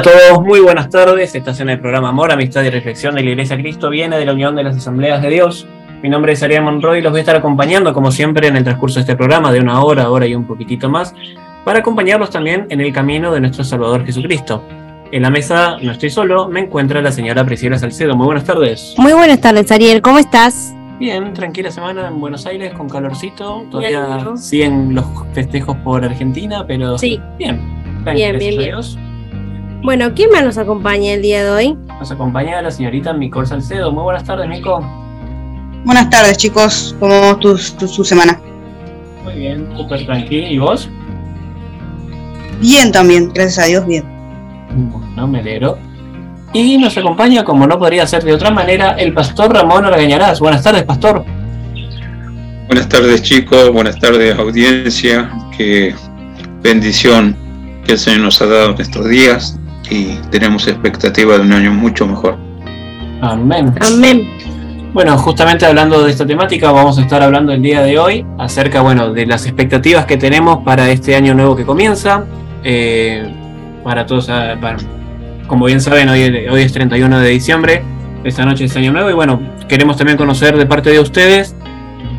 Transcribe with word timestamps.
a 0.00 0.02
todos? 0.02 0.42
Muy 0.42 0.60
buenas 0.60 0.88
tardes. 0.88 1.34
Estás 1.34 1.60
en 1.60 1.68
el 1.68 1.78
programa 1.78 2.08
Amor, 2.08 2.32
Amistad 2.32 2.62
y 2.62 2.70
Reflexión 2.70 3.14
de 3.14 3.22
la 3.22 3.30
Iglesia 3.30 3.58
Cristo. 3.58 3.90
Viene 3.90 4.18
de 4.18 4.24
la 4.24 4.32
Unión 4.32 4.56
de 4.56 4.62
las 4.62 4.74
Asambleas 4.74 5.20
de 5.20 5.28
Dios. 5.28 5.66
Mi 6.02 6.08
nombre 6.08 6.32
es 6.32 6.42
Ariel 6.42 6.62
Monroy 6.62 7.00
y 7.00 7.02
los 7.02 7.12
voy 7.12 7.18
a 7.18 7.20
estar 7.20 7.36
acompañando, 7.36 7.92
como 7.92 8.10
siempre, 8.10 8.48
en 8.48 8.56
el 8.56 8.64
transcurso 8.64 8.94
de 8.94 9.00
este 9.02 9.14
programa, 9.14 9.52
de 9.52 9.60
una 9.60 9.82
hora, 9.82 10.10
hora 10.10 10.26
y 10.26 10.34
un 10.34 10.46
poquitito 10.46 10.88
más, 10.88 11.14
para 11.66 11.80
acompañarlos 11.80 12.30
también 12.30 12.66
en 12.70 12.80
el 12.80 12.94
camino 12.94 13.30
de 13.30 13.40
nuestro 13.40 13.62
Salvador 13.62 14.06
Jesucristo. 14.06 14.64
En 15.12 15.20
la 15.20 15.28
mesa 15.28 15.76
no 15.82 15.92
estoy 15.92 16.08
solo, 16.08 16.48
me 16.48 16.60
encuentra 16.60 17.02
la 17.02 17.12
señora 17.12 17.44
Priscila 17.44 17.78
Salcedo. 17.78 18.16
Muy 18.16 18.24
buenas 18.24 18.44
tardes. 18.44 18.94
Muy 18.96 19.12
buenas 19.12 19.42
tardes, 19.42 19.70
Ariel. 19.70 20.00
¿Cómo 20.00 20.18
estás? 20.18 20.74
Bien, 20.98 21.34
tranquila 21.34 21.70
semana 21.70 22.08
en 22.08 22.18
Buenos 22.20 22.46
Aires 22.46 22.72
con 22.72 22.88
calorcito. 22.88 23.66
Todavía 23.70 24.34
siguen 24.36 24.94
los 24.94 25.04
festejos 25.34 25.76
por 25.78 26.02
Argentina, 26.02 26.64
pero 26.66 26.96
sí. 26.96 27.20
bien. 27.36 27.60
Bien, 28.02 28.38
bien, 28.38 28.56
bien. 28.56 29.09
Bueno, 29.82 30.12
¿quién 30.14 30.30
más 30.30 30.44
nos 30.44 30.58
acompaña 30.58 31.14
el 31.14 31.22
día 31.22 31.42
de 31.42 31.50
hoy? 31.50 31.78
Nos 31.98 32.10
acompaña 32.10 32.60
la 32.60 32.70
señorita 32.70 33.14
Mico 33.14 33.44
Salcedo. 33.46 33.90
Muy 33.90 34.02
buenas 34.02 34.24
tardes, 34.24 34.46
Mico. 34.46 34.84
Buenas 35.86 36.10
tardes, 36.10 36.36
chicos. 36.36 36.94
¿Cómo 37.00 37.18
va 37.18 37.38
tu, 37.38 37.56
semana? 37.56 38.38
Muy 39.24 39.34
bien, 39.36 39.66
súper 39.78 40.04
tranquilo. 40.04 40.48
¿Y 40.48 40.58
vos? 40.58 40.90
Bien 42.60 42.92
también, 42.92 43.32
gracias 43.32 43.64
a 43.64 43.68
Dios, 43.68 43.86
bien. 43.86 44.04
Bueno, 44.70 45.26
me 45.26 45.40
alegro. 45.40 45.78
Y 46.52 46.76
nos 46.76 46.98
acompaña, 46.98 47.42
como 47.42 47.66
no 47.66 47.78
podría 47.78 48.06
ser 48.06 48.22
de 48.22 48.34
otra 48.34 48.50
manera, 48.50 48.92
el 48.92 49.14
pastor 49.14 49.50
Ramón 49.50 49.86
Argañarás. 49.86 50.40
Buenas 50.40 50.62
tardes, 50.62 50.82
pastor. 50.82 51.24
Buenas 52.66 52.86
tardes, 52.86 53.22
chicos. 53.22 53.72
Buenas 53.72 53.98
tardes, 53.98 54.38
audiencia. 54.38 55.30
Qué 55.56 55.94
bendición 56.62 57.34
que 57.86 57.92
el 57.92 57.98
Señor 57.98 58.20
nos 58.20 58.42
ha 58.42 58.46
dado 58.46 58.72
en 58.72 58.80
estos 58.80 59.08
días 59.08 59.56
y 59.90 60.18
tenemos 60.30 60.66
expectativa 60.68 61.36
de 61.36 61.40
un 61.40 61.52
año 61.52 61.72
mucho 61.72 62.06
mejor. 62.06 62.36
Amén. 63.20 63.74
Amén. 63.80 64.28
Bueno, 64.92 65.16
justamente 65.18 65.66
hablando 65.66 66.02
de 66.02 66.10
esta 66.10 66.26
temática, 66.26 66.72
vamos 66.72 66.98
a 66.98 67.02
estar 67.02 67.22
hablando 67.22 67.52
el 67.52 67.62
día 67.62 67.82
de 67.82 67.98
hoy 67.98 68.26
acerca, 68.38 68.80
bueno, 68.80 69.12
de 69.12 69.26
las 69.26 69.46
expectativas 69.46 70.06
que 70.06 70.16
tenemos 70.16 70.64
para 70.64 70.90
este 70.90 71.14
año 71.14 71.34
nuevo 71.34 71.54
que 71.54 71.64
comienza. 71.64 72.24
Eh, 72.64 73.32
para 73.84 74.06
todos, 74.06 74.28
ah, 74.30 74.56
como 75.46 75.66
bien 75.66 75.80
saben, 75.80 76.08
hoy, 76.08 76.22
hoy 76.50 76.62
es 76.62 76.72
31 76.72 77.20
de 77.20 77.28
diciembre, 77.28 77.82
esta 78.24 78.44
noche 78.44 78.64
es 78.64 78.76
año 78.76 78.92
nuevo 78.92 79.10
y 79.10 79.14
bueno, 79.14 79.40
queremos 79.68 79.96
también 79.96 80.18
conocer 80.18 80.56
de 80.56 80.66
parte 80.66 80.90
de 80.90 81.00
ustedes 81.00 81.54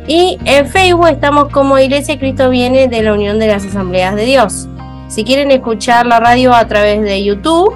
Y 0.08 0.38
en 0.46 0.68
Facebook 0.68 1.08
estamos 1.08 1.50
como 1.50 1.80
Iglesia 1.80 2.20
Cristo 2.20 2.52
Viene 2.52 2.88
de 2.88 3.02
la 3.02 3.14
Unión 3.14 3.40
de 3.40 3.48
las 3.48 3.66
Asambleas 3.66 4.16
de 4.16 4.26
Dios. 4.26 4.68
Si 5.08 5.24
quieren 5.24 5.50
escuchar 5.50 6.06
la 6.06 6.20
radio 6.20 6.54
a 6.54 6.68
través 6.68 7.02
de 7.02 7.24
YouTube, 7.24 7.74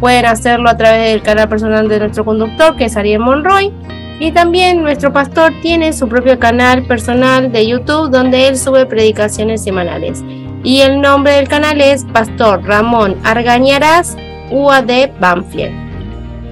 Pueden 0.00 0.26
hacerlo 0.26 0.68
a 0.68 0.76
través 0.76 1.12
del 1.12 1.22
canal 1.22 1.48
personal 1.48 1.88
de 1.88 1.98
nuestro 1.98 2.24
conductor, 2.24 2.76
que 2.76 2.86
es 2.86 2.96
Ariel 2.96 3.20
Monroy. 3.20 3.72
Y 4.18 4.32
también 4.32 4.82
nuestro 4.82 5.12
pastor 5.12 5.52
tiene 5.62 5.92
su 5.92 6.08
propio 6.08 6.38
canal 6.38 6.84
personal 6.86 7.50
de 7.50 7.66
YouTube 7.66 8.10
donde 8.10 8.48
él 8.48 8.58
sube 8.58 8.84
predicaciones 8.86 9.62
semanales. 9.64 10.22
Y 10.62 10.82
el 10.82 11.00
nombre 11.00 11.32
del 11.32 11.48
canal 11.48 11.80
es 11.80 12.04
Pastor 12.04 12.62
Ramón 12.64 13.16
Argañarás, 13.24 14.16
UAD 14.50 15.10
Banfield. 15.18 15.72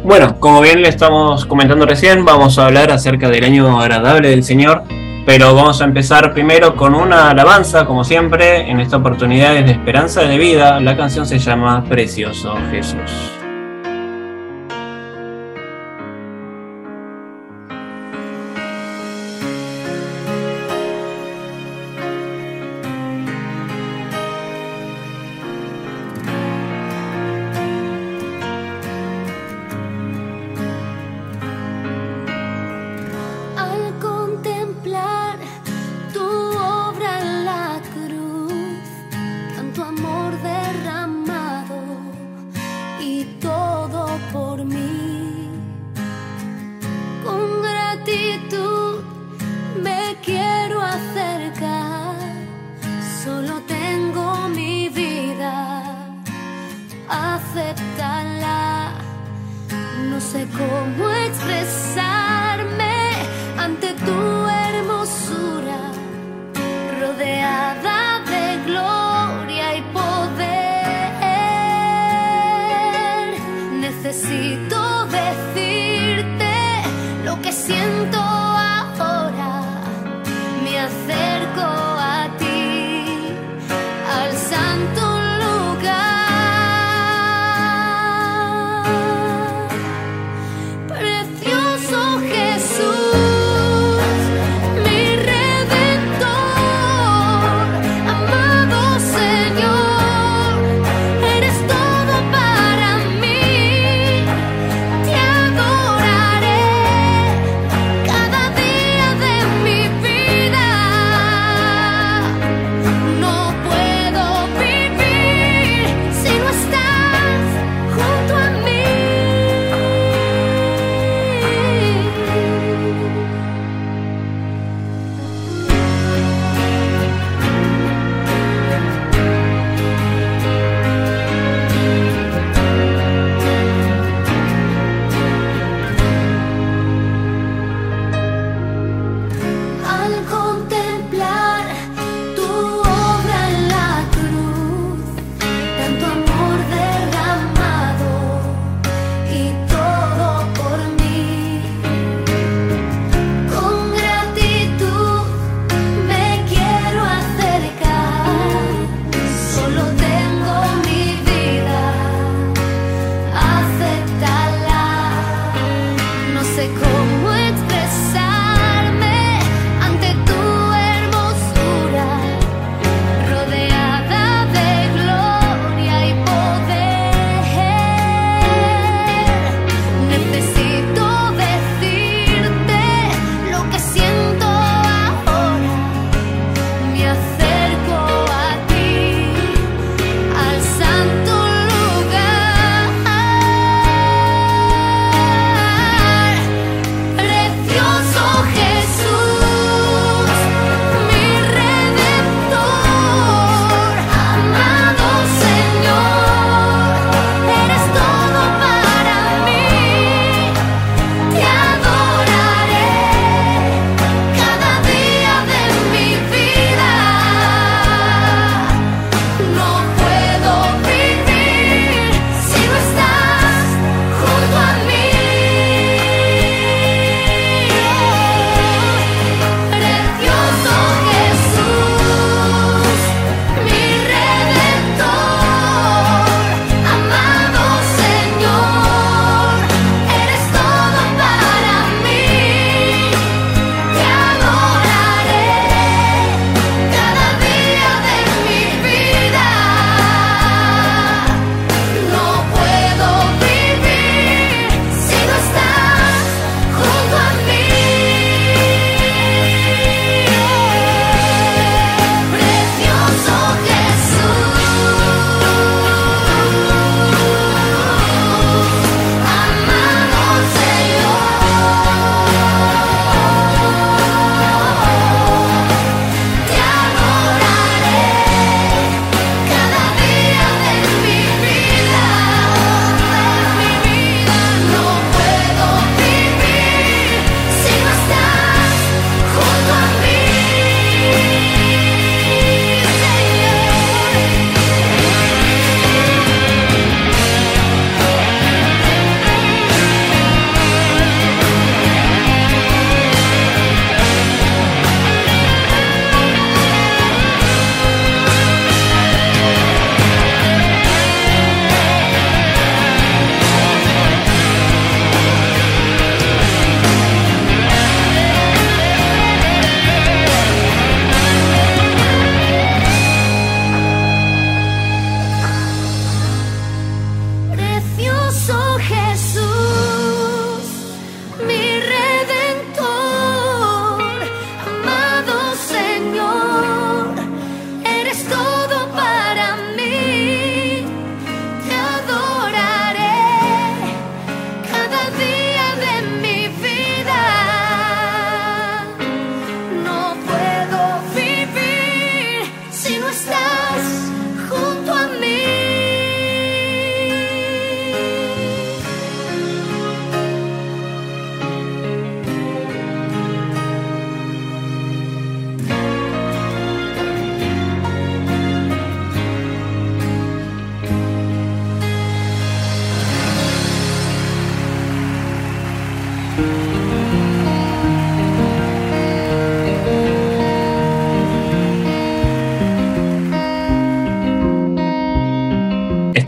Bueno, 0.02 0.40
como 0.40 0.62
bien 0.62 0.80
le 0.80 0.88
estamos 0.88 1.44
comentando 1.44 1.84
recién, 1.84 2.24
vamos 2.24 2.58
a 2.58 2.66
hablar 2.66 2.90
acerca 2.90 3.28
del 3.28 3.44
año 3.44 3.78
agradable 3.78 4.30
del 4.30 4.44
Señor, 4.44 4.84
pero 5.28 5.54
vamos 5.54 5.78
a 5.82 5.84
empezar 5.84 6.32
primero 6.32 6.74
con 6.74 6.94
una 6.94 7.28
alabanza, 7.28 7.84
como 7.84 8.02
siempre, 8.02 8.70
en 8.70 8.80
esta 8.80 8.96
oportunidad 8.96 9.54
es 9.58 9.66
de 9.66 9.72
esperanza 9.72 10.22
de 10.22 10.38
vida. 10.38 10.80
La 10.80 10.96
canción 10.96 11.26
se 11.26 11.38
llama 11.38 11.84
Precioso 11.84 12.56
Jesús. 12.70 13.37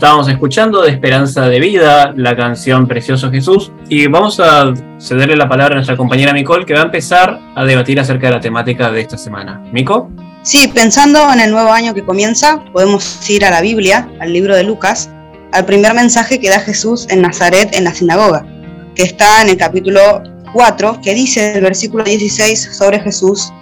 Estábamos 0.01 0.27
escuchando 0.29 0.81
de 0.81 0.89
Esperanza 0.89 1.47
de 1.47 1.59
Vida, 1.59 2.11
la 2.17 2.35
canción 2.35 2.87
Precioso 2.87 3.29
Jesús, 3.29 3.71
y 3.87 4.07
vamos 4.07 4.39
a 4.39 4.73
cederle 4.99 5.35
la 5.35 5.47
palabra 5.47 5.73
a 5.73 5.75
nuestra 5.75 5.95
compañera 5.95 6.33
Micol, 6.33 6.65
que 6.65 6.73
va 6.73 6.79
a 6.79 6.85
empezar 6.85 7.39
a 7.53 7.63
debatir 7.65 7.99
acerca 7.99 8.25
de 8.25 8.33
la 8.33 8.39
temática 8.39 8.89
de 8.89 8.99
esta 8.99 9.15
semana. 9.15 9.61
¿Mico? 9.71 10.09
Sí, 10.41 10.67
pensando 10.73 11.31
en 11.31 11.39
el 11.39 11.51
nuevo 11.51 11.71
año 11.71 11.93
que 11.93 12.03
comienza, 12.03 12.65
podemos 12.73 13.29
ir 13.29 13.45
a 13.45 13.51
la 13.51 13.61
Biblia, 13.61 14.09
al 14.19 14.33
libro 14.33 14.55
de 14.55 14.63
Lucas, 14.63 15.11
al 15.51 15.65
primer 15.65 15.93
mensaje 15.93 16.39
que 16.39 16.49
da 16.49 16.59
Jesús 16.59 17.05
en 17.11 17.21
Nazaret 17.21 17.69
en 17.75 17.83
la 17.83 17.93
sinagoga, 17.93 18.43
que 18.95 19.03
está 19.03 19.43
en 19.43 19.49
el 19.49 19.57
capítulo 19.57 20.23
4, 20.53 20.99
que 21.03 21.13
dice 21.13 21.53
el 21.53 21.61
versículo 21.61 22.03
16 22.03 22.75
sobre 22.75 22.99
Jesús, 23.01 23.53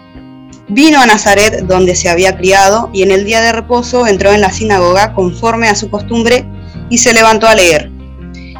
Vino 0.71 1.01
a 1.01 1.07
Nazaret 1.07 1.61
donde 1.63 1.95
se 1.95 2.09
había 2.09 2.37
criado 2.37 2.91
y 2.93 3.01
en 3.01 3.09
el 3.09 3.25
día 3.25 3.41
de 3.41 3.51
reposo 3.51 4.05
entró 4.05 4.31
en 4.31 4.41
la 4.41 4.51
sinagoga 4.51 5.15
conforme 5.15 5.67
a 5.67 5.73
su 5.73 5.89
costumbre 5.89 6.45
y 6.91 6.99
se 6.99 7.11
levantó 7.11 7.47
a 7.47 7.55
leer. 7.55 7.91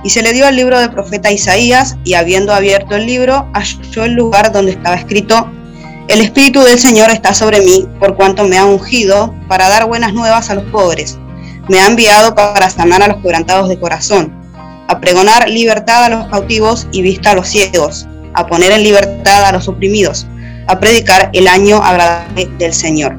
Y 0.03 0.09
se 0.09 0.23
le 0.23 0.33
dio 0.33 0.47
el 0.47 0.55
libro 0.55 0.79
del 0.79 0.89
profeta 0.89 1.31
Isaías 1.31 1.97
y 2.03 2.15
habiendo 2.15 2.51
abierto 2.51 2.95
el 2.95 3.05
libro 3.05 3.47
halló 3.53 4.05
el 4.05 4.13
lugar 4.13 4.51
donde 4.51 4.71
estaba 4.71 4.95
escrito, 4.95 5.51
El 6.07 6.21
Espíritu 6.21 6.61
del 6.61 6.79
Señor 6.79 7.11
está 7.11 7.35
sobre 7.35 7.61
mí 7.61 7.87
por 7.99 8.15
cuanto 8.15 8.43
me 8.43 8.57
ha 8.57 8.65
ungido 8.65 9.35
para 9.47 9.69
dar 9.69 9.85
buenas 9.85 10.11
nuevas 10.11 10.49
a 10.49 10.55
los 10.55 10.63
pobres. 10.71 11.19
Me 11.67 11.79
ha 11.79 11.85
enviado 11.85 12.33
para 12.33 12.71
sanar 12.71 13.03
a 13.03 13.09
los 13.09 13.17
quebrantados 13.17 13.69
de 13.69 13.79
corazón, 13.79 14.33
a 14.87 14.99
pregonar 14.99 15.47
libertad 15.47 16.05
a 16.05 16.09
los 16.09 16.25
cautivos 16.29 16.87
y 16.91 17.03
vista 17.03 17.31
a 17.31 17.35
los 17.35 17.49
ciegos, 17.49 18.07
a 18.33 18.47
poner 18.47 18.71
en 18.71 18.81
libertad 18.81 19.45
a 19.45 19.51
los 19.51 19.67
oprimidos 19.67 20.25
a 20.69 20.79
predicar 20.79 21.31
el 21.33 21.47
año 21.47 21.77
agradable 21.83 22.47
del 22.59 22.73
Señor. 22.73 23.17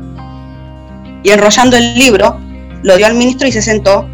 Y 1.24 1.30
enrollando 1.30 1.76
el 1.76 1.94
libro, 1.94 2.38
lo 2.84 2.96
dio 2.96 3.06
al 3.06 3.14
ministro 3.14 3.48
y 3.48 3.52
se 3.52 3.60
sentó, 3.60 4.08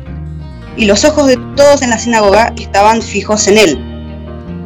y 0.77 0.87
los 0.87 1.05
ojos 1.05 1.27
de 1.27 1.37
todos 1.55 1.83
en 1.83 1.91
la 1.91 1.99
sinagoga 1.99 2.55
estaban 2.59 3.03
fijos 3.03 3.47
en 3.47 3.59
él. 3.59 3.79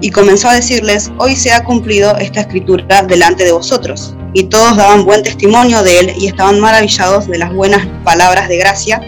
Y 0.00 0.10
comenzó 0.10 0.48
a 0.48 0.54
decirles, 0.54 1.10
hoy 1.18 1.34
se 1.34 1.52
ha 1.52 1.64
cumplido 1.64 2.16
esta 2.18 2.42
escritura 2.42 3.02
delante 3.02 3.44
de 3.44 3.52
vosotros. 3.52 4.14
Y 4.34 4.44
todos 4.44 4.76
daban 4.76 5.04
buen 5.04 5.24
testimonio 5.24 5.82
de 5.82 5.98
él 5.98 6.12
y 6.16 6.28
estaban 6.28 6.60
maravillados 6.60 7.26
de 7.26 7.38
las 7.38 7.52
buenas 7.52 7.84
palabras 8.04 8.48
de 8.48 8.56
gracia 8.56 9.00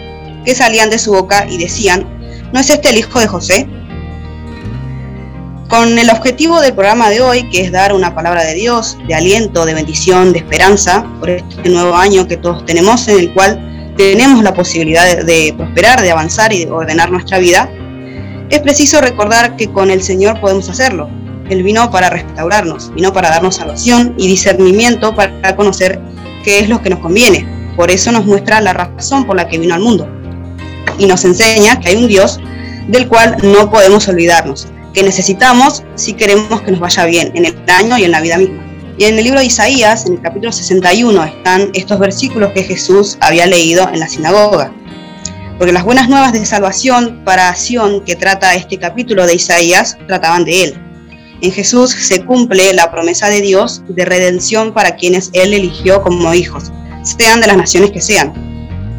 que 0.43 0.53
salían 0.53 0.89
de 0.89 0.99
su 0.99 1.13
boca 1.13 1.45
y 1.49 1.57
decían, 1.57 2.05
¿no 2.51 2.59
es 2.59 2.69
este 2.69 2.89
el 2.89 2.97
hijo 2.97 3.17
de 3.17 3.27
José? 3.27 3.69
Con 5.73 5.97
el 5.97 6.07
objetivo 6.11 6.61
del 6.61 6.75
programa 6.75 7.09
de 7.09 7.19
hoy, 7.19 7.49
que 7.49 7.61
es 7.61 7.71
dar 7.71 7.95
una 7.95 8.13
palabra 8.13 8.43
de 8.43 8.53
Dios, 8.53 8.95
de 9.07 9.15
aliento, 9.15 9.65
de 9.65 9.73
bendición, 9.73 10.31
de 10.31 10.37
esperanza 10.37 11.03
por 11.19 11.31
este 11.31 11.67
nuevo 11.67 11.95
año 11.95 12.27
que 12.27 12.37
todos 12.37 12.63
tenemos, 12.63 13.07
en 13.07 13.17
el 13.17 13.33
cual 13.33 13.95
tenemos 13.97 14.43
la 14.43 14.53
posibilidad 14.53 15.25
de, 15.25 15.51
prosperar, 15.57 15.99
de 16.03 16.11
avanzar 16.11 16.53
y 16.53 16.65
de 16.65 16.69
ordenar 16.69 17.09
nuestra 17.11 17.39
vida, 17.39 17.71
es 18.51 18.59
preciso 18.59 19.01
recordar 19.01 19.55
que 19.55 19.67
con 19.71 19.89
el 19.89 20.03
Señor 20.03 20.39
podemos 20.39 20.69
hacerlo. 20.69 21.09
Él 21.49 21.63
vino 21.63 21.89
para 21.89 22.11
restaurarnos, 22.11 22.93
vino 22.93 23.11
para 23.11 23.31
darnos 23.31 23.55
salvación 23.55 24.13
y 24.15 24.27
discernimiento 24.27 25.15
para 25.15 25.55
conocer 25.55 25.99
qué 26.43 26.59
es 26.59 26.69
lo 26.69 26.83
que 26.83 26.91
nos 26.91 26.99
conviene. 26.99 27.47
Por 27.75 27.89
eso 27.89 28.11
nos 28.11 28.27
muestra 28.27 28.61
la 28.61 28.73
razón 28.73 29.25
por 29.25 29.35
la 29.35 29.47
que 29.47 29.57
vino 29.57 29.73
al 29.73 29.81
mundo. 29.81 30.07
Y 30.99 31.07
nos 31.07 31.25
enseña 31.25 31.79
que 31.79 31.89
hay 31.89 31.95
un 31.95 32.07
Dios 32.07 32.39
del 32.87 33.07
cual 33.07 33.37
no 33.41 33.71
podemos 33.71 34.07
olvidarnos, 34.07 34.67
que 34.93 35.03
necesitamos 35.03 35.83
si 35.95 36.13
queremos 36.13 36.61
que 36.61 36.71
nos 36.71 36.79
vaya 36.79 37.05
bien 37.05 37.31
en 37.35 37.45
el 37.45 37.55
año 37.67 37.97
y 37.97 38.03
en 38.03 38.11
la 38.11 38.21
vida 38.21 38.37
misma. 38.37 38.63
Y 38.97 39.05
en 39.05 39.17
el 39.17 39.23
libro 39.23 39.39
de 39.39 39.45
Isaías, 39.47 40.05
en 40.05 40.13
el 40.13 40.21
capítulo 40.21 40.51
61, 40.51 41.23
están 41.23 41.71
estos 41.73 41.99
versículos 41.99 42.51
que 42.53 42.63
Jesús 42.63 43.17
había 43.21 43.47
leído 43.47 43.89
en 43.89 43.99
la 43.99 44.07
sinagoga. 44.07 44.71
Porque 45.57 45.73
las 45.73 45.83
buenas 45.83 46.09
nuevas 46.09 46.33
de 46.33 46.45
salvación 46.45 47.21
para 47.25 47.49
acción 47.49 48.03
que 48.05 48.15
trata 48.15 48.53
este 48.53 48.77
capítulo 48.77 49.25
de 49.25 49.35
Isaías 49.35 49.97
trataban 50.07 50.45
de 50.45 50.63
él. 50.63 50.73
En 51.41 51.51
Jesús 51.51 51.91
se 51.91 52.23
cumple 52.23 52.73
la 52.73 52.91
promesa 52.91 53.29
de 53.29 53.41
Dios 53.41 53.83
de 53.87 54.05
redención 54.05 54.73
para 54.73 54.95
quienes 54.95 55.29
Él 55.33 55.53
eligió 55.53 56.01
como 56.01 56.33
hijos, 56.33 56.71
sean 57.03 57.41
de 57.41 57.47
las 57.47 57.57
naciones 57.57 57.91
que 57.91 57.99
sean, 57.99 58.52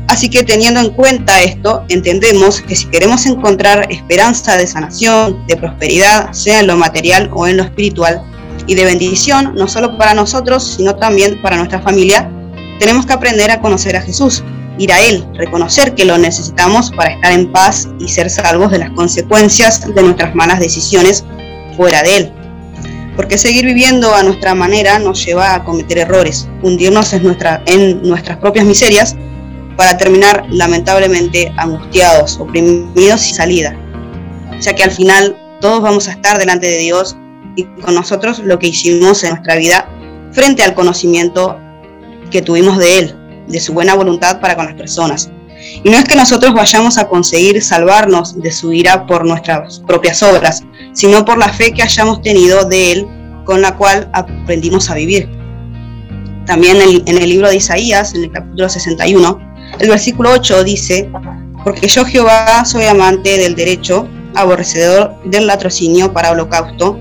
Así 0.08 0.28
que 0.28 0.42
teniendo 0.42 0.80
en 0.80 0.90
cuenta 0.90 1.42
esto, 1.42 1.84
entendemos 1.88 2.60
que 2.60 2.76
si 2.76 2.86
queremos 2.86 3.24
encontrar 3.26 3.90
esperanza 3.90 4.56
de 4.56 4.66
sanación, 4.66 5.46
de 5.46 5.56
prosperidad, 5.56 6.32
sea 6.32 6.60
en 6.60 6.66
lo 6.66 6.76
material 6.76 7.30
o 7.32 7.46
en 7.46 7.56
lo 7.56 7.62
espiritual, 7.62 8.22
y 8.66 8.74
de 8.74 8.84
bendición, 8.84 9.54
no 9.54 9.68
solo 9.68 9.96
para 9.98 10.14
nosotros, 10.14 10.74
sino 10.76 10.96
también 10.96 11.40
para 11.42 11.56
nuestra 11.56 11.80
familia, 11.80 12.30
tenemos 12.78 13.06
que 13.06 13.12
aprender 13.12 13.50
a 13.50 13.60
conocer 13.60 13.96
a 13.96 14.02
Jesús, 14.02 14.42
ir 14.78 14.92
a 14.92 15.00
Él, 15.00 15.26
reconocer 15.34 15.94
que 15.94 16.04
lo 16.04 16.18
necesitamos 16.18 16.90
para 16.90 17.12
estar 17.14 17.32
en 17.32 17.50
paz 17.52 17.88
y 17.98 18.08
ser 18.08 18.30
salvos 18.30 18.70
de 18.70 18.78
las 18.78 18.90
consecuencias 18.90 19.94
de 19.94 20.02
nuestras 20.02 20.34
malas 20.34 20.60
decisiones 20.60 21.24
fuera 21.76 22.02
de 22.02 22.16
Él. 22.16 22.32
Porque 23.16 23.38
seguir 23.38 23.64
viviendo 23.64 24.14
a 24.14 24.22
nuestra 24.22 24.54
manera 24.54 24.98
nos 24.98 25.24
lleva 25.24 25.54
a 25.54 25.64
cometer 25.64 25.98
errores, 25.98 26.48
hundirnos 26.62 27.12
en, 27.12 27.36
en 27.66 28.02
nuestras 28.02 28.38
propias 28.38 28.66
miserias 28.66 29.16
para 29.76 29.96
terminar 29.96 30.44
lamentablemente 30.50 31.52
angustiados, 31.56 32.38
oprimidos 32.38 33.30
y 33.30 33.34
salida, 33.34 33.76
ya 34.60 34.74
que 34.74 34.84
al 34.84 34.90
final 34.90 35.36
todos 35.60 35.82
vamos 35.82 36.08
a 36.08 36.12
estar 36.12 36.38
delante 36.38 36.66
de 36.66 36.78
Dios 36.78 37.16
y 37.56 37.64
con 37.64 37.94
nosotros 37.94 38.40
lo 38.40 38.58
que 38.58 38.68
hicimos 38.68 39.22
en 39.24 39.30
nuestra 39.30 39.56
vida 39.56 39.88
frente 40.32 40.62
al 40.62 40.74
conocimiento 40.74 41.58
que 42.30 42.42
tuvimos 42.42 42.78
de 42.78 42.98
Él, 42.98 43.16
de 43.48 43.60
su 43.60 43.72
buena 43.72 43.94
voluntad 43.94 44.40
para 44.40 44.56
con 44.56 44.66
las 44.66 44.74
personas. 44.74 45.30
Y 45.82 45.88
no 45.88 45.96
es 45.96 46.04
que 46.04 46.16
nosotros 46.16 46.52
vayamos 46.52 46.98
a 46.98 47.08
conseguir 47.08 47.62
salvarnos 47.62 48.40
de 48.40 48.52
su 48.52 48.72
ira 48.72 49.06
por 49.06 49.24
nuestras 49.24 49.80
propias 49.86 50.22
obras, 50.22 50.62
sino 50.92 51.24
por 51.24 51.38
la 51.38 51.48
fe 51.48 51.72
que 51.72 51.82
hayamos 51.82 52.20
tenido 52.22 52.64
de 52.64 52.92
Él 52.92 53.06
con 53.44 53.62
la 53.62 53.76
cual 53.76 54.08
aprendimos 54.12 54.90
a 54.90 54.94
vivir. 54.94 55.28
También 56.46 56.78
en 56.82 57.18
el 57.18 57.28
libro 57.28 57.48
de 57.48 57.56
Isaías, 57.56 58.14
en 58.14 58.24
el 58.24 58.32
capítulo 58.32 58.68
61, 58.68 59.53
el 59.78 59.88
versículo 59.88 60.30
8 60.32 60.64
dice, 60.64 61.10
porque 61.64 61.88
yo 61.88 62.04
Jehová 62.04 62.64
soy 62.64 62.84
amante 62.84 63.38
del 63.38 63.54
derecho, 63.54 64.08
aborrecedor 64.34 65.14
del 65.24 65.46
latrocinio 65.46 66.12
para 66.12 66.30
holocausto, 66.30 66.98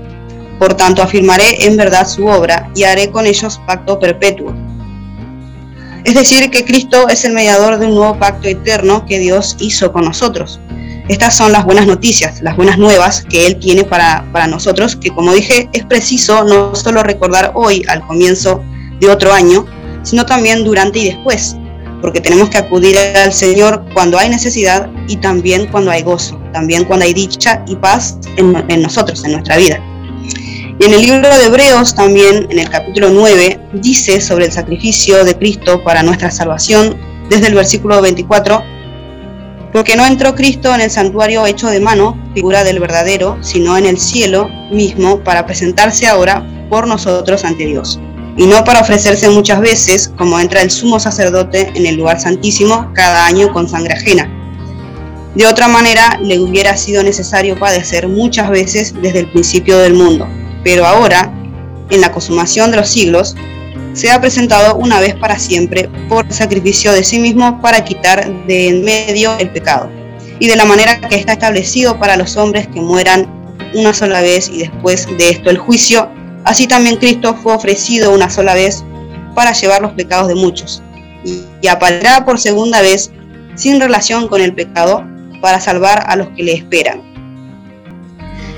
por 0.58 0.74
tanto 0.74 1.02
afirmaré 1.02 1.66
en 1.66 1.76
verdad 1.76 2.06
su 2.06 2.26
obra 2.26 2.70
y 2.74 2.84
haré 2.84 3.10
con 3.10 3.26
ellos 3.26 3.60
pacto 3.66 3.98
perpetuo. 3.98 4.54
Es 6.04 6.14
decir, 6.14 6.50
que 6.50 6.64
Cristo 6.64 7.08
es 7.08 7.24
el 7.24 7.32
mediador 7.32 7.78
de 7.78 7.86
un 7.86 7.94
nuevo 7.94 8.18
pacto 8.18 8.48
eterno 8.48 9.06
que 9.06 9.18
Dios 9.18 9.56
hizo 9.58 9.90
con 9.92 10.04
nosotros. 10.04 10.60
Estas 11.08 11.36
son 11.36 11.52
las 11.52 11.64
buenas 11.64 11.86
noticias, 11.86 12.40
las 12.42 12.56
buenas 12.56 12.78
nuevas 12.78 13.24
que 13.28 13.46
Él 13.46 13.58
tiene 13.58 13.84
para, 13.84 14.26
para 14.32 14.46
nosotros, 14.46 14.96
que 14.96 15.10
como 15.10 15.32
dije, 15.32 15.68
es 15.72 15.84
preciso 15.84 16.44
no 16.44 16.74
solo 16.74 17.02
recordar 17.02 17.52
hoy 17.54 17.84
al 17.88 18.06
comienzo 18.06 18.62
de 19.00 19.10
otro 19.10 19.32
año, 19.32 19.66
sino 20.02 20.24
también 20.24 20.64
durante 20.64 20.98
y 20.98 21.06
después, 21.06 21.56
porque 22.04 22.20
tenemos 22.20 22.50
que 22.50 22.58
acudir 22.58 22.98
al 22.98 23.32
Señor 23.32 23.82
cuando 23.94 24.18
hay 24.18 24.28
necesidad 24.28 24.90
y 25.08 25.16
también 25.16 25.66
cuando 25.68 25.90
hay 25.90 26.02
gozo, 26.02 26.38
también 26.52 26.84
cuando 26.84 27.06
hay 27.06 27.14
dicha 27.14 27.64
y 27.66 27.76
paz 27.76 28.18
en, 28.36 28.82
nosotros, 28.82 29.24
en 29.24 29.32
nuestra 29.32 29.56
vida. 29.56 29.80
Y 30.78 30.84
en 30.84 30.92
el 30.92 31.00
libro 31.00 31.34
de 31.34 31.46
Hebreos 31.46 31.94
también, 31.94 32.46
en 32.50 32.58
el 32.58 32.68
capítulo 32.68 33.08
9, 33.08 33.58
dice 33.72 34.20
sobre 34.20 34.44
el 34.44 34.52
sacrificio 34.52 35.24
de 35.24 35.34
Cristo 35.34 35.82
para 35.82 36.02
nuestra 36.02 36.30
salvación, 36.30 36.94
desde 37.30 37.46
el 37.46 37.54
versículo 37.54 38.02
24, 38.02 38.62
porque 39.72 39.96
no 39.96 40.04
entró 40.04 40.34
Cristo 40.34 40.74
en 40.74 40.82
el 40.82 40.90
santuario 40.90 41.46
hecho 41.46 41.68
de 41.68 41.80
mano, 41.80 42.22
figura 42.34 42.64
del 42.64 42.80
verdadero, 42.80 43.38
sino 43.40 43.78
en 43.78 43.86
el 43.86 43.96
cielo 43.96 44.50
mismo, 44.70 45.20
para 45.20 45.46
presentarse 45.46 46.06
ahora 46.06 46.46
por 46.68 46.86
nosotros 46.86 47.46
ante 47.46 47.64
Dios 47.64 47.98
y 48.36 48.46
no 48.46 48.64
para 48.64 48.80
ofrecerse 48.80 49.28
muchas 49.30 49.60
veces, 49.60 50.12
como 50.16 50.40
entra 50.40 50.62
el 50.62 50.70
sumo 50.70 50.98
sacerdote 50.98 51.72
en 51.74 51.86
el 51.86 51.96
lugar 51.96 52.20
santísimo 52.20 52.90
cada 52.94 53.26
año 53.26 53.52
con 53.52 53.68
sangre 53.68 53.94
ajena. 53.94 54.28
De 55.34 55.46
otra 55.46 55.68
manera, 55.68 56.18
le 56.22 56.38
hubiera 56.38 56.76
sido 56.76 57.02
necesario 57.02 57.58
padecer 57.58 58.08
muchas 58.08 58.50
veces 58.50 58.94
desde 59.00 59.20
el 59.20 59.30
principio 59.30 59.78
del 59.78 59.94
mundo, 59.94 60.28
pero 60.62 60.86
ahora, 60.86 61.32
en 61.90 62.00
la 62.00 62.12
consumación 62.12 62.70
de 62.70 62.78
los 62.78 62.88
siglos, 62.88 63.36
se 63.94 64.10
ha 64.10 64.20
presentado 64.20 64.76
una 64.76 65.00
vez 65.00 65.14
para 65.14 65.38
siempre 65.38 65.88
por 66.08 66.30
sacrificio 66.32 66.92
de 66.92 67.04
sí 67.04 67.18
mismo 67.18 67.60
para 67.60 67.84
quitar 67.84 68.28
de 68.46 68.68
en 68.68 68.84
medio 68.84 69.36
el 69.38 69.50
pecado, 69.50 69.88
y 70.40 70.48
de 70.48 70.56
la 70.56 70.64
manera 70.64 71.00
que 71.00 71.16
está 71.16 71.34
establecido 71.34 71.98
para 71.98 72.16
los 72.16 72.36
hombres 72.36 72.66
que 72.68 72.80
mueran 72.80 73.28
una 73.74 73.92
sola 73.92 74.20
vez 74.20 74.48
y 74.48 74.58
después 74.58 75.06
de 75.18 75.30
esto 75.30 75.50
el 75.50 75.58
juicio, 75.58 76.08
Así 76.44 76.66
también 76.66 76.96
Cristo 76.96 77.34
fue 77.42 77.54
ofrecido 77.54 78.12
una 78.12 78.30
sola 78.30 78.54
vez 78.54 78.84
para 79.34 79.52
llevar 79.52 79.82
los 79.82 79.92
pecados 79.92 80.28
de 80.28 80.34
muchos 80.34 80.82
y 81.24 81.66
aparecerá 81.66 82.24
por 82.24 82.38
segunda 82.38 82.82
vez 82.82 83.10
sin 83.54 83.80
relación 83.80 84.28
con 84.28 84.40
el 84.42 84.54
pecado 84.54 85.04
para 85.40 85.60
salvar 85.60 86.04
a 86.06 86.16
los 86.16 86.28
que 86.36 86.42
le 86.42 86.52
esperan. 86.52 87.02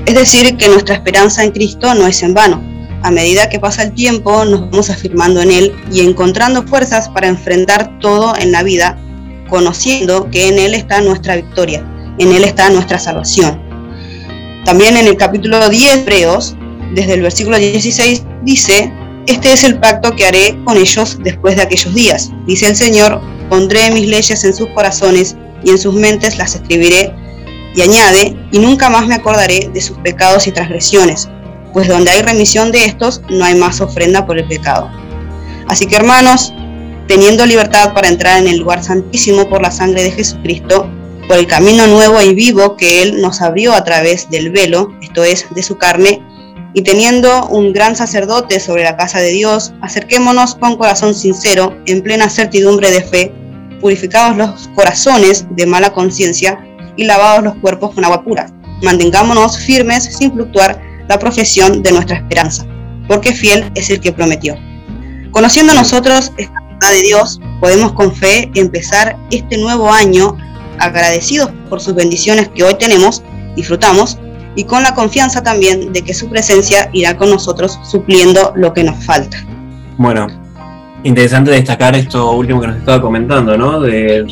Es 0.04 0.14
decir, 0.14 0.56
que 0.56 0.68
nuestra 0.68 0.96
esperanza 0.96 1.44
en 1.44 1.52
Cristo 1.52 1.94
no 1.94 2.06
es 2.06 2.22
en 2.22 2.34
vano. 2.34 2.62
A 3.02 3.10
medida 3.10 3.48
que 3.48 3.60
pasa 3.60 3.84
el 3.84 3.92
tiempo 3.92 4.44
nos 4.44 4.70
vamos 4.70 4.90
afirmando 4.90 5.40
en 5.40 5.52
Él 5.52 5.74
y 5.92 6.00
encontrando 6.00 6.66
fuerzas 6.66 7.08
para 7.08 7.28
enfrentar 7.28 7.98
todo 8.00 8.34
en 8.36 8.52
la 8.52 8.62
vida, 8.62 8.98
conociendo 9.48 10.28
que 10.30 10.48
en 10.48 10.58
Él 10.58 10.74
está 10.74 11.00
nuestra 11.00 11.36
victoria 11.36 11.84
en 12.18 12.32
Él 12.32 12.44
está 12.44 12.70
nuestra 12.70 12.98
salvación. 12.98 13.60
También 14.64 14.96
en 14.96 15.06
el 15.06 15.16
capítulo 15.16 15.68
10 15.68 15.98
Hebreos, 15.98 16.56
desde 16.94 17.14
el 17.14 17.22
versículo 17.22 17.58
16, 17.58 18.24
dice, 18.42 18.92
este 19.26 19.52
es 19.52 19.64
el 19.64 19.78
pacto 19.80 20.14
que 20.14 20.24
haré 20.24 20.58
con 20.64 20.76
ellos 20.76 21.18
después 21.22 21.56
de 21.56 21.62
aquellos 21.62 21.94
días. 21.94 22.30
Dice 22.46 22.68
el 22.68 22.76
Señor, 22.76 23.20
pondré 23.48 23.90
mis 23.90 24.06
leyes 24.06 24.44
en 24.44 24.54
sus 24.54 24.68
corazones 24.68 25.36
y 25.64 25.70
en 25.70 25.78
sus 25.78 25.94
mentes 25.94 26.38
las 26.38 26.54
escribiré. 26.54 27.12
Y 27.74 27.82
añade, 27.82 28.36
y 28.52 28.58
nunca 28.58 28.88
más 28.88 29.06
me 29.06 29.16
acordaré 29.16 29.68
de 29.72 29.80
sus 29.80 29.98
pecados 29.98 30.46
y 30.46 30.52
transgresiones, 30.52 31.28
pues 31.72 31.88
donde 31.88 32.10
hay 32.10 32.22
remisión 32.22 32.72
de 32.72 32.84
estos, 32.86 33.20
no 33.28 33.44
hay 33.44 33.54
más 33.54 33.80
ofrenda 33.80 34.24
por 34.24 34.38
el 34.38 34.46
pecado. 34.46 34.90
Así 35.68 35.86
que 35.86 35.96
hermanos, 35.96 36.54
teniendo 37.06 37.44
libertad 37.44 37.92
para 37.92 38.08
entrar 38.08 38.40
en 38.40 38.48
el 38.48 38.58
lugar 38.58 38.82
santísimo 38.82 39.48
por 39.48 39.60
la 39.60 39.70
sangre 39.70 40.04
de 40.04 40.12
Jesucristo, 40.12 40.88
por 41.28 41.36
el 41.36 41.46
camino 41.46 41.86
nuevo 41.86 42.22
y 42.22 42.34
vivo 42.34 42.76
que 42.76 43.02
Él 43.02 43.20
nos 43.20 43.42
abrió 43.42 43.74
a 43.74 43.84
través 43.84 44.30
del 44.30 44.50
velo, 44.50 44.94
esto 45.02 45.24
es, 45.24 45.46
de 45.54 45.62
su 45.62 45.76
carne, 45.76 46.22
y 46.76 46.82
teniendo 46.82 47.46
un 47.46 47.72
gran 47.72 47.96
sacerdote 47.96 48.60
sobre 48.60 48.84
la 48.84 48.98
casa 48.98 49.18
de 49.18 49.30
Dios, 49.30 49.72
acerquémonos 49.80 50.56
con 50.56 50.76
corazón 50.76 51.14
sincero, 51.14 51.74
en 51.86 52.02
plena 52.02 52.28
certidumbre 52.28 52.90
de 52.90 53.00
fe, 53.00 53.32
purificados 53.80 54.36
los 54.36 54.68
corazones 54.74 55.46
de 55.52 55.64
mala 55.64 55.94
conciencia 55.94 56.62
y 56.94 57.04
lavados 57.04 57.44
los 57.44 57.54
cuerpos 57.62 57.94
con 57.94 58.04
agua 58.04 58.22
pura. 58.22 58.52
Mantengámonos 58.82 59.56
firmes 59.56 60.04
sin 60.04 60.30
fluctuar 60.34 60.78
la 61.08 61.18
profesión 61.18 61.82
de 61.82 61.92
nuestra 61.92 62.18
esperanza, 62.18 62.66
porque 63.08 63.32
fiel 63.32 63.72
es 63.74 63.88
el 63.88 63.98
que 63.98 64.12
prometió. 64.12 64.54
Conociendo 65.30 65.72
nosotros 65.72 66.30
esta 66.36 66.60
verdad 66.60 66.90
de 66.90 67.00
Dios, 67.00 67.40
podemos 67.58 67.92
con 67.92 68.14
fe 68.14 68.50
empezar 68.54 69.16
este 69.30 69.56
nuevo 69.56 69.90
año 69.90 70.36
agradecidos 70.78 71.50
por 71.70 71.80
sus 71.80 71.94
bendiciones 71.94 72.50
que 72.50 72.64
hoy 72.64 72.74
tenemos, 72.74 73.22
disfrutamos, 73.56 74.18
y 74.56 74.64
con 74.64 74.82
la 74.82 74.94
confianza 74.94 75.42
también 75.42 75.92
de 75.92 76.02
que 76.02 76.14
su 76.14 76.28
presencia 76.28 76.90
irá 76.92 77.16
con 77.16 77.30
nosotros 77.30 77.78
supliendo 77.84 78.52
lo 78.56 78.72
que 78.72 78.82
nos 78.82 79.04
falta. 79.04 79.44
Bueno, 79.98 80.26
interesante 81.04 81.50
destacar 81.50 81.94
esto 81.94 82.32
último 82.32 82.60
que 82.60 82.66
nos 82.68 82.78
estaba 82.78 83.00
comentando, 83.00 83.56
¿no? 83.56 83.80
De, 83.80 84.26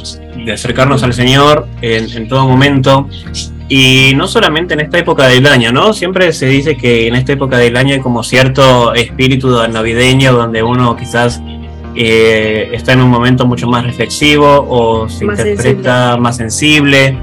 acercarnos 0.53 1.03
al 1.03 1.15
Señor 1.15 1.69
en, 1.81 2.11
en, 2.11 2.29
todo 2.29 2.49
momento. 2.49 3.09
Y 3.69 4.13
no 4.17 4.27
solamente 4.27 4.75
en 4.75 4.81
esta 4.81 4.99
época 4.99 5.27
del 5.27 5.47
año, 5.47 5.73
¿no? 5.73 5.93
Siempre 5.93 6.33
se 6.33 6.47
dice 6.47 6.77
que 6.77 7.07
en 7.07 7.15
esta 7.15 7.33
época 7.33 7.57
del 7.57 7.77
año 7.77 7.95
hay 7.95 8.01
como 8.01 8.23
cierto 8.23 8.93
espíritu 8.95 9.49
navideño 9.69 10.33
donde 10.33 10.63
uno 10.63 10.97
quizás 10.97 11.41
eh, 11.97 12.71
está 12.73 12.93
en 12.93 13.03
un 13.03 13.11
momento 13.11 13.47
mucho 13.47 13.69
más 13.69 13.85
reflexivo 13.85 14.67
o 14.69 15.09
se 15.09 15.25
interpreta 15.25 16.17
más 16.17 16.37
sensible. 16.37 17.17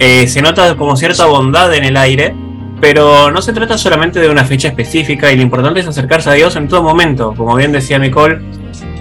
Eh, 0.00 0.26
se 0.26 0.40
nota 0.40 0.76
como 0.76 0.96
cierta 0.96 1.26
bondad 1.26 1.72
en 1.74 1.84
el 1.84 1.96
aire, 1.96 2.34
pero 2.80 3.30
no 3.30 3.42
se 3.42 3.52
trata 3.52 3.76
solamente 3.76 4.18
de 4.18 4.30
una 4.30 4.44
fecha 4.44 4.68
específica 4.68 5.30
y 5.30 5.36
lo 5.36 5.42
importante 5.42 5.80
es 5.80 5.86
acercarse 5.86 6.30
a 6.30 6.32
Dios 6.32 6.56
en 6.56 6.68
todo 6.68 6.82
momento. 6.82 7.34
Como 7.36 7.54
bien 7.54 7.70
decía 7.70 7.98
Nicole, 7.98 8.40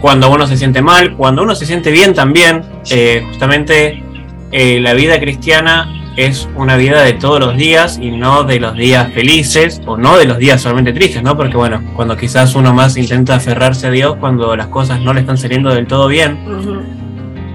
cuando 0.01 0.29
uno 0.29 0.46
se 0.46 0.58
siente 0.58 0.82
mal, 0.82 1.15
cuando 1.15 1.41
uno 1.44 1.56
se 1.56 1.65
siente 1.65 1.89
bien 1.91 2.13
también, 2.13 2.63
eh, 2.91 3.24
justamente 3.29 4.03
la 4.51 4.94
vida 4.94 5.20
cristiana 5.20 5.88
es 6.18 6.50
una 6.58 6.75
vida 6.75 7.01
de 7.03 7.13
todos 7.13 7.39
los 7.39 7.56
días 7.56 7.98
y 8.01 8.12
no 8.12 8.44
de 8.44 8.60
los 8.60 8.75
días 8.75 9.13
felices 9.13 9.82
o 9.86 9.96
no 9.96 10.18
de 10.18 10.25
los 10.25 10.38
días 10.38 10.62
solamente 10.62 10.91
tristes, 10.91 11.24
¿no? 11.24 11.38
Porque 11.38 11.56
bueno, 11.56 11.82
cuando 11.96 12.18
quizás 12.18 12.56
uno 12.56 12.74
más 12.74 12.98
intenta 12.98 13.36
aferrarse 13.36 13.88
a 13.88 13.91
Dios 13.91 14.18
cuando 14.20 14.53
las 14.58 14.68
cosas 14.68 15.00
no 15.00 15.13
le 15.13 15.22
están 15.22 15.38
saliendo 15.38 15.74
del 15.74 15.88
todo 15.88 16.10
bien. 16.10 16.38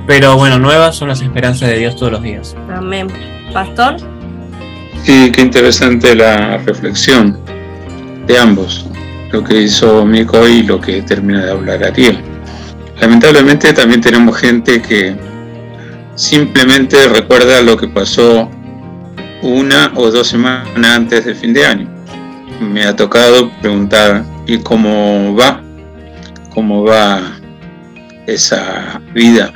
Pero 0.06 0.36
bueno, 0.36 0.58
nuevas 0.58 0.96
son 0.96 1.08
las 1.08 1.20
esperanzas 1.22 1.68
de 1.70 1.78
Dios 1.78 1.96
todos 1.96 2.12
los 2.12 2.22
días. 2.22 2.54
Amén. 2.70 3.08
Pastor. 3.52 3.96
Sí, 5.02 5.30
qué 5.32 5.42
interesante 5.42 6.14
la 6.14 6.58
reflexión 6.58 7.38
de 8.26 8.38
ambos, 8.38 8.86
lo 9.32 9.44
que 9.44 9.62
hizo 9.62 10.04
Mico 10.04 10.46
y 10.46 10.62
lo 10.62 10.80
que 10.80 11.02
termina 11.02 11.44
de 11.44 11.50
hablar 11.50 11.84
Ariel. 11.84 12.18
Lamentablemente 13.00 13.72
también 13.72 14.00
tenemos 14.00 14.38
gente 14.38 14.80
que 14.80 15.16
simplemente 16.14 17.08
recuerda 17.08 17.60
lo 17.62 17.76
que 17.76 17.88
pasó 17.88 18.48
una 19.42 19.92
o 19.94 20.10
dos 20.10 20.28
semanas 20.28 20.68
antes 20.96 21.24
del 21.24 21.36
fin 21.36 21.52
de 21.52 21.66
año. 21.66 21.88
Me 22.60 22.84
ha 22.84 22.96
tocado 22.96 23.50
preguntar, 23.60 24.24
¿y 24.46 24.58
cómo 24.58 25.34
va? 25.34 25.60
¿Cómo 26.54 26.84
va 26.84 27.20
esa 28.26 29.02
vida? 29.12 29.52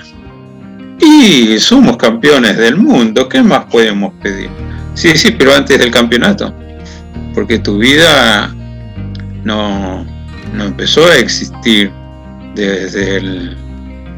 Y 1.01 1.59
somos 1.59 1.97
campeones 1.97 2.57
del 2.57 2.77
mundo, 2.77 3.29
¿qué 3.29 3.43
más 3.43 3.65
podemos 3.67 4.13
pedir? 4.23 4.51
Sí, 4.95 5.17
sí, 5.17 5.31
pero 5.31 5.55
antes 5.55 5.79
del 5.79 5.91
campeonato, 5.91 6.53
porque 7.35 7.59
tu 7.61 7.79
vida 7.79 8.53
no, 9.45 10.05
no 10.55 10.65
empezó 10.65 11.07
a 11.07 11.17
existir 11.17 11.93
desde 12.55 13.19
el 13.19 13.57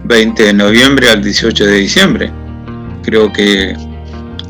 20 0.04 0.42
de 0.42 0.52
noviembre 0.54 1.10
al 1.10 1.22
18 1.22 1.66
de 1.66 1.75
diciembre. 1.75 2.30
Creo 3.02 3.32
que 3.32 3.76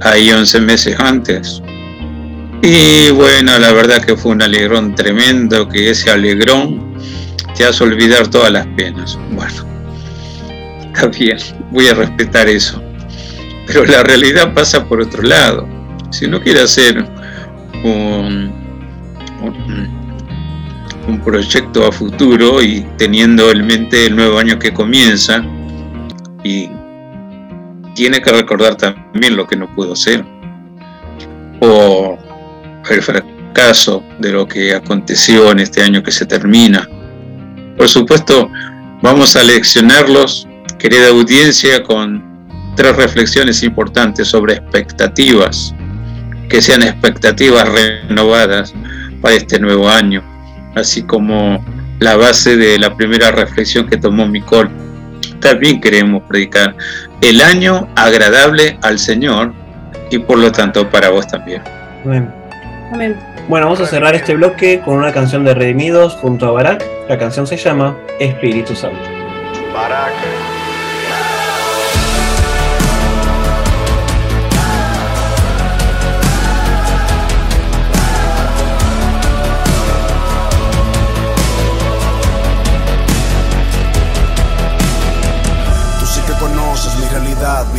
hay 0.01 0.31
11 0.31 0.61
meses 0.61 0.99
antes. 0.99 1.63
Y 2.63 3.11
bueno, 3.11 3.59
la 3.59 3.73
verdad 3.73 4.03
que 4.05 4.17
fue 4.17 4.33
un 4.33 4.43
alegrón 4.43 4.95
tremendo, 4.95 5.69
que 5.69 5.91
ese 5.91 6.11
alegrón 6.11 6.95
te 7.57 7.65
hace 7.65 7.85
olvidar 7.85 8.29
todas 8.29 8.53
las 8.53 8.67
penas. 8.69 9.19
Bueno, 9.33 9.65
está 10.95 11.07
bien, 11.09 11.39
voy 11.71 11.89
a 11.89 11.95
respetar 11.95 12.49
eso. 12.49 12.83
Pero 13.67 13.85
la 13.85 14.03
realidad 14.03 14.53
pasa 14.55 14.85
por 14.87 15.01
otro 15.01 15.23
lado. 15.23 15.69
Si 16.11 16.25
uno 16.25 16.41
quiere 16.41 16.63
hacer 16.63 17.05
un, 17.85 18.53
un 21.07 21.21
proyecto 21.21 21.87
a 21.87 21.93
futuro 21.93 22.63
y 22.63 22.87
teniendo 22.97 23.51
en 23.51 23.67
mente 23.67 24.07
el 24.07 24.17
nuevo 24.17 24.39
año 24.39 24.59
que 24.59 24.73
comienza 24.73 25.45
y 26.43 26.69
tiene 27.95 28.21
que 28.21 28.31
recordar 28.33 28.77
también 28.77 29.37
lo 29.37 29.47
que 29.47 29.57
no 29.57 29.73
pudo 29.75 29.95
ser 29.95 30.25
o 31.61 32.19
el 32.89 33.03
fracaso 33.03 34.03
de 34.19 34.33
lo 34.33 34.47
que 34.47 34.75
aconteció 34.75 35.51
en 35.51 35.61
este 35.61 35.83
año 35.83 36.03
que 36.03 36.13
se 36.13 36.27
termina. 36.27 36.89
Por 37.77 37.89
supuesto, 37.89 38.51
vamos 39.03 39.37
a 39.37 39.43
leccionarlos, 39.43 40.47
querida 40.79 41.09
audiencia, 41.09 41.83
con 41.83 42.23
tres 42.77 42.97
reflexiones 42.97 43.63
importantes 43.63 44.29
sobre 44.29 44.55
expectativas, 44.55 45.75
que 46.49 46.63
sean 46.63 46.83
expectativas 46.83 47.69
renovadas 47.69 48.75
para 49.21 49.35
este 49.35 49.59
nuevo 49.59 49.89
año 49.89 50.23
así 50.75 51.03
como 51.03 51.65
la 51.99 52.17
base 52.17 52.57
de 52.57 52.79
la 52.79 52.95
primera 52.97 53.31
reflexión 53.31 53.89
que 53.89 53.97
tomó 53.97 54.27
Micol. 54.27 54.71
También 55.41 55.81
queremos 55.81 56.23
predicar 56.29 56.75
el 57.21 57.41
año 57.41 57.89
agradable 57.97 58.79
al 58.83 58.99
Señor 58.99 59.53
y 60.11 60.19
por 60.19 60.39
lo 60.39 60.53
tanto 60.53 60.89
para 60.91 61.11
vos 61.11 61.27
también. 61.27 61.63
Amén. 62.05 63.17
Bueno, 63.49 63.67
vamos 63.67 63.81
a 63.81 63.87
cerrar 63.87 64.15
este 64.15 64.35
bloque 64.35 64.81
con 64.85 64.97
una 64.97 65.13
canción 65.13 65.45
de 65.45 65.55
Redimidos 65.55 66.15
junto 66.15 66.47
a 66.47 66.53
Barak. 66.53 66.85
La 67.09 67.19
canción 67.19 67.47
se 67.47 67.57
llama 67.57 67.97
Espíritu 68.19 68.75
Santo. 68.75 69.01
Barak. 69.73 70.50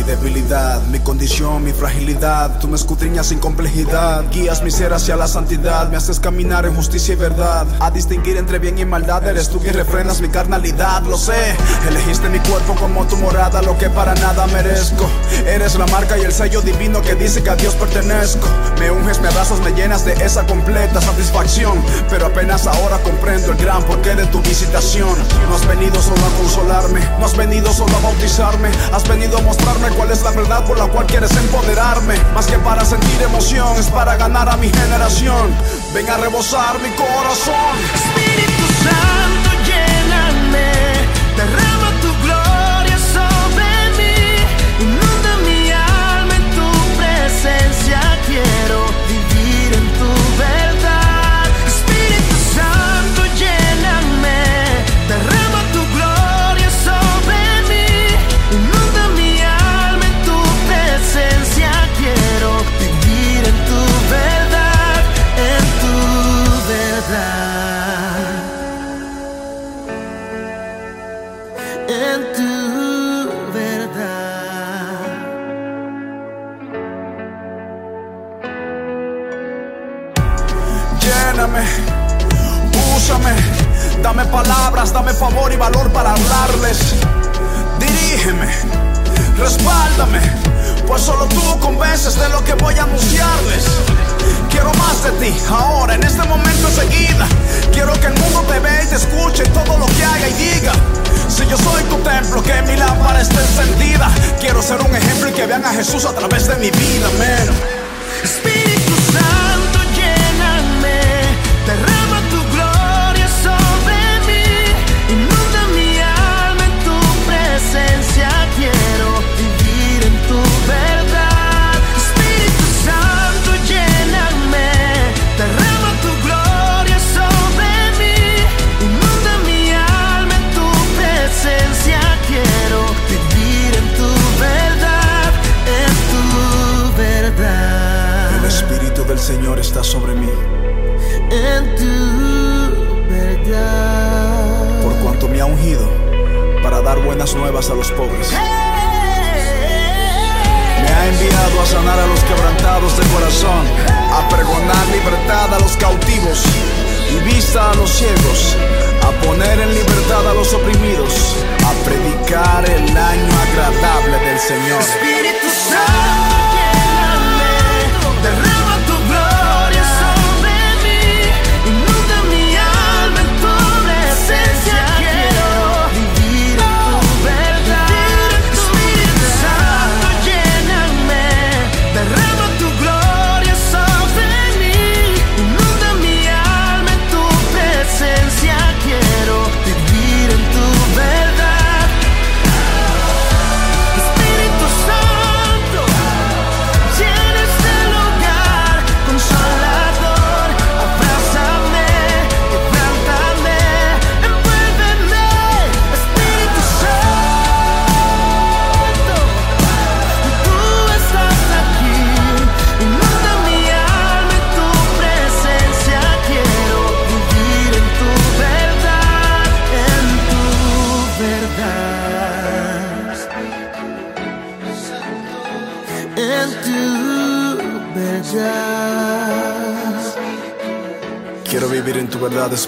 Mi 0.02 0.08
debilidad, 0.08 0.82
mi 0.88 0.98
condición, 0.98 1.62
mi 1.62 1.72
fragilidad. 1.72 2.58
Tú 2.58 2.68
me 2.68 2.76
escudriñas 2.76 3.26
sin 3.26 3.38
complejidad, 3.38 4.24
guías 4.30 4.62
mi 4.62 4.70
ser 4.70 4.92
hacia 4.92 5.16
la 5.16 5.28
santidad, 5.28 5.88
me 5.88 5.96
haces 5.96 6.18
caminar 6.18 6.66
en 6.66 6.74
justicia 6.74 7.14
y 7.14 7.16
verdad. 7.16 7.66
A 7.80 7.90
distinguir 7.90 8.36
entre 8.36 8.58
bien 8.58 8.78
y 8.78 8.84
maldad, 8.84 9.26
eres 9.26 9.48
tú 9.48 9.60
quien 9.60 9.74
refrenas 9.74 10.20
mi 10.20 10.28
carnalidad, 10.28 11.02
lo 11.02 11.16
sé. 11.16 11.56
Elegiste 11.88 12.28
mi 12.28 12.40
cuerpo 12.40 12.74
como 12.74 13.06
tu 13.06 13.16
morada, 13.16 13.62
lo 13.62 13.78
que 13.78 13.90
para 13.90 14.14
nada 14.14 14.46
merezco. 14.48 15.08
Eres 15.46 15.76
la 15.76 15.86
marca 15.86 16.18
y 16.18 16.22
el 16.22 16.32
sello 16.32 16.62
divino 16.62 17.00
que 17.02 17.14
dice 17.14 17.42
que 17.42 17.50
a 17.50 17.56
Dios 17.56 17.74
pertenezco. 17.74 18.46
Me 18.78 18.90
unges, 18.90 19.20
me 19.20 19.28
abrazas, 19.28 19.60
me 19.60 19.72
llenas 19.72 20.04
de 20.04 20.14
esa 20.14 20.44
completa 20.46 21.00
satisfacción. 21.00 21.80
Pero 22.10 22.26
apenas 22.26 22.66
ahora 22.66 22.98
comprendo 22.98 23.52
el 23.52 23.58
gran 23.58 23.82
porqué 23.84 24.14
de 24.14 24.26
tu 24.26 24.40
visitación. 24.42 25.14
No 25.48 25.54
has 25.54 25.66
venido 25.66 26.00
solo 26.02 26.22
a 26.26 26.38
consolarme, 26.40 27.00
no 27.20 27.26
has 27.26 27.36
venido 27.36 27.72
solo 27.72 27.96
a 27.96 28.00
bautizarme, 28.00 28.70
has 28.92 29.06
venido 29.06 29.38
a 29.38 29.42
mostrarme 29.42 29.91
cuál 29.96 30.10
es 30.10 30.22
la 30.22 30.30
verdad 30.30 30.64
por 30.64 30.78
la 30.78 30.86
cual 30.86 31.06
quieres 31.06 31.34
empoderarme. 31.36 32.14
Más 32.34 32.46
que 32.46 32.58
para 32.58 32.84
sentir 32.84 33.22
emoción, 33.22 33.76
es 33.78 33.86
para 33.86 34.16
ganar 34.16 34.48
a 34.48 34.56
mi 34.56 34.68
generación. 34.68 35.54
Ven 35.94 36.08
a 36.08 36.16
rebosar 36.16 36.78
mi 36.80 36.90
corazón. 36.90 37.76
Espíritu 37.94 38.66
Santo, 38.82 39.50
lléname. 39.64 40.72
Derrama 41.36 41.71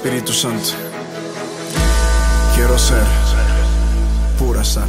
Espíritu 0.04 0.34
Santo. 0.34 0.68
Quiero 2.54 2.78
ser 2.78 2.98
pura 4.38 4.62
sal. 4.62 4.86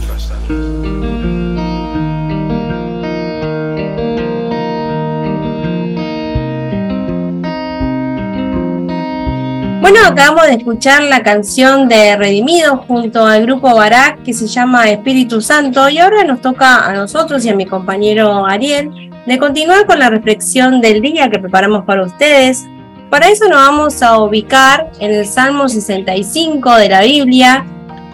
Bueno, 9.80 10.00
acabamos 10.06 10.48
de 10.48 10.56
escuchar 10.56 11.04
la 11.04 11.24
canción 11.24 11.88
de 11.88 12.18
Redimido 12.18 12.84
junto 12.86 13.26
al 13.26 13.44
grupo 13.44 13.74
Barak 13.74 14.22
que 14.24 14.34
se 14.34 14.48
llama 14.48 14.90
Espíritu 14.90 15.40
Santo 15.40 15.88
y 15.88 15.98
ahora 15.98 16.26
nos 16.26 16.42
toca 16.42 16.86
a 16.86 16.94
nosotros 16.94 17.46
y 17.46 17.50
a 17.50 17.56
mi 17.56 17.66
compañero 17.66 18.46
Ariel 18.46 19.14
de 19.26 19.40
continuar 19.40 19.86
con 19.86 19.98
la 19.98 20.10
reflexión 20.10 20.82
del 20.82 21.02
día 21.02 21.30
que 21.30 21.40
preparamos 21.40 21.86
para 21.86 22.04
ustedes. 22.04 22.66
Para 23.10 23.30
eso 23.30 23.48
nos 23.48 23.58
vamos 23.58 24.02
a 24.02 24.20
ubicar 24.20 24.92
en 25.00 25.12
el 25.12 25.26
Salmo 25.26 25.70
65 25.70 26.76
de 26.76 26.90
la 26.90 27.02
Biblia, 27.02 27.66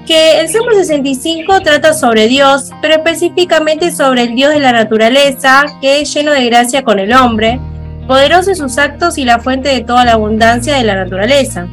que 0.05 0.39
el 0.39 0.49
Salmo 0.49 0.71
65 0.73 1.61
trata 1.61 1.93
sobre 1.93 2.27
Dios, 2.27 2.71
pero 2.81 2.95
específicamente 2.95 3.91
sobre 3.91 4.23
el 4.23 4.35
Dios 4.35 4.53
de 4.53 4.59
la 4.59 4.73
naturaleza, 4.73 5.65
que 5.79 6.01
es 6.01 6.13
lleno 6.13 6.31
de 6.31 6.45
gracia 6.45 6.83
con 6.83 6.99
el 6.99 7.13
hombre, 7.13 7.59
poderoso 8.07 8.49
en 8.49 8.57
sus 8.57 8.77
actos 8.77 9.17
y 9.17 9.23
la 9.23 9.39
fuente 9.39 9.69
de 9.69 9.81
toda 9.81 10.03
la 10.03 10.13
abundancia 10.13 10.75
de 10.75 10.83
la 10.83 10.95
naturaleza. 10.95 11.67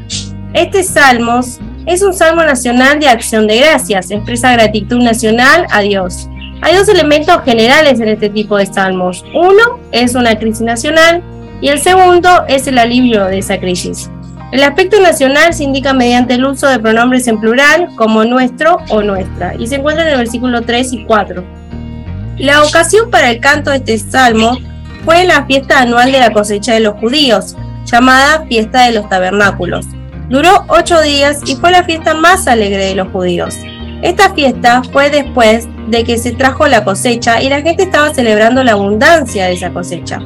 Este 0.55 0.83
Salmos 0.83 1.59
es 1.87 2.03
un 2.03 2.15
salmo 2.15 2.45
nacional 2.45 3.01
de 3.01 3.09
acción 3.09 3.47
de 3.47 3.59
gracias, 3.59 4.11
expresa 4.11 4.53
gratitud 4.53 5.03
nacional 5.03 5.67
a 5.71 5.81
Dios. 5.81 6.29
Hay 6.61 6.77
dos 6.77 6.89
elementos 6.89 7.43
generales 7.45 8.01
en 8.01 8.09
este 8.09 8.29
tipo 8.29 8.57
de 8.57 8.67
salmos. 8.67 9.25
Uno 9.35 9.79
es 9.93 10.15
una 10.15 10.37
crisis 10.39 10.63
nacional 10.63 11.23
y 11.61 11.69
el 11.69 11.81
segundo 11.81 12.45
es 12.49 12.67
el 12.67 12.79
alivio 12.79 13.25
de 13.25 13.39
esa 13.39 13.59
crisis. 13.59 14.11
El 14.51 14.63
aspecto 14.63 14.99
nacional 15.01 15.53
se 15.53 15.65
indica 15.65 15.93
mediante 15.93 16.35
el 16.35 16.45
uso 16.45 16.67
de 16.69 16.79
pronombres 16.79 17.29
en 17.29 17.39
plural 17.39 17.89
como 17.97 18.25
nuestro 18.25 18.79
o 18.89 19.03
nuestra 19.03 19.55
y 19.59 19.67
se 19.67 19.77
encuentra 19.77 20.07
en 20.07 20.13
el 20.13 20.19
versículo 20.19 20.63
3 20.63 20.93
y 20.95 21.05
4. 21.05 21.45
La 22.39 22.63
ocasión 22.63 23.11
para 23.11 23.31
el 23.31 23.41
canto 23.41 23.71
de 23.71 23.77
este 23.77 23.99
salmo 23.99 24.57
fue 25.05 25.25
la 25.25 25.45
fiesta 25.45 25.81
anual 25.81 26.13
de 26.13 26.21
la 26.21 26.33
cosecha 26.33 26.73
de 26.73 26.81
los 26.81 26.95
judíos, 26.95 27.57
llamada 27.85 28.47
Fiesta 28.47 28.87
de 28.87 28.93
los 28.93 29.09
Tabernáculos. 29.09 29.87
Duró 30.31 30.65
ocho 30.69 31.01
días 31.03 31.41
y 31.47 31.57
fue 31.57 31.71
la 31.71 31.85
fiesta 31.85 32.15
más 32.15 32.47
alegre 32.47 32.87
de 32.87 32.95
los 32.95 33.09
judíos. 33.09 33.57
Esta 34.03 34.33
fiesta 34.35 34.83
fue 34.93 35.11
después 35.11 35.67
de 35.89 36.05
que 36.05 36.17
se 36.19 36.33
trajo 36.33 36.67
la 36.69 36.85
cosecha 36.85 37.43
y 37.43 37.49
la 37.49 37.61
gente 37.61 37.83
estaba 37.83 38.15
celebrando 38.15 38.63
la 38.63 38.73
abundancia 38.73 39.47
de 39.47 39.55
esa 39.55 39.71
cosecha. 39.71 40.21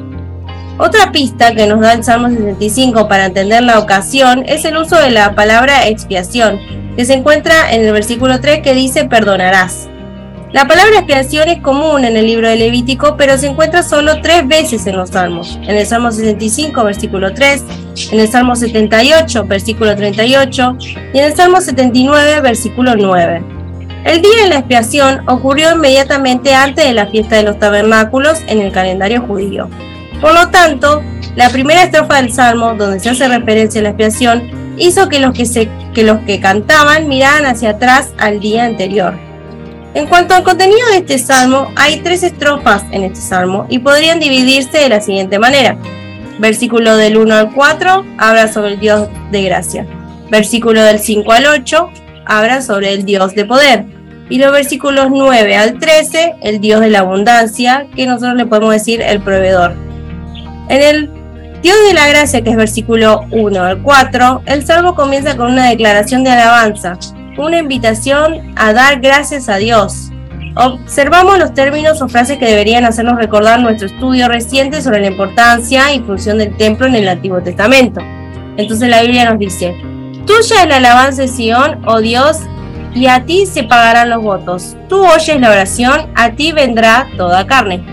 Otra 0.79 1.11
pista 1.11 1.53
que 1.53 1.67
nos 1.67 1.81
da 1.81 1.93
el 1.93 2.03
Salmo 2.03 2.29
65 2.29 3.07
para 3.07 3.27
entender 3.27 3.61
la 3.61 3.77
ocasión 3.77 4.43
es 4.47 4.65
el 4.65 4.75
uso 4.75 4.97
de 4.97 5.11
la 5.11 5.35
palabra 5.35 5.87
expiación, 5.87 6.59
que 6.95 7.05
se 7.05 7.13
encuentra 7.13 7.73
en 7.73 7.85
el 7.85 7.93
versículo 7.93 8.39
3 8.39 8.61
que 8.61 8.73
dice 8.73 9.05
perdonarás. 9.05 9.87
La 10.51 10.67
palabra 10.67 10.97
expiación 10.97 11.49
es 11.49 11.61
común 11.61 12.05
en 12.05 12.17
el 12.17 12.25
libro 12.25 12.47
de 12.47 12.55
Levítico, 12.55 13.15
pero 13.17 13.37
se 13.37 13.47
encuentra 13.47 13.81
solo 13.83 14.21
tres 14.21 14.47
veces 14.47 14.85
en 14.85 14.97
los 14.97 15.09
Salmos. 15.09 15.59
En 15.63 15.75
el 15.75 15.85
Salmo 15.85 16.11
65, 16.11 16.83
versículo 16.83 17.33
3, 17.33 17.63
en 18.11 18.19
el 18.19 18.27
Salmo 18.27 18.55
78, 18.55 19.45
versículo 19.45 19.95
38, 19.95 20.77
y 21.13 21.17
en 21.17 21.25
el 21.25 21.35
Salmo 21.35 21.59
79, 21.59 22.41
versículo 22.41 22.95
9. 22.95 23.43
El 24.05 24.21
día 24.21 24.43
de 24.43 24.49
la 24.49 24.57
expiación 24.57 25.27
ocurrió 25.27 25.71
inmediatamente 25.73 26.53
antes 26.53 26.85
de 26.85 26.93
la 26.93 27.07
fiesta 27.07 27.37
de 27.37 27.43
los 27.43 27.57
tabernáculos 27.57 28.39
en 28.47 28.59
el 28.59 28.71
calendario 28.71 29.21
judío. 29.21 29.69
Por 30.23 30.33
lo 30.33 30.49
tanto, 30.51 31.03
la 31.35 31.49
primera 31.49 31.83
estrofa 31.83 32.21
del 32.21 32.31
Salmo, 32.31 32.75
donde 32.75 33.01
se 33.01 33.09
hace 33.09 33.27
referencia 33.27 33.81
a 33.81 33.83
la 33.83 33.89
expiación, 33.89 34.73
hizo 34.77 35.09
que 35.09 35.19
los 35.19 35.33
que, 35.33 35.45
se, 35.45 35.67
que, 35.93 36.03
los 36.03 36.19
que 36.19 36.39
cantaban 36.39 37.09
miraran 37.09 37.45
hacia 37.45 37.71
atrás 37.71 38.13
al 38.17 38.39
día 38.39 38.63
anterior. 38.63 39.15
En 39.93 40.07
cuanto 40.07 40.33
al 40.33 40.43
contenido 40.43 40.79
de 40.91 40.99
este 40.99 41.19
salmo, 41.19 41.67
hay 41.75 41.99
tres 41.99 42.23
estrofas 42.23 42.85
en 42.91 43.03
este 43.03 43.19
salmo 43.19 43.65
y 43.67 43.79
podrían 43.79 44.21
dividirse 44.21 44.77
de 44.77 44.87
la 44.87 45.01
siguiente 45.01 45.39
manera. 45.39 45.75
Versículo 46.39 46.95
del 46.95 47.17
1 47.17 47.35
al 47.35 47.51
4 47.51 48.05
habla 48.17 48.47
sobre 48.47 48.75
el 48.75 48.79
Dios 48.79 49.09
de 49.29 49.43
gracia. 49.43 49.85
Versículo 50.29 50.83
del 50.83 50.99
5 50.99 51.31
al 51.33 51.47
8 51.47 51.89
habla 52.25 52.61
sobre 52.61 52.93
el 52.93 53.03
Dios 53.03 53.35
de 53.35 53.43
poder. 53.43 53.83
Y 54.29 54.37
los 54.37 54.53
versículos 54.53 55.07
9 55.09 55.57
al 55.57 55.79
13, 55.79 56.35
el 56.43 56.61
Dios 56.61 56.79
de 56.79 56.91
la 56.91 56.99
abundancia, 56.99 57.87
que 57.93 58.07
nosotros 58.07 58.35
le 58.35 58.45
podemos 58.45 58.71
decir 58.71 59.01
el 59.01 59.19
proveedor. 59.19 59.75
En 60.69 60.81
el 60.81 61.09
Dios 61.61 61.77
de 61.87 61.93
la 61.93 62.07
gracia, 62.07 62.41
que 62.41 62.49
es 62.49 62.55
versículo 62.55 63.25
1 63.31 63.63
al 63.63 63.81
4, 63.81 64.43
el 64.45 64.65
salmo 64.65 64.95
comienza 64.95 65.37
con 65.37 65.51
una 65.51 65.69
declaración 65.69 66.23
de 66.23 66.31
alabanza, 66.31 66.97
una 67.37 67.59
invitación 67.59 68.53
a 68.55 68.73
dar 68.73 68.99
gracias 68.99 69.49
a 69.49 69.57
Dios. 69.57 70.09
Observamos 70.55 71.39
los 71.39 71.53
términos 71.53 72.01
o 72.01 72.07
frases 72.07 72.37
que 72.37 72.45
deberían 72.45 72.85
hacernos 72.85 73.17
recordar 73.17 73.59
nuestro 73.59 73.87
estudio 73.87 74.27
reciente 74.27 74.81
sobre 74.81 75.01
la 75.01 75.07
importancia 75.07 75.93
y 75.93 76.01
función 76.01 76.37
del 76.37 76.55
templo 76.57 76.85
en 76.85 76.95
el 76.95 77.07
Antiguo 77.07 77.41
Testamento. 77.41 78.01
Entonces 78.57 78.89
la 78.89 79.01
Biblia 79.01 79.29
nos 79.29 79.39
dice, 79.39 79.73
Tuya 80.27 80.63
es 80.63 80.67
la 80.67 80.77
alabanza 80.77 81.23
de 81.23 81.27
Sión, 81.27 81.81
oh 81.85 82.01
Dios, 82.01 82.39
y 82.93 83.07
a 83.07 83.25
ti 83.25 83.45
se 83.45 83.63
pagarán 83.63 84.09
los 84.09 84.21
votos. 84.21 84.75
Tú 84.89 85.05
oyes 85.05 85.39
la 85.39 85.49
oración, 85.49 86.11
a 86.15 86.31
ti 86.31 86.51
vendrá 86.51 87.07
toda 87.17 87.47
carne. 87.47 87.92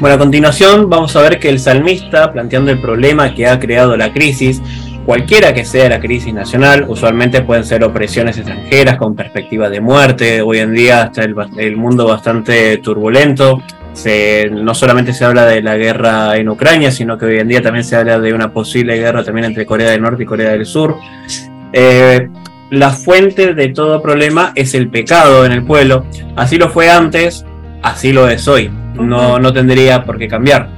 Bueno, 0.00 0.16
a 0.16 0.18
continuación 0.18 0.90
vamos 0.90 1.14
a 1.14 1.22
ver 1.22 1.38
que 1.38 1.48
el 1.48 1.60
salmista, 1.60 2.32
planteando 2.32 2.72
el 2.72 2.80
problema 2.80 3.32
que 3.32 3.46
ha 3.46 3.60
creado 3.60 3.96
la 3.96 4.12
crisis, 4.12 4.60
cualquiera 5.06 5.54
que 5.54 5.64
sea 5.64 5.88
la 5.88 6.00
crisis 6.00 6.34
nacional, 6.34 6.84
usualmente 6.88 7.42
pueden 7.42 7.64
ser 7.64 7.84
opresiones 7.84 8.36
extranjeras 8.36 8.96
con 8.96 9.14
perspectiva 9.14 9.70
de 9.70 9.80
muerte, 9.80 10.42
hoy 10.42 10.58
en 10.58 10.74
día 10.74 11.04
está 11.04 11.22
el, 11.22 11.34
el 11.58 11.76
mundo 11.76 12.06
bastante 12.06 12.78
turbulento, 12.78 13.62
no 14.50 14.74
solamente 14.74 15.12
se 15.12 15.24
habla 15.24 15.46
de 15.46 15.62
la 15.62 15.76
guerra 15.76 16.36
en 16.36 16.48
Ucrania, 16.48 16.90
sino 16.90 17.16
que 17.16 17.26
hoy 17.26 17.38
en 17.38 17.46
día 17.46 17.62
también 17.62 17.84
se 17.84 17.94
habla 17.94 18.18
de 18.18 18.34
una 18.34 18.52
posible 18.52 18.96
guerra 18.96 19.22
también 19.22 19.44
entre 19.44 19.64
Corea 19.64 19.90
del 19.90 20.02
Norte 20.02 20.24
y 20.24 20.26
Corea 20.26 20.50
del 20.50 20.66
Sur. 20.66 20.96
Eh, 21.72 22.28
la 22.70 22.90
fuente 22.90 23.54
de 23.54 23.68
todo 23.68 24.02
problema 24.02 24.50
es 24.56 24.74
el 24.74 24.90
pecado 24.90 25.46
en 25.46 25.52
el 25.52 25.64
pueblo, 25.64 26.04
así 26.34 26.58
lo 26.58 26.68
fue 26.68 26.90
antes, 26.90 27.46
así 27.82 28.12
lo 28.12 28.28
es 28.28 28.48
hoy 28.48 28.70
no, 28.94 29.38
no 29.38 29.52
tendría 29.52 30.04
por 30.04 30.18
qué 30.18 30.28
cambiar. 30.28 30.68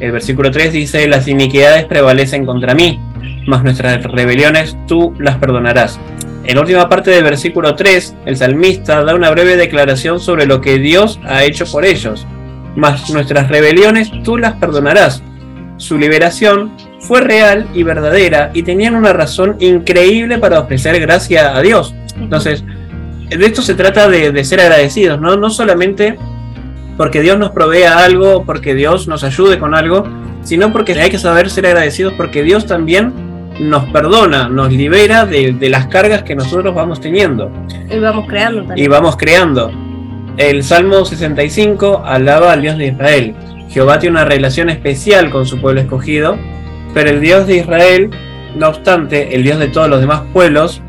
El 0.00 0.12
versículo 0.12 0.50
3 0.50 0.72
dice, 0.72 1.06
las 1.08 1.28
iniquidades 1.28 1.84
prevalecen 1.84 2.44
contra 2.44 2.74
mí, 2.74 3.00
mas 3.46 3.62
nuestras 3.62 4.02
rebeliones 4.02 4.76
tú 4.86 5.14
las 5.18 5.36
perdonarás. 5.38 6.00
En 6.44 6.56
la 6.56 6.60
última 6.60 6.88
parte 6.88 7.10
del 7.10 7.24
versículo 7.24 7.74
3, 7.74 8.16
el 8.26 8.36
salmista 8.36 9.02
da 9.02 9.14
una 9.14 9.30
breve 9.30 9.56
declaración 9.56 10.20
sobre 10.20 10.46
lo 10.46 10.60
que 10.60 10.78
Dios 10.78 11.18
ha 11.24 11.44
hecho 11.44 11.64
por 11.64 11.86
ellos, 11.86 12.26
mas 12.76 13.08
nuestras 13.10 13.48
rebeliones 13.48 14.10
tú 14.24 14.36
las 14.36 14.54
perdonarás. 14.54 15.22
Su 15.78 15.96
liberación 15.96 16.76
fue 17.00 17.20
real 17.20 17.66
y 17.72 17.82
verdadera 17.82 18.50
y 18.52 18.62
tenían 18.62 18.94
una 18.94 19.12
razón 19.12 19.56
increíble 19.60 20.38
para 20.38 20.60
ofrecer 20.60 21.00
gracia 21.00 21.56
a 21.56 21.62
Dios. 21.62 21.94
Entonces, 22.18 22.64
de 23.30 23.46
esto 23.46 23.62
se 23.62 23.74
trata 23.74 24.08
de, 24.08 24.30
de 24.30 24.44
ser 24.44 24.60
agradecidos, 24.60 25.20
¿no? 25.20 25.36
No 25.36 25.50
solamente 25.50 26.18
porque 26.96 27.20
Dios 27.20 27.38
nos 27.38 27.50
provea 27.50 28.04
algo, 28.04 28.44
porque 28.44 28.74
Dios 28.74 29.08
nos 29.08 29.24
ayude 29.24 29.58
con 29.58 29.74
algo, 29.74 30.04
sino 30.42 30.72
porque 30.72 30.92
hay 30.94 31.10
que 31.10 31.18
saber 31.18 31.50
ser 31.50 31.66
agradecidos 31.66 32.12
porque 32.14 32.42
Dios 32.42 32.66
también 32.66 33.12
nos 33.58 33.84
perdona, 33.86 34.48
nos 34.48 34.72
libera 34.72 35.26
de, 35.26 35.56
las 35.70 35.86
cargas 35.86 36.22
que 36.22 36.34
nosotros 36.34 36.74
vamos 36.74 37.00
teniendo. 37.00 37.50
Y 37.90 37.98
vamos 37.98 38.26
creando 38.28 38.64
también. 38.64 38.84
Y 38.84 38.88
vamos 38.88 39.16
creando. 39.16 39.70
El 40.36 40.64
Salmo 40.64 41.04
65 41.04 42.02
alaba 42.04 42.52
al 42.52 42.62
Dios 42.62 42.76
de 42.76 42.88
Israel. 42.88 43.34
Jehová 43.70 43.98
tiene 43.98 44.16
una 44.16 44.24
relación 44.24 44.68
especial 44.68 45.30
con 45.30 45.46
su 45.46 45.60
pueblo 45.60 45.80
escogido, 45.80 46.36
pero 46.92 47.10
el 47.10 47.20
Dios 47.20 47.46
de 47.46 47.58
Israel, 47.58 48.10
no 48.56 48.68
obstante, 48.68 49.34
el 49.34 49.42
Dios 49.42 49.58
de 49.58 49.68
todos 49.68 49.88
los 49.88 50.00
demás 50.00 50.22
pueblos, 50.32 50.82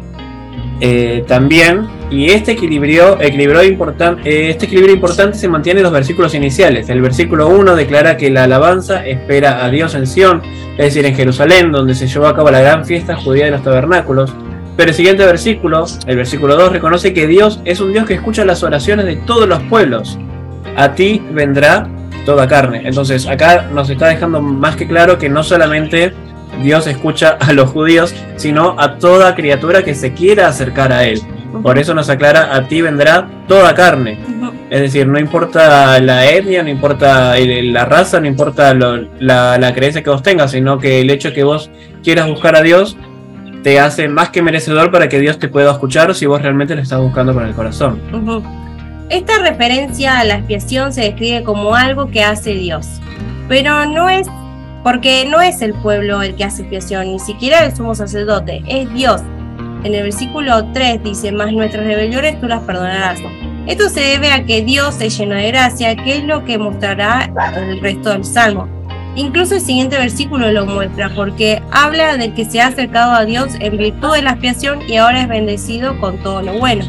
eh, 0.81 1.23
también 1.27 1.87
y 2.11 2.29
este 2.29 2.51
equilibrio, 2.51 3.19
equilibrio 3.19 3.63
importante, 3.63 4.49
este 4.49 4.65
equilibrio 4.65 4.93
importante 4.93 5.37
se 5.37 5.47
mantiene 5.47 5.79
en 5.79 5.85
los 5.85 5.93
versículos 5.93 6.35
iniciales. 6.35 6.89
El 6.89 7.01
versículo 7.01 7.47
1 7.49 7.75
declara 7.75 8.17
que 8.17 8.29
la 8.29 8.43
alabanza 8.43 9.05
espera 9.05 9.65
a 9.65 9.69
Dios 9.69 9.95
en 9.95 10.05
Sión, 10.05 10.41
es 10.77 10.85
decir, 10.85 11.05
en 11.05 11.15
Jerusalén, 11.15 11.71
donde 11.71 11.95
se 11.95 12.07
llevó 12.07 12.27
a 12.27 12.35
cabo 12.35 12.51
la 12.51 12.61
gran 12.61 12.85
fiesta 12.85 13.15
judía 13.15 13.45
de 13.45 13.51
los 13.51 13.63
tabernáculos. 13.63 14.33
Pero 14.77 14.89
el 14.89 14.95
siguiente 14.95 15.25
versículo, 15.25 15.85
el 16.05 16.17
versículo 16.17 16.55
2, 16.57 16.73
reconoce 16.73 17.13
que 17.13 17.27
Dios 17.27 17.61
es 17.65 17.79
un 17.79 17.93
Dios 17.93 18.05
que 18.05 18.15
escucha 18.15 18.43
las 18.45 18.61
oraciones 18.61 19.05
de 19.05 19.15
todos 19.15 19.47
los 19.47 19.61
pueblos. 19.63 20.19
A 20.75 20.93
ti 20.93 21.23
vendrá 21.31 21.87
toda 22.25 22.47
carne. 22.47 22.81
Entonces 22.83 23.25
acá 23.27 23.69
nos 23.71 23.89
está 23.89 24.07
dejando 24.07 24.41
más 24.41 24.75
que 24.75 24.87
claro 24.87 25.17
que 25.17 25.29
no 25.29 25.43
solamente 25.43 26.13
Dios 26.63 26.87
escucha 26.87 27.37
a 27.39 27.53
los 27.53 27.69
judíos, 27.71 28.15
sino 28.35 28.75
a 28.79 28.97
toda 28.97 29.35
criatura 29.35 29.83
que 29.83 29.95
se 29.95 30.13
quiera 30.13 30.47
acercar 30.47 30.91
a 30.91 31.05
Él. 31.05 31.21
Por 31.61 31.77
eso 31.77 31.93
nos 31.93 32.09
aclara, 32.09 32.55
a 32.55 32.67
ti 32.67 32.81
vendrá 32.81 33.27
toda 33.47 33.73
carne. 33.73 34.19
Es 34.69 34.81
decir, 34.81 35.07
no 35.07 35.19
importa 35.19 35.99
la 35.99 36.29
etnia, 36.29 36.63
no 36.63 36.69
importa 36.69 37.35
la 37.37 37.85
raza, 37.85 38.19
no 38.19 38.27
importa 38.27 38.73
la, 38.73 39.73
creencia 39.73 40.03
que 40.03 40.09
vos 40.09 40.23
tengas, 40.23 40.51
sino 40.51 40.79
que 40.79 41.01
el 41.01 41.09
hecho 41.09 41.33
que 41.33 41.43
vos 41.43 41.69
quieras 42.03 42.27
buscar 42.27 42.55
a 42.55 42.61
Dios 42.61 42.97
te 43.63 43.79
hace 43.79 44.07
más 44.07 44.29
que 44.29 44.41
merecedor 44.41 44.91
para 44.91 45.09
que 45.09 45.19
Dios 45.19 45.39
te 45.39 45.47
pueda 45.47 45.71
escuchar 45.71 46.13
si 46.13 46.25
vos 46.25 46.41
realmente 46.41 46.75
le 46.75 46.81
estás 46.81 46.99
buscando 46.99 47.33
con 47.33 47.45
el 47.45 47.53
corazón. 47.53 47.99
Esta 49.09 49.39
referencia 49.39 50.19
a 50.19 50.23
la 50.23 50.37
expiación 50.37 50.91
se 50.91 51.01
describe 51.01 51.43
como 51.43 51.75
algo 51.75 52.09
que 52.09 52.23
hace 52.23 52.53
Dios, 52.53 52.87
pero 53.47 53.85
no 53.85 54.09
es 54.09 54.27
porque 54.85 55.27
no 55.29 55.41
es 55.41 55.61
el 55.61 55.73
pueblo 55.73 56.21
el 56.21 56.35
que 56.35 56.45
hace 56.45 56.61
expiación, 56.61 57.11
ni 57.11 57.19
siquiera 57.19 57.65
el 57.65 57.75
sumo 57.75 57.93
sacerdote, 57.93 58.63
es 58.67 58.93
Dios 58.93 59.21
en 59.85 59.93
el 59.93 60.01
versículo 60.01 60.65
3 60.73 61.03
dice, 61.03 61.31
más 61.31 61.51
nuestras 61.51 61.85
rebeliones 61.85 62.41
tú 62.41 62.47
las 62.47 62.61
perdonarás. 62.63 63.19
Esto 63.67 63.87
se 63.87 63.99
debe 63.99 64.31
a 64.31 64.43
que 64.43 64.63
Dios 64.63 64.99
es 64.99 65.15
lleno 65.15 65.35
de 65.35 65.49
gracia, 65.49 65.95
que 65.95 66.17
es 66.17 66.23
lo 66.23 66.43
que 66.43 66.57
mostrará 66.57 67.31
el 67.55 67.79
resto 67.79 68.09
del 68.09 68.25
Salmo. 68.25 68.67
Incluso 69.15 69.53
el 69.53 69.61
siguiente 69.61 69.95
versículo 69.95 70.51
lo 70.51 70.65
muestra, 70.65 71.11
porque 71.13 71.61
habla 71.69 72.17
de 72.17 72.33
que 72.33 72.45
se 72.45 72.61
ha 72.61 72.67
acercado 72.67 73.13
a 73.13 73.25
Dios 73.25 73.53
en 73.59 73.77
virtud 73.77 74.13
de 74.13 74.23
la 74.23 74.31
expiación 74.31 74.79
y 74.89 74.95
ahora 74.95 75.21
es 75.21 75.27
bendecido 75.27 75.99
con 75.99 76.17
todo 76.23 76.41
lo 76.41 76.57
bueno. 76.57 76.83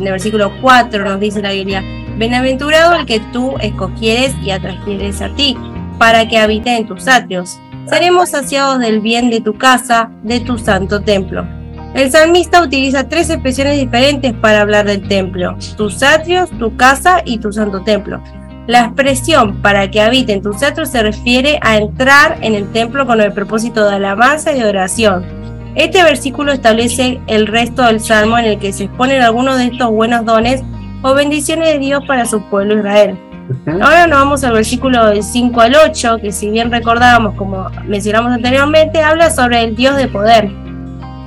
En 0.00 0.06
el 0.06 0.12
versículo 0.12 0.50
4 0.62 1.04
nos 1.04 1.20
dice 1.20 1.42
la 1.42 1.52
Biblia, 1.52 1.84
Bienaventurado 2.16 2.94
el 2.94 3.04
que 3.04 3.20
tú 3.34 3.56
escogieres 3.60 4.34
y 4.42 4.50
atrajieres 4.50 5.20
a 5.20 5.28
ti, 5.34 5.58
para 6.00 6.26
que 6.26 6.38
habite 6.38 6.74
en 6.74 6.86
tus 6.86 7.06
atrios. 7.08 7.60
Seremos 7.86 8.30
saciados 8.30 8.78
del 8.78 9.00
bien 9.00 9.28
de 9.28 9.42
tu 9.42 9.58
casa, 9.58 10.10
de 10.22 10.40
tu 10.40 10.56
santo 10.56 11.02
templo. 11.02 11.46
El 11.92 12.10
salmista 12.10 12.62
utiliza 12.62 13.06
tres 13.06 13.28
expresiones 13.28 13.78
diferentes 13.78 14.32
para 14.32 14.62
hablar 14.62 14.86
del 14.86 15.06
templo, 15.06 15.58
tus 15.76 16.02
atrios, 16.02 16.48
tu 16.58 16.74
casa 16.74 17.20
y 17.26 17.36
tu 17.36 17.52
santo 17.52 17.82
templo. 17.82 18.22
La 18.66 18.86
expresión 18.86 19.60
para 19.60 19.90
que 19.90 20.00
habite 20.00 20.32
en 20.32 20.40
tus 20.40 20.62
atrios 20.62 20.88
se 20.88 21.02
refiere 21.02 21.58
a 21.60 21.76
entrar 21.76 22.38
en 22.40 22.54
el 22.54 22.72
templo 22.72 23.04
con 23.04 23.20
el 23.20 23.34
propósito 23.34 23.86
de 23.86 23.96
alabanza 23.96 24.52
y 24.52 24.60
de 24.60 24.68
oración. 24.70 25.26
Este 25.74 26.02
versículo 26.02 26.52
establece 26.52 27.20
el 27.26 27.46
resto 27.46 27.82
del 27.82 28.00
salmo 28.00 28.38
en 28.38 28.46
el 28.46 28.58
que 28.58 28.72
se 28.72 28.84
exponen 28.84 29.20
algunos 29.20 29.58
de 29.58 29.66
estos 29.66 29.90
buenos 29.90 30.24
dones 30.24 30.62
o 31.02 31.12
bendiciones 31.12 31.74
de 31.74 31.78
Dios 31.78 32.02
para 32.06 32.24
su 32.24 32.40
pueblo 32.48 32.78
Israel. 32.78 33.18
Ahora 33.66 34.06
nos 34.06 34.18
vamos 34.18 34.44
al 34.44 34.52
versículo 34.52 35.06
del 35.06 35.22
5 35.22 35.60
al 35.60 35.74
8, 35.74 36.18
que 36.22 36.32
si 36.32 36.50
bien 36.50 36.70
recordábamos, 36.70 37.34
como 37.36 37.68
mencionamos 37.84 38.32
anteriormente, 38.32 39.02
habla 39.02 39.30
sobre 39.30 39.62
el 39.62 39.76
Dios 39.76 39.96
de 39.96 40.08
poder. 40.08 40.50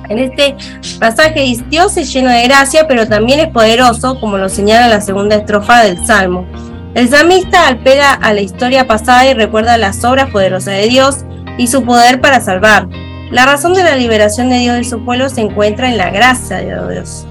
En 0.08 0.18
este 0.18 0.54
pasaje 0.98 1.56
Dios 1.68 1.96
es 1.96 2.12
lleno 2.12 2.30
de 2.30 2.44
gracia, 2.44 2.86
pero 2.86 3.08
también 3.08 3.40
es 3.40 3.48
poderoso, 3.48 4.20
como 4.20 4.36
lo 4.36 4.48
señala 4.48 4.88
la 4.88 5.00
segunda 5.00 5.36
estrofa 5.36 5.82
del 5.82 6.04
Salmo. 6.06 6.46
El 6.94 7.08
salmista 7.08 7.68
apela 7.68 8.12
a 8.12 8.32
la 8.32 8.40
historia 8.40 8.86
pasada 8.86 9.26
y 9.26 9.34
recuerda 9.34 9.76
las 9.78 10.04
obras 10.04 10.30
poderosas 10.30 10.74
de 10.74 10.88
Dios 10.88 11.24
y 11.58 11.66
su 11.66 11.84
poder 11.84 12.20
para 12.20 12.40
salvar. 12.40 12.88
La 13.30 13.46
razón 13.46 13.74
de 13.74 13.82
la 13.82 13.96
liberación 13.96 14.48
de 14.48 14.58
Dios 14.58 14.76
de 14.76 14.84
su 14.84 15.04
pueblo 15.04 15.28
se 15.28 15.40
encuentra 15.40 15.90
en 15.90 15.96
la 15.98 16.10
gracia 16.10 16.58
de 16.58 16.92
Dios. 16.92 17.26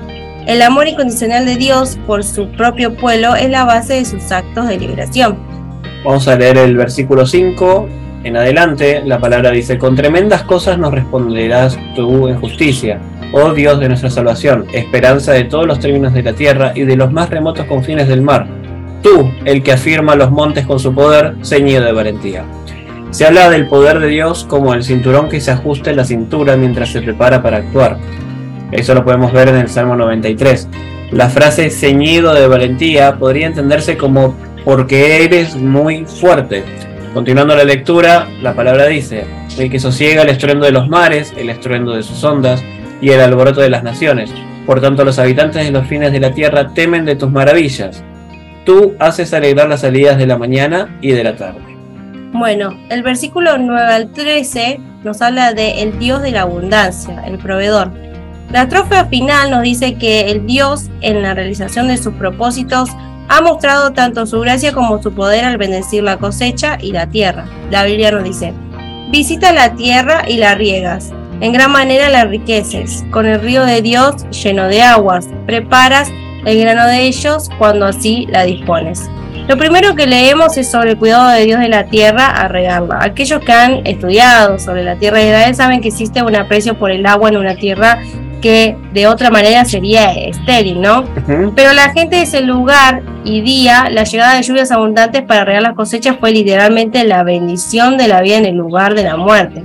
El 0.45 0.61
amor 0.61 0.87
incondicional 0.87 1.45
de 1.45 1.55
Dios 1.55 1.97
por 2.05 2.23
su 2.23 2.49
propio 2.49 2.95
pueblo 2.95 3.33
es 3.35 3.49
la 3.49 3.63
base 3.63 3.93
de 3.93 4.05
sus 4.05 4.29
actos 4.31 4.67
de 4.67 4.77
liberación. 4.77 5.37
Vamos 6.03 6.27
a 6.27 6.35
leer 6.35 6.57
el 6.57 6.75
versículo 6.75 7.25
5 7.25 7.87
en 8.25 8.37
adelante, 8.37 9.01
la 9.05 9.19
palabra 9.19 9.51
dice, 9.51 9.77
con 9.77 9.95
tremendas 9.95 10.43
cosas 10.43 10.77
nos 10.77 10.93
responderás 10.93 11.77
tú 11.93 12.27
en 12.29 12.39
justicia, 12.39 12.99
oh 13.33 13.53
Dios 13.53 13.79
de 13.79 13.89
nuestra 13.89 14.09
salvación, 14.09 14.65
esperanza 14.73 15.33
de 15.33 15.43
todos 15.43 15.65
los 15.65 15.79
términos 15.79 16.13
de 16.13 16.23
la 16.23 16.33
tierra 16.33 16.71
y 16.73 16.83
de 16.83 16.95
los 16.95 17.11
más 17.11 17.29
remotos 17.29 17.65
confines 17.65 18.07
del 18.07 18.21
mar. 18.21 18.47
Tú, 19.01 19.29
el 19.43 19.61
que 19.61 19.73
afirma 19.73 20.15
los 20.15 20.31
montes 20.31 20.65
con 20.65 20.79
su 20.79 20.93
poder, 20.93 21.35
ceñido 21.43 21.83
de 21.83 21.91
valentía. 21.91 22.45
Se 23.11 23.25
habla 23.25 23.49
del 23.49 23.67
poder 23.67 23.99
de 23.99 24.07
Dios 24.07 24.45
como 24.49 24.73
el 24.73 24.83
cinturón 24.83 25.27
que 25.27 25.41
se 25.41 25.51
ajusta 25.51 25.89
en 25.89 25.97
la 25.97 26.05
cintura 26.05 26.55
mientras 26.55 26.89
se 26.89 27.01
prepara 27.01 27.43
para 27.43 27.57
actuar. 27.57 27.97
Eso 28.73 28.93
lo 28.93 29.03
podemos 29.03 29.31
ver 29.31 29.49
en 29.49 29.55
el 29.55 29.69
Salmo 29.69 29.95
93. 29.95 30.67
La 31.11 31.29
frase 31.29 31.69
ceñido 31.69 32.33
de 32.33 32.47
valentía 32.47 33.15
podría 33.15 33.47
entenderse 33.47 33.97
como 33.97 34.35
porque 34.65 35.25
eres 35.25 35.55
muy 35.55 36.05
fuerte 36.05 36.63
Continuando 37.13 37.55
la 37.55 37.63
lectura, 37.63 38.27
la 38.41 38.55
palabra 38.55 38.87
dice, 38.87 39.25
el 39.59 39.69
que 39.69 39.79
sosiega 39.79 40.23
el 40.23 40.29
estruendo 40.29 40.65
de 40.65 40.71
los 40.71 40.89
mares, 40.89 41.31
el 41.37 41.51
estruendo 41.51 41.93
de 41.93 42.01
sus 42.01 42.23
ondas 42.23 42.63
y 43.01 43.11
el 43.11 43.21
alboroto 43.21 43.61
de 43.61 43.69
las 43.69 43.83
naciones. 43.83 44.33
Por 44.65 44.81
tanto, 44.81 45.05
los 45.05 45.19
habitantes 45.19 45.63
de 45.63 45.71
los 45.71 45.85
fines 45.87 46.11
de 46.11 46.19
la 46.19 46.31
tierra 46.31 46.73
temen 46.73 47.05
de 47.05 47.15
tus 47.15 47.29
maravillas. 47.29 48.03
Tú 48.65 48.95
haces 48.97 49.31
alegrar 49.31 49.69
las 49.69 49.81
salidas 49.81 50.17
de 50.17 50.25
la 50.25 50.39
mañana 50.39 50.97
y 51.01 51.11
de 51.11 51.23
la 51.23 51.35
tarde. 51.35 51.59
Bueno, 52.31 52.79
el 52.89 53.03
versículo 53.03 53.59
9 53.59 53.93
al 53.93 54.11
13 54.11 54.79
nos 55.03 55.21
habla 55.21 55.53
de 55.53 55.83
el 55.83 55.99
Dios 55.99 56.19
de 56.23 56.31
la 56.31 56.41
abundancia, 56.41 57.21
el 57.27 57.37
proveedor. 57.37 57.91
La 58.53 58.69
trofea 58.69 59.05
final 59.05 59.49
nos 59.49 59.63
dice 59.63 59.95
que 59.95 60.29
el 60.29 60.45
Dios, 60.45 60.91
en 61.01 61.23
la 61.23 61.33
realización 61.33 61.87
de 61.87 61.97
sus 61.97 62.13
propósitos, 62.13 62.87
ha 63.27 63.41
mostrado 63.41 63.93
tanto 63.93 64.27
su 64.27 64.39
gracia 64.41 64.73
como 64.73 65.01
su 65.01 65.11
poder 65.11 65.43
al 65.43 65.57
bendecir 65.57 66.03
la 66.03 66.17
cosecha 66.17 66.77
y 66.79 66.91
la 66.91 67.07
tierra. 67.07 67.45
La 67.71 67.83
Biblia 67.83 68.11
nos 68.11 68.23
dice, 68.23 68.53
visita 69.09 69.51
la 69.53 69.73
tierra 69.73 70.25
y 70.27 70.37
la 70.37 70.53
riegas, 70.53 71.11
en 71.41 71.51
gran 71.51 71.71
manera 71.71 72.09
la 72.09 72.21
enriqueces, 72.21 73.03
con 73.09 73.25
el 73.25 73.41
río 73.41 73.65
de 73.65 73.81
Dios 73.81 74.29
lleno 74.29 74.67
de 74.67 74.83
aguas, 74.83 75.27
preparas 75.47 76.11
el 76.45 76.59
grano 76.59 76.85
de 76.85 77.07
ellos 77.07 77.49
cuando 77.57 77.87
así 77.87 78.27
la 78.29 78.43
dispones. 78.43 79.09
Lo 79.47 79.57
primero 79.57 79.95
que 79.95 80.05
leemos 80.05 80.57
es 80.57 80.69
sobre 80.69 80.91
el 80.91 80.97
cuidado 80.97 81.27
de 81.29 81.43
Dios 81.43 81.59
de 81.59 81.69
la 81.69 81.85
tierra 81.85 82.27
a 82.27 82.47
regarla. 82.47 82.99
Aquellos 83.01 83.41
que 83.43 83.51
han 83.51 83.85
estudiado 83.85 84.59
sobre 84.59 84.83
la 84.83 84.95
tierra 84.95 85.17
de 85.17 85.25
Israel 85.29 85.55
saben 85.55 85.81
que 85.81 85.87
existe 85.87 86.21
un 86.21 86.35
aprecio 86.35 86.77
por 86.77 86.91
el 86.91 87.05
agua 87.05 87.29
en 87.29 87.37
una 87.37 87.55
tierra 87.55 87.99
que 88.43 88.77
de 88.93 89.07
otra 89.07 89.31
manera 89.31 89.65
sería 89.65 90.11
estéril, 90.11 90.81
¿no? 90.81 91.05
Pero 91.55 91.73
la 91.73 91.91
gente 91.93 92.17
de 92.17 92.21
ese 92.23 92.41
lugar 92.41 93.01
y 93.23 93.41
día, 93.41 93.89
la 93.89 94.03
llegada 94.03 94.35
de 94.35 94.43
lluvias 94.43 94.69
abundantes 94.71 95.21
para 95.23 95.45
regar 95.45 95.63
las 95.63 95.75
cosechas 95.75 96.17
fue 96.19 96.31
literalmente 96.31 97.05
la 97.05 97.23
bendición 97.23 97.97
de 97.97 98.09
la 98.09 98.21
vida 98.21 98.37
en 98.37 98.45
el 98.45 98.55
lugar 98.55 98.95
de 98.95 99.03
la 99.03 99.15
muerte. 99.15 99.63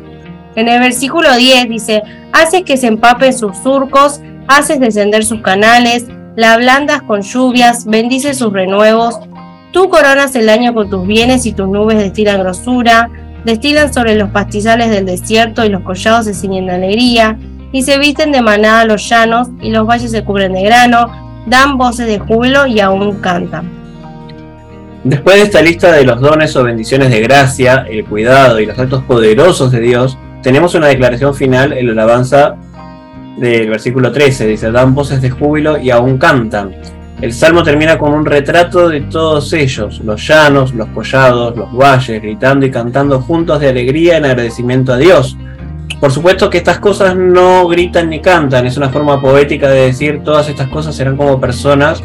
En 0.55 0.69
el 0.69 0.79
versículo 0.79 1.37
10 1.37 1.69
dice, 1.69 2.03
haces 2.33 2.63
que 2.63 2.77
se 2.77 2.87
empapen 2.87 3.37
sus 3.37 3.57
surcos, 3.59 4.21
haces 4.47 4.79
descender 4.79 5.25
sus 5.25 5.43
canales, 5.43 6.07
la 6.37 6.53
ablandas 6.53 7.03
con 7.03 7.23
lluvias, 7.23 7.85
bendices 7.85 8.39
sus 8.39 8.53
renuevos, 8.53 9.19
Tú 9.73 9.91
coronas 9.91 10.35
el 10.35 10.49
año 10.49 10.73
con 10.73 10.89
tus 10.89 11.07
bienes 11.07 11.45
y 11.45 11.53
tus 11.53 11.69
nubes 11.69 11.99
destilan 11.99 12.41
grosura, 12.41 13.11
destilan 13.45 13.93
sobre 13.93 14.15
los 14.15 14.31
pastizales 14.31 14.89
del 14.91 15.05
desierto 15.05 15.65
y 15.65 15.69
los 15.69 15.83
collados 15.83 16.25
se 16.25 16.33
ciñen 16.33 16.67
de 16.67 16.73
alegría, 16.73 17.37
y 17.73 17.83
se 17.83 17.99
visten 17.99 18.33
de 18.33 18.43
manada 18.43 18.85
los 18.85 19.09
llanos 19.09 19.49
y 19.61 19.71
los 19.71 19.87
valles 19.87 20.11
se 20.11 20.25
cubren 20.25 20.53
de 20.53 20.63
grano, 20.63 21.45
dan 21.47 21.77
voces 21.79 22.07
de 22.07 22.19
júbilo 22.19 22.67
y 22.67 22.81
aún 22.81 23.21
cantan. 23.21 23.79
Después 25.05 25.37
de 25.37 25.43
esta 25.43 25.63
lista 25.63 25.93
de 25.93 26.05
los 26.05 26.21
dones 26.21 26.55
o 26.57 26.65
bendiciones 26.65 27.11
de 27.11 27.21
gracia, 27.21 27.87
el 27.89 28.05
cuidado 28.05 28.59
y 28.61 28.67
los 28.67 28.79
actos 28.79 29.03
poderosos 29.05 29.71
de 29.71 29.81
Dios, 29.81 30.19
tenemos 30.43 30.75
una 30.75 30.89
declaración 30.89 31.35
final 31.35 31.73
en 31.73 31.87
la 31.87 31.93
alabanza 31.93 32.57
del 33.39 33.71
versículo 33.71 34.13
13. 34.13 34.47
Dice, 34.47 34.71
dan 34.71 34.95
voces 34.95 35.23
de 35.23 35.31
júbilo 35.31 35.79
y 35.79 35.91
aún 35.91 36.19
cantan. 36.19 36.75
El 37.21 37.33
salmo 37.33 37.65
termina 37.65 37.99
con 37.99 38.13
un 38.13 38.25
retrato 38.25 38.89
de 38.89 39.01
todos 39.03 39.53
ellos, 39.53 40.01
los 40.05 40.25
llanos, 40.27 40.73
los 40.75 40.89
collados, 40.91 41.57
los 41.57 41.73
valles, 41.73 42.23
gritando 42.23 42.65
y 42.65 42.71
cantando 42.71 43.21
juntos 43.21 43.61
de 43.61 43.69
alegría 43.69 44.19
en 44.19 44.25
agradecimiento 44.25 44.93
a 44.93 44.99
Dios. 44.99 45.37
Por 46.01 46.13
supuesto 46.13 46.49
que 46.49 46.59
estas 46.59 46.79
cosas 46.79 47.17
no 47.17 47.67
gritan 47.67 48.09
ni 48.09 48.21
cantan, 48.21 48.67
es 48.67 48.77
una 48.77 48.89
forma 48.89 49.21
poética 49.21 49.69
de 49.69 49.87
decir 49.87 50.23
todas 50.23 50.49
estas 50.49 50.69
cosas 50.69 50.95
serán 50.95 51.17
como 51.17 51.41
personas 51.41 52.03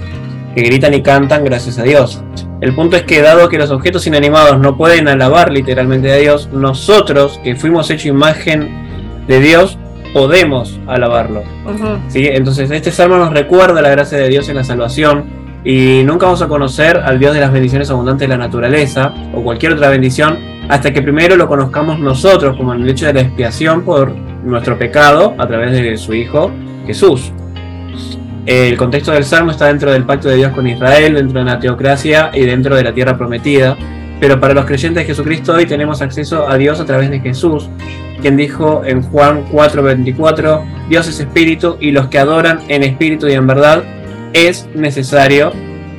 que 0.55 0.61
gritan 0.63 0.93
y 0.93 1.01
cantan 1.01 1.43
gracias 1.43 1.77
a 1.77 1.83
Dios. 1.83 2.23
El 2.61 2.73
punto 2.73 2.95
es 2.95 3.03
que 3.03 3.21
dado 3.21 3.49
que 3.49 3.57
los 3.57 3.71
objetos 3.71 4.07
inanimados 4.07 4.59
no 4.59 4.77
pueden 4.77 5.07
alabar 5.07 5.51
literalmente 5.51 6.11
a 6.11 6.15
Dios, 6.15 6.49
nosotros 6.51 7.39
que 7.43 7.55
fuimos 7.55 7.89
hecho 7.89 8.07
imagen 8.07 8.69
de 9.27 9.39
Dios, 9.39 9.77
podemos 10.13 10.79
alabarlo. 10.87 11.43
¿sí? 12.07 12.27
Entonces 12.31 12.71
este 12.71 12.91
salmo 12.91 13.17
nos 13.17 13.31
recuerda 13.31 13.81
la 13.81 13.89
gracia 13.89 14.17
de 14.17 14.29
Dios 14.29 14.47
en 14.49 14.55
la 14.55 14.63
salvación 14.63 15.42
y 15.63 16.03
nunca 16.03 16.25
vamos 16.25 16.41
a 16.41 16.47
conocer 16.47 16.97
al 16.97 17.19
Dios 17.19 17.33
de 17.33 17.39
las 17.39 17.51
bendiciones 17.51 17.89
abundantes 17.89 18.27
de 18.27 18.35
la 18.35 18.37
naturaleza 18.37 19.13
o 19.33 19.41
cualquier 19.43 19.73
otra 19.73 19.89
bendición 19.89 20.37
hasta 20.69 20.91
que 20.91 21.01
primero 21.01 21.35
lo 21.35 21.47
conozcamos 21.47 21.99
nosotros 21.99 22.57
como 22.57 22.73
en 22.73 22.81
el 22.81 22.89
hecho 22.89 23.05
de 23.05 23.13
la 23.13 23.21
expiación 23.21 23.83
por 23.83 24.11
nuestro 24.43 24.77
pecado 24.77 25.35
a 25.37 25.47
través 25.47 25.71
de 25.71 25.97
su 25.97 26.13
Hijo 26.13 26.51
Jesús. 26.85 27.31
El 28.45 28.75
contexto 28.75 29.11
del 29.11 29.23
Salmo 29.23 29.51
está 29.51 29.67
dentro 29.67 29.91
del 29.91 30.03
pacto 30.03 30.27
de 30.27 30.35
Dios 30.35 30.51
con 30.51 30.67
Israel, 30.67 31.13
dentro 31.13 31.39
de 31.39 31.45
la 31.45 31.59
teocracia 31.59 32.29
y 32.33 32.41
dentro 32.41 32.75
de 32.75 32.83
la 32.83 32.93
tierra 32.93 33.17
prometida. 33.17 33.77
Pero 34.19 34.39
para 34.39 34.53
los 34.53 34.65
creyentes 34.65 35.03
de 35.03 35.05
Jesucristo 35.05 35.53
hoy 35.53 35.65
tenemos 35.65 36.01
acceso 36.01 36.47
a 36.47 36.57
Dios 36.57 36.79
a 36.79 36.85
través 36.85 37.09
de 37.09 37.21
Jesús, 37.21 37.69
quien 38.21 38.35
dijo 38.35 38.83
en 38.85 39.01
Juan 39.01 39.45
4:24, 39.49 40.61
Dios 40.89 41.07
es 41.07 41.21
espíritu 41.21 41.77
y 41.79 41.91
los 41.91 42.07
que 42.07 42.19
adoran 42.19 42.59
en 42.67 42.83
espíritu 42.83 43.27
y 43.27 43.33
en 43.33 43.47
verdad 43.47 43.83
es 44.33 44.67
necesario 44.75 45.53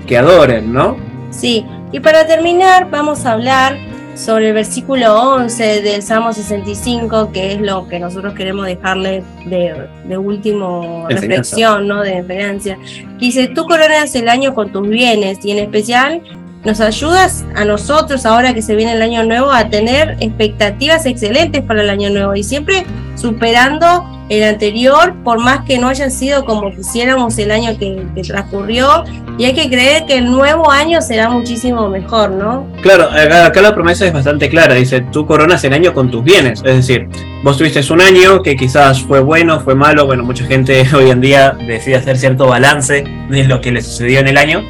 que 0.06 0.18
adoren, 0.18 0.72
¿no? 0.72 0.96
Sí, 1.30 1.64
y 1.92 2.00
para 2.00 2.26
terminar 2.26 2.90
vamos 2.90 3.24
a 3.24 3.32
hablar 3.32 3.76
sobre 4.14 4.48
el 4.48 4.54
versículo 4.54 5.34
11 5.34 5.82
del 5.82 6.02
Salmo 6.02 6.32
65, 6.32 7.32
que 7.32 7.54
es 7.54 7.60
lo 7.60 7.88
que 7.88 7.98
nosotros 7.98 8.34
queremos 8.34 8.66
dejarle 8.66 9.24
de, 9.46 9.88
de 10.06 10.18
último 10.18 11.06
reflexión, 11.08 11.88
¿no? 11.88 12.02
De 12.02 12.18
esperanza. 12.18 12.76
Dice, 13.18 13.48
tú 13.48 13.64
coronas 13.64 14.14
el 14.14 14.28
año 14.28 14.54
con 14.54 14.72
tus 14.72 14.88
bienes 14.88 15.44
y 15.44 15.50
en 15.50 15.58
especial 15.58 16.22
nos 16.64 16.80
ayudas 16.80 17.44
a 17.56 17.64
nosotros 17.64 18.24
ahora 18.24 18.54
que 18.54 18.62
se 18.62 18.74
viene 18.74 18.92
el 18.92 19.02
año 19.02 19.24
nuevo 19.24 19.50
a 19.50 19.68
tener 19.68 20.16
expectativas 20.20 21.04
excelentes 21.06 21.62
para 21.62 21.82
el 21.82 21.90
año 21.90 22.10
nuevo 22.10 22.34
y 22.34 22.42
siempre 22.42 22.84
superando 23.14 24.04
el 24.28 24.42
anterior, 24.42 25.14
por 25.22 25.38
más 25.38 25.64
que 25.64 25.78
no 25.78 25.88
haya 25.88 26.08
sido 26.08 26.44
como 26.44 26.70
quisiéramos 26.74 27.36
el 27.38 27.50
año 27.50 27.76
que, 27.78 28.06
transcurrió, 28.26 29.04
y 29.36 29.44
hay 29.44 29.54
que 29.54 29.68
creer 29.68 30.06
que 30.06 30.16
el 30.16 30.30
nuevo 30.30 30.70
año 30.70 31.00
será 31.02 31.28
muchísimo 31.28 31.88
mejor, 31.88 32.30
¿no? 32.30 32.66
Claro, 32.80 33.08
acá, 33.10 33.60
la 33.60 33.74
promesa 33.74 34.06
es 34.06 34.12
bastante 34.12 34.48
clara, 34.48 34.74
dice, 34.74 35.02
tú 35.12 35.26
coronas 35.26 35.62
el 35.64 35.74
año 35.74 35.92
con 35.92 36.10
tus 36.10 36.24
bienes, 36.24 36.62
es 36.64 36.76
decir, 36.76 37.08
vos 37.42 37.58
tuviste 37.58 37.80
un 37.92 38.00
año 38.00 38.42
que 38.42 38.56
quizás 38.56 39.02
fue 39.02 39.20
bueno, 39.20 39.60
fue 39.60 39.74
malo, 39.74 40.06
bueno, 40.06 40.24
mucha 40.24 40.46
gente 40.46 40.86
hoy 40.94 41.10
en 41.10 41.20
día 41.20 41.56
decide 41.66 41.96
hacer 41.96 42.16
cierto 42.16 42.46
balance 42.46 43.04
de 43.28 43.44
lo 43.44 43.60
que 43.60 43.72
le 43.72 43.82
sucedió 43.82 44.20
en 44.20 44.28
el 44.28 44.38
año, 44.38 44.62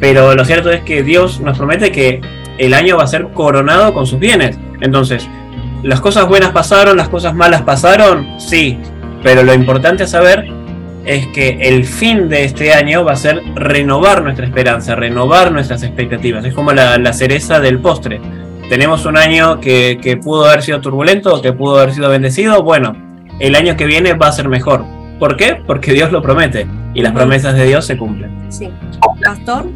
pero 0.00 0.34
lo 0.34 0.44
cierto 0.44 0.70
es 0.70 0.80
que 0.82 1.02
Dios 1.02 1.40
nos 1.40 1.58
promete 1.58 1.92
que 1.92 2.20
el 2.58 2.74
año 2.74 2.96
va 2.96 3.04
a 3.04 3.06
ser 3.06 3.28
coronado 3.32 3.92
con 3.92 4.06
sus 4.06 4.18
bienes. 4.18 4.58
Entonces, 4.80 5.28
¿las 5.82 6.00
cosas 6.00 6.26
buenas 6.26 6.50
pasaron, 6.50 6.96
las 6.96 7.08
cosas 7.08 7.34
malas 7.34 7.62
pasaron? 7.62 8.40
Sí, 8.40 8.78
pero 9.22 9.42
lo 9.42 9.54
importante 9.54 10.04
a 10.04 10.06
saber 10.06 10.46
es 11.04 11.26
que 11.28 11.58
el 11.60 11.84
fin 11.84 12.28
de 12.28 12.44
este 12.44 12.72
año 12.72 13.04
va 13.04 13.12
a 13.12 13.16
ser 13.16 13.42
renovar 13.54 14.22
nuestra 14.22 14.46
esperanza, 14.46 14.94
renovar 14.94 15.52
nuestras 15.52 15.82
expectativas. 15.82 16.44
Es 16.44 16.54
como 16.54 16.72
la, 16.72 17.12
cereza 17.12 17.60
del 17.60 17.80
postre. 17.80 18.20
Tenemos 18.68 19.04
un 19.04 19.16
año 19.16 19.60
que, 19.60 19.98
que, 20.00 20.16
pudo 20.16 20.46
haber 20.46 20.62
sido 20.62 20.80
turbulento, 20.80 21.42
que 21.42 21.52
pudo 21.52 21.78
haber 21.78 21.92
sido 21.92 22.08
bendecido. 22.08 22.62
Bueno, 22.62 22.96
el 23.38 23.54
año 23.54 23.76
que 23.76 23.86
viene 23.86 24.14
va 24.14 24.28
a 24.28 24.32
ser 24.32 24.48
mejor. 24.48 24.84
¿Por 25.18 25.36
qué? 25.36 25.60
Porque 25.66 25.92
Dios 25.92 26.10
lo 26.10 26.22
promete 26.22 26.66
y 26.94 27.02
las 27.02 27.12
promesas 27.12 27.54
de 27.54 27.66
Dios 27.66 27.84
se 27.84 27.96
cumplen. 27.96 28.50
Sí. 28.50 28.70
Pastor. 29.24 29.66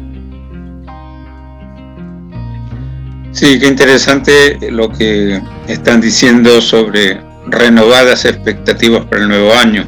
Sí, 3.37 3.59
qué 3.59 3.67
interesante 3.67 4.57
lo 4.71 4.89
que 4.89 5.39
están 5.67 6.01
diciendo 6.01 6.59
sobre 6.59 7.21
renovadas 7.45 8.25
expectativas 8.25 9.05
para 9.05 9.21
el 9.21 9.27
nuevo 9.27 9.53
año. 9.53 9.87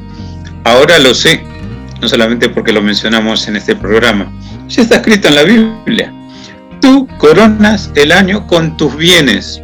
Ahora 0.66 1.00
lo 1.00 1.16
sé, 1.16 1.44
no 2.00 2.08
solamente 2.08 2.50
porque 2.50 2.72
lo 2.72 2.84
mencionamos 2.84 3.48
en 3.48 3.56
este 3.56 3.76
programa, 3.76 4.32
ya 4.68 4.84
está 4.84 4.98
escrito 4.98 5.30
en 5.30 5.36
la 5.36 5.44
Biblia. 5.46 6.14
Tú 6.80 7.08
coronas 7.18 7.90
el 7.96 8.12
año 8.12 8.46
con 8.46 8.78
tus 8.78 8.96
bienes. 8.96 9.60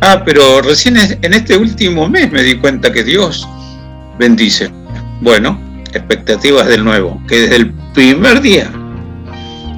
Ah, 0.00 0.24
pero 0.24 0.60
recién 0.60 0.96
en 0.96 1.32
este 1.32 1.56
último 1.56 2.08
mes 2.08 2.32
me 2.32 2.42
di 2.42 2.56
cuenta 2.56 2.92
que 2.92 3.04
Dios 3.04 3.46
bendice. 4.18 4.72
Bueno, 5.20 5.56
expectativas 5.92 6.66
del 6.66 6.82
nuevo, 6.82 7.22
que 7.28 7.42
desde 7.42 7.54
el 7.54 7.72
primer 7.94 8.40
día 8.40 8.72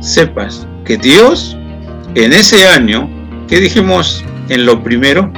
sepas 0.00 0.66
que 0.86 0.96
Dios 0.96 1.54
en 2.14 2.32
ese 2.32 2.66
año, 2.66 3.08
¿qué 3.48 3.60
dijimos 3.60 4.24
en 4.48 4.66
lo 4.66 4.82
primero? 4.82 5.32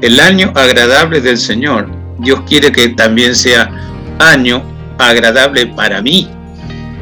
El 0.00 0.20
año 0.20 0.52
agradable 0.54 1.20
del 1.20 1.38
Señor. 1.38 1.88
Dios 2.18 2.40
quiere 2.48 2.72
que 2.72 2.88
también 2.90 3.34
sea 3.34 3.70
año 4.18 4.62
agradable 4.98 5.66
para 5.66 6.00
mí. 6.02 6.28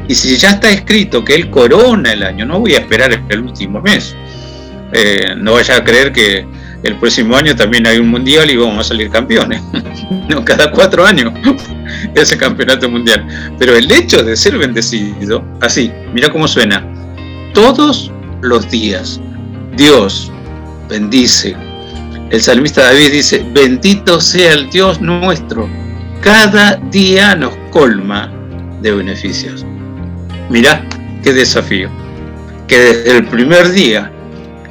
Y 0.08 0.14
si 0.14 0.36
ya 0.36 0.50
está 0.50 0.70
escrito 0.70 1.24
que 1.24 1.34
Él 1.34 1.50
corona 1.50 2.12
el 2.12 2.22
año, 2.22 2.46
no 2.46 2.60
voy 2.60 2.74
a 2.74 2.78
esperar 2.78 3.20
el 3.28 3.40
último 3.40 3.80
mes. 3.80 4.14
Eh, 4.92 5.34
no 5.36 5.54
vaya 5.54 5.76
a 5.76 5.84
creer 5.84 6.12
que 6.12 6.46
el 6.82 6.96
próximo 6.96 7.36
año 7.36 7.56
también 7.56 7.86
hay 7.86 7.98
un 7.98 8.08
mundial 8.08 8.50
y 8.50 8.56
vamos 8.56 8.86
a 8.86 8.88
salir 8.88 9.10
campeones. 9.10 9.60
no, 10.28 10.44
cada 10.44 10.70
cuatro 10.70 11.04
años 11.04 11.32
ese 12.14 12.36
campeonato 12.36 12.88
mundial. 12.88 13.26
Pero 13.58 13.74
el 13.76 13.90
hecho 13.90 14.22
de 14.22 14.36
ser 14.36 14.58
bendecido, 14.58 15.44
así, 15.60 15.92
mira 16.14 16.28
cómo 16.30 16.46
suena, 16.46 16.84
todos 17.52 18.12
los 18.42 18.70
días. 18.70 19.20
Dios 19.76 20.32
bendice. 20.88 21.56
El 22.30 22.40
salmista 22.40 22.82
David 22.82 23.12
dice, 23.12 23.46
bendito 23.52 24.20
sea 24.20 24.52
el 24.52 24.70
Dios 24.70 25.00
nuestro. 25.00 25.68
Cada 26.20 26.76
día 26.90 27.36
nos 27.36 27.54
colma 27.70 28.32
de 28.82 28.92
beneficios. 28.92 29.64
Mira 30.50 30.84
qué 31.22 31.32
desafío. 31.32 31.88
Que 32.66 32.78
desde 32.78 33.18
el 33.18 33.26
primer 33.26 33.70
día 33.70 34.10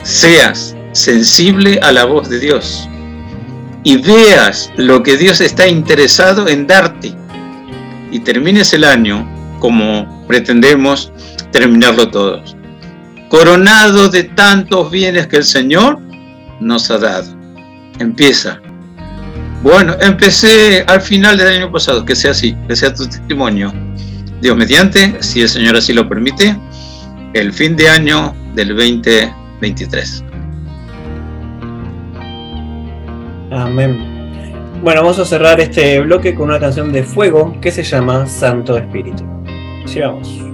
seas 0.04 0.76
sensible 0.92 1.80
a 1.82 1.92
la 1.92 2.06
voz 2.06 2.30
de 2.30 2.40
Dios 2.40 2.88
y 3.84 3.98
veas 3.98 4.72
lo 4.78 5.04
que 5.04 5.16
Dios 5.16 5.42
está 5.42 5.68
interesado 5.68 6.48
en 6.48 6.68
darte 6.68 7.14
y 8.12 8.20
termines 8.20 8.74
el 8.74 8.84
año 8.84 9.30
como 9.60 10.26
pretendemos 10.28 11.12
terminarlo 11.52 12.10
todos, 12.10 12.55
coronado 13.30 14.10
de 14.10 14.24
tantos 14.24 14.92
bienes 14.92 15.28
que 15.28 15.38
el 15.38 15.44
Señor 15.44 16.00
nos 16.60 16.90
ha 16.92 16.98
dado. 16.98 17.28
Empieza. 18.00 18.60
Bueno, 19.64 19.96
empecé 20.00 20.84
al 20.88 21.02
final 21.02 21.38
del 21.38 21.48
año 21.48 21.72
pasado, 21.72 22.06
que 22.06 22.16
sea 22.16 22.32
así, 22.32 22.56
que 22.68 22.76
sea 22.76 22.94
tu 22.94 23.08
testimonio. 23.08 23.74
Dios 24.42 24.56
mediante, 24.56 25.16
si 25.22 25.42
el 25.42 25.50
Señor 25.50 25.76
así 25.76 25.94
lo 25.94 26.08
permite, 26.08 26.56
el 27.34 27.52
fin 27.52 27.76
de 27.76 27.90
año 27.90 28.36
del 28.54 28.70
2023. 28.70 30.24
Amén. 33.52 34.16
Bueno, 34.84 35.02
vamos 35.02 35.18
a 35.18 35.26
cerrar 35.26 35.60
este 35.60 36.00
bloque 36.02 36.36
con 36.36 36.50
una 36.50 36.60
canción 36.60 36.92
de 36.92 37.04
fuego 37.04 37.58
que 37.60 37.72
se 37.72 37.84
llama 37.84 38.28
Santo 38.28 38.78
Espíritu. 38.78 39.24
Sigamos. 39.86 40.45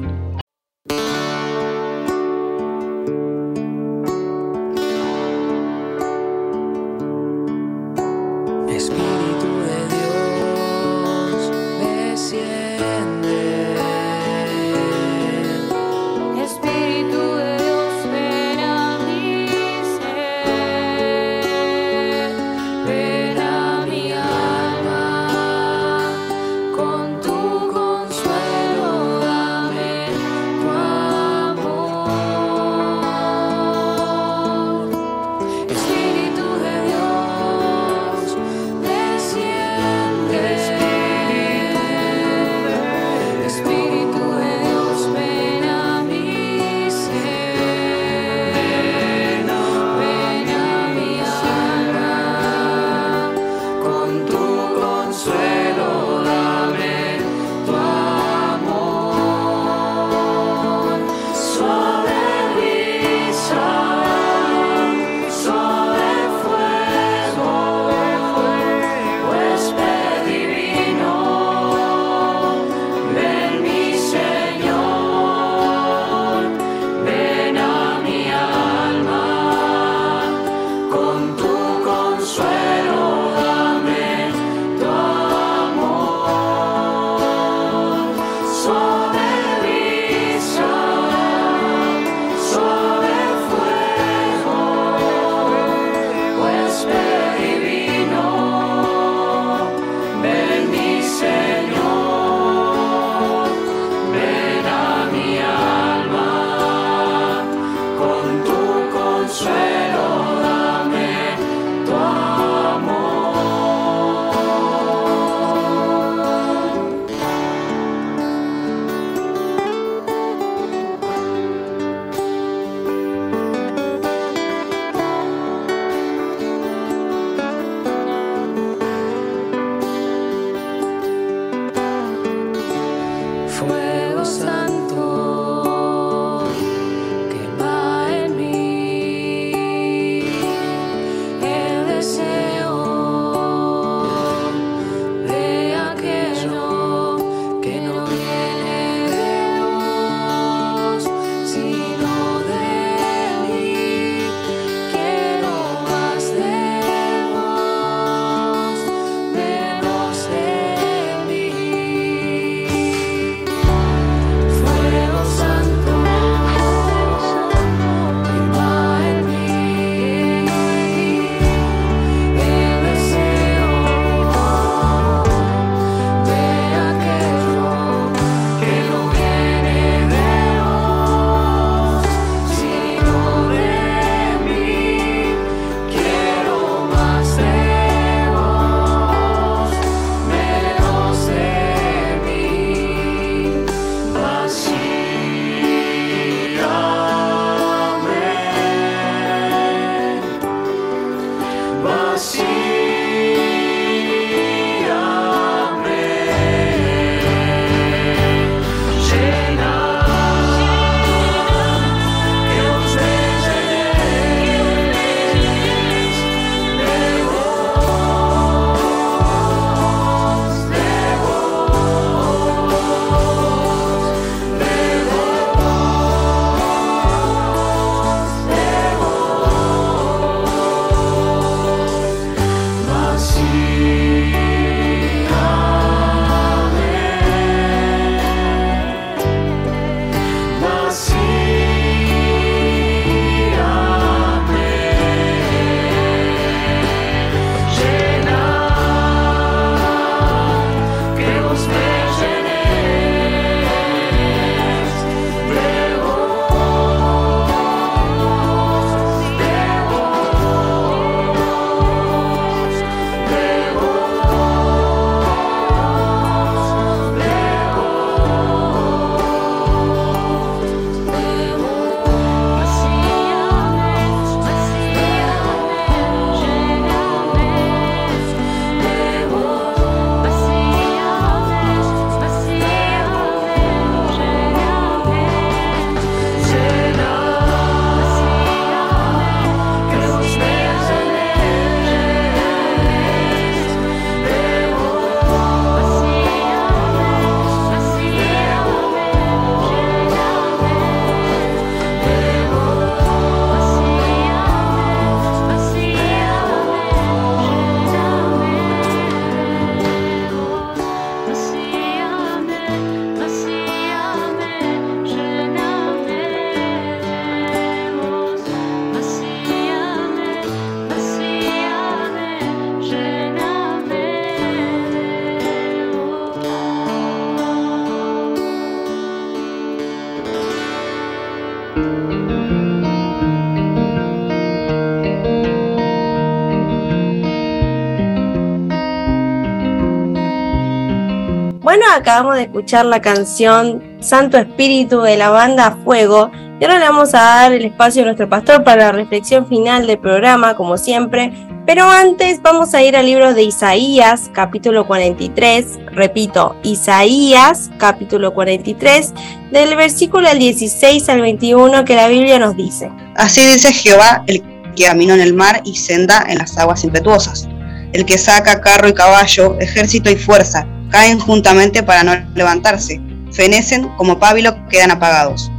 Bueno, 341.72 341.86
acabamos 341.96 342.36
de 342.36 342.42
escuchar 342.42 342.86
la 342.86 343.00
canción 343.00 343.82
Santo 344.02 344.38
Espíritu 344.38 345.00
de 345.04 345.16
la 345.16 345.30
banda 345.30 345.78
Fuego 345.86 346.30
y 346.60 346.66
ahora 346.66 346.80
le 346.80 346.84
vamos 346.90 347.14
a 347.14 347.22
dar 347.22 347.54
el 347.54 347.64
espacio 347.64 348.02
a 348.02 348.08
nuestro 348.08 348.28
pastor 348.28 348.66
para 348.66 348.88
la 348.88 348.92
reflexión 348.92 349.48
final 349.48 349.88
del 349.88 349.98
programa, 349.98 350.58
como 350.58 350.78
siempre. 350.78 351.32
Pero 351.66 351.86
antes 351.90 352.42
vamos 352.42 352.74
a 352.74 352.84
ir 352.84 352.98
al 352.98 353.06
libro 353.06 353.34
de 353.34 353.44
Isaías, 353.44 354.30
capítulo 354.34 354.86
43. 354.86 355.80
Repito, 355.94 356.58
Isaías, 356.64 357.72
capítulo 357.78 358.34
43, 358.34 359.14
del 359.52 359.78
versículo 359.78 360.28
del 360.28 360.40
16 360.40 361.08
al 361.08 361.22
21 361.22 361.86
que 361.86 361.96
la 361.96 362.10
Biblia 362.10 362.38
nos 362.38 362.58
dice. 362.58 362.92
Así 363.16 363.40
dice 363.46 363.72
Jehová, 363.72 364.26
el 364.28 364.44
que 364.76 364.84
caminó 364.84 365.14
en 365.14 365.22
el 365.22 365.34
mar 365.34 365.62
y 365.64 365.78
senda 365.78 366.26
en 366.28 366.38
las 366.40 366.58
aguas 366.58 366.84
impetuosas, 366.84 367.48
el 367.94 368.06
que 368.06 368.18
saca 368.18 368.60
carro 368.60 368.90
y 368.90 368.94
caballo, 368.94 369.58
ejército 369.62 370.12
y 370.12 370.18
fuerza, 370.18 370.68
caen 370.92 371.20
juntamente 371.20 371.82
para 371.82 372.04
no 372.04 372.14
levantarse, 372.36 373.02
fenecen 373.32 373.88
como 373.98 374.20
pábilo, 374.20 374.56
quedan 374.68 374.92
apagados. 374.92 375.52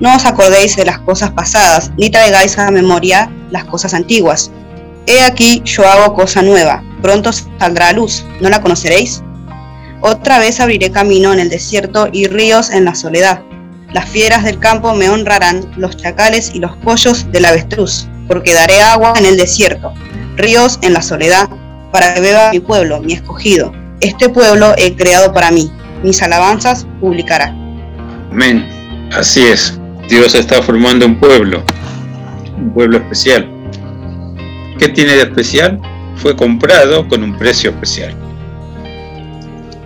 No 0.00 0.14
os 0.14 0.24
acordéis 0.24 0.76
de 0.76 0.84
las 0.84 0.98
cosas 1.00 1.30
pasadas, 1.32 1.90
ni 1.96 2.10
traigáis 2.10 2.58
a 2.58 2.70
memoria 2.70 3.30
las 3.50 3.64
cosas 3.64 3.94
antiguas. 3.94 4.50
He 5.06 5.22
aquí 5.22 5.62
yo 5.64 5.88
hago 5.88 6.14
cosa 6.14 6.42
nueva, 6.42 6.82
pronto 7.02 7.30
saldrá 7.32 7.88
a 7.88 7.92
luz, 7.92 8.24
¿no 8.40 8.48
la 8.48 8.60
conoceréis? 8.60 9.22
Otra 10.00 10.38
vez 10.38 10.60
abriré 10.60 10.90
camino 10.90 11.32
en 11.32 11.40
el 11.40 11.48
desierto 11.48 12.08
y 12.12 12.26
ríos 12.28 12.70
en 12.70 12.84
la 12.84 12.94
soledad. 12.94 13.42
Las 13.92 14.08
fieras 14.08 14.44
del 14.44 14.58
campo 14.58 14.94
me 14.94 15.08
honrarán, 15.08 15.72
los 15.76 15.96
chacales 15.96 16.52
y 16.54 16.60
los 16.60 16.76
pollos 16.76 17.30
del 17.32 17.46
avestruz, 17.46 18.06
porque 18.28 18.54
daré 18.54 18.82
agua 18.82 19.14
en 19.16 19.24
el 19.24 19.36
desierto, 19.36 19.92
ríos 20.36 20.78
en 20.82 20.92
la 20.92 21.02
soledad, 21.02 21.48
para 21.90 22.14
que 22.14 22.20
beba 22.20 22.52
mi 22.52 22.60
pueblo, 22.60 23.00
mi 23.00 23.14
escogido. 23.14 23.72
Este 24.00 24.28
pueblo 24.28 24.74
he 24.76 24.94
creado 24.94 25.32
para 25.32 25.50
mí, 25.50 25.70
mis 26.02 26.22
alabanzas 26.22 26.86
publicará. 27.00 27.48
Amén. 28.30 28.66
Así 29.12 29.42
es. 29.42 29.78
Dios 30.08 30.34
está 30.34 30.62
formando 30.62 31.04
un 31.04 31.18
pueblo, 31.18 31.62
un 32.56 32.72
pueblo 32.72 32.98
especial. 32.98 33.48
¿Qué 34.78 34.88
tiene 34.88 35.12
de 35.14 35.22
especial? 35.22 35.80
Fue 36.16 36.36
comprado 36.36 37.06
con 37.08 37.22
un 37.22 37.36
precio 37.36 37.70
especial. 37.70 38.14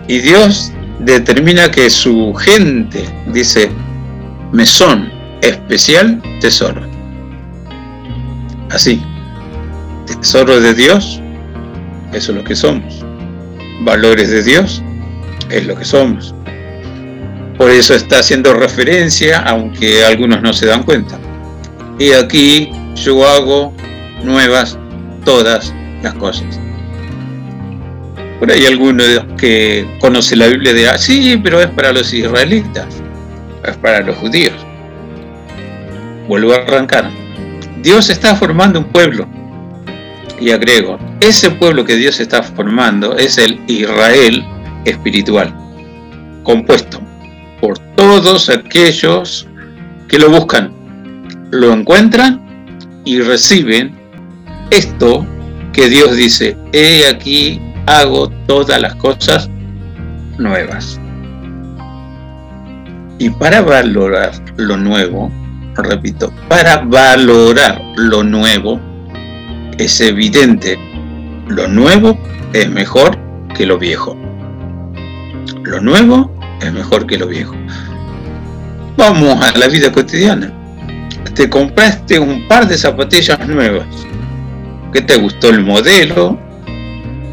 Y 0.07 0.19
Dios 0.19 0.71
determina 0.99 1.71
que 1.71 1.89
su 1.89 2.33
gente, 2.35 3.05
dice, 3.33 3.71
mesón 4.51 5.11
especial 5.41 6.21
tesoro. 6.39 6.81
Así, 8.69 9.01
tesoro 10.05 10.59
de 10.59 10.73
Dios, 10.73 11.19
eso 12.13 12.31
es 12.31 12.37
lo 12.37 12.43
que 12.43 12.55
somos. 12.55 13.02
Valores 13.83 14.29
de 14.29 14.43
Dios, 14.43 14.81
es 15.49 15.65
lo 15.65 15.75
que 15.75 15.85
somos. 15.85 16.33
Por 17.57 17.69
eso 17.69 17.93
está 17.93 18.19
haciendo 18.19 18.53
referencia, 18.53 19.39
aunque 19.39 20.03
algunos 20.03 20.41
no 20.41 20.53
se 20.53 20.65
dan 20.65 20.83
cuenta. 20.83 21.19
Y 21.99 22.11
aquí 22.11 22.71
yo 22.95 23.27
hago 23.27 23.73
nuevas 24.23 24.77
todas 25.23 25.73
las 26.01 26.13
cosas. 26.15 26.59
Por 28.39 28.51
ahí 28.51 28.65
alguno 28.65 29.03
que 29.37 29.87
conoce 29.99 30.35
la 30.35 30.47
Biblia 30.47 30.73
de, 30.73 30.89
ah, 30.89 30.97
sí, 30.97 31.39
pero 31.41 31.61
es 31.61 31.67
para 31.67 31.93
los 31.93 32.13
israelitas, 32.13 32.87
es 33.65 33.77
para 33.77 34.01
los 34.01 34.17
judíos. 34.17 34.55
Vuelvo 36.27 36.53
a 36.53 36.57
arrancar. 36.57 37.09
Dios 37.81 38.09
está 38.09 38.35
formando 38.35 38.79
un 38.79 38.85
pueblo. 38.85 39.27
Y 40.43 40.51
agrego, 40.51 40.99
ese 41.21 41.51
pueblo 41.51 41.85
que 41.85 41.95
Dios 41.95 42.19
está 42.19 42.43
formando 42.43 43.15
es 43.15 43.37
el 43.37 43.61
Israel 43.67 44.43
espiritual, 44.83 45.55
compuesto 46.43 47.01
por 47.61 47.79
todos 47.95 48.49
aquellos 48.49 49.47
que 50.09 50.19
lo 50.19 50.29
buscan, 50.29 50.73
lo 51.51 51.71
encuentran 51.71 52.41
y 53.05 53.21
reciben 53.21 53.95
esto 54.69 55.25
que 55.71 55.87
Dios 55.87 56.17
dice, 56.17 56.57
he 56.73 57.07
aquí 57.07 57.61
hago 57.85 58.27
todas 58.45 58.81
las 58.81 58.95
cosas 58.95 59.49
nuevas. 60.37 60.99
Y 63.17 63.29
para 63.29 63.61
valorar 63.61 64.33
lo 64.57 64.75
nuevo, 64.75 65.31
repito, 65.77 66.33
para 66.49 66.79
valorar 66.79 67.81
lo 67.95 68.25
nuevo, 68.25 68.77
es 69.77 69.99
evidente, 70.01 70.77
lo 71.47 71.67
nuevo 71.67 72.17
es 72.53 72.69
mejor 72.69 73.17
que 73.55 73.65
lo 73.65 73.77
viejo. 73.77 74.17
Lo 75.63 75.79
nuevo 75.81 76.31
es 76.61 76.71
mejor 76.71 77.05
que 77.05 77.17
lo 77.17 77.27
viejo. 77.27 77.55
Vamos 78.97 79.41
a 79.43 79.57
la 79.57 79.67
vida 79.67 79.91
cotidiana. 79.91 80.51
Te 81.35 81.49
compraste 81.49 82.19
un 82.19 82.47
par 82.47 82.67
de 82.67 82.77
zapatillas 82.77 83.47
nuevas. 83.47 83.87
Que 84.91 85.01
te 85.01 85.17
gustó 85.17 85.49
el 85.49 85.61
modelo, 85.61 86.37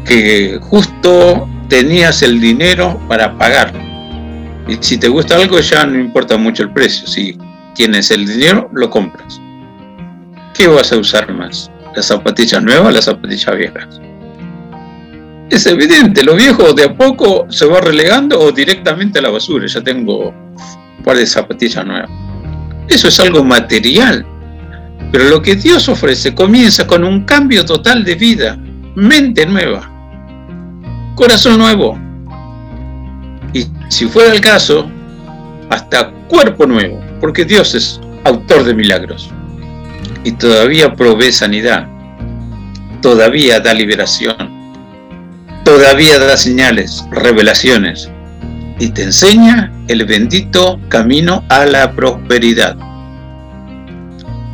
que 0.05 0.59
justo 0.61 1.47
tenías 1.69 2.21
el 2.21 2.41
dinero 2.41 2.99
para 3.07 3.37
pagar. 3.37 3.71
Y 4.67 4.77
si 4.79 4.97
te 4.97 5.07
gusta 5.07 5.35
algo 5.35 5.59
ya 5.59 5.85
no 5.85 5.99
importa 5.99 6.37
mucho 6.37 6.63
el 6.63 6.71
precio. 6.71 7.07
Si 7.07 7.37
tienes 7.75 8.11
el 8.11 8.25
dinero, 8.25 8.69
lo 8.73 8.89
compras. 8.89 9.39
¿Qué 10.53 10.67
vas 10.67 10.91
a 10.91 10.97
usar 10.97 11.31
más? 11.33 11.70
¿Las 11.95 12.05
zapatillas 12.07 12.63
nuevas 12.63 12.93
las 12.93 13.05
zapatillas 13.05 13.57
viejas? 13.57 14.01
Es 15.49 15.65
evidente, 15.65 16.23
lo 16.23 16.35
viejo 16.35 16.73
de 16.73 16.85
a 16.85 16.95
poco 16.95 17.45
se 17.49 17.65
va 17.65 17.81
relegando 17.81 18.39
o 18.39 18.51
directamente 18.51 19.19
a 19.19 19.23
la 19.23 19.29
basura. 19.29 19.67
Ya 19.67 19.81
tengo 19.81 20.29
un 20.29 21.03
par 21.03 21.17
de 21.17 21.25
zapatillas 21.25 21.85
nuevas. 21.85 22.09
Eso 22.87 23.09
es 23.09 23.19
algo 23.19 23.43
material. 23.43 24.25
Pero 25.11 25.25
lo 25.25 25.41
que 25.41 25.55
Dios 25.55 25.89
ofrece 25.89 26.33
comienza 26.33 26.87
con 26.87 27.03
un 27.03 27.25
cambio 27.25 27.65
total 27.65 28.05
de 28.05 28.15
vida, 28.15 28.57
mente 28.95 29.45
nueva, 29.45 29.89
corazón 31.15 31.57
nuevo. 31.57 31.99
Y 33.53 33.67
si 33.89 34.05
fuera 34.07 34.33
el 34.33 34.39
caso, 34.39 34.89
hasta 35.69 36.11
cuerpo 36.29 36.65
nuevo, 36.65 37.01
porque 37.19 37.43
Dios 37.43 37.75
es 37.75 37.99
autor 38.23 38.63
de 38.63 38.73
milagros. 38.73 39.29
Y 40.23 40.33
todavía 40.33 40.93
provee 40.93 41.31
sanidad, 41.31 41.87
todavía 43.01 43.59
da 43.59 43.73
liberación, 43.73 44.35
todavía 45.63 46.19
da 46.19 46.37
señales, 46.37 47.03
revelaciones, 47.11 48.09
y 48.79 48.89
te 48.89 49.03
enseña 49.03 49.71
el 49.87 50.05
bendito 50.05 50.79
camino 50.89 51.43
a 51.49 51.65
la 51.65 51.91
prosperidad. 51.91 52.75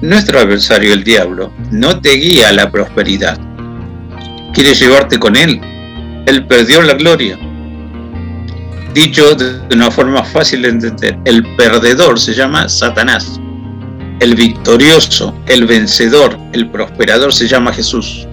Nuestro 0.01 0.39
adversario, 0.39 0.93
el 0.93 1.03
diablo, 1.03 1.51
no 1.71 1.99
te 1.99 2.11
guía 2.11 2.49
a 2.49 2.53
la 2.53 2.69
prosperidad. 2.69 3.39
Quiere 4.53 4.73
llevarte 4.73 5.17
con 5.17 5.35
él. 5.35 5.59
Él 6.27 6.45
perdió 6.45 6.81
la 6.81 6.93
gloria. 6.93 7.37
Dicho 8.93 9.35
de 9.35 9.75
una 9.75 9.89
forma 9.89 10.23
fácil 10.23 10.63
de 10.63 10.69
entender, 10.69 11.17
el 11.25 11.43
perdedor 11.55 12.19
se 12.19 12.33
llama 12.33 12.67
Satanás. 12.69 13.39
El 14.19 14.35
victorioso, 14.35 15.33
el 15.45 15.65
vencedor, 15.65 16.37
el 16.53 16.69
prosperador 16.69 17.33
se 17.33 17.47
llama 17.47 17.71
Jesús. 17.71 18.27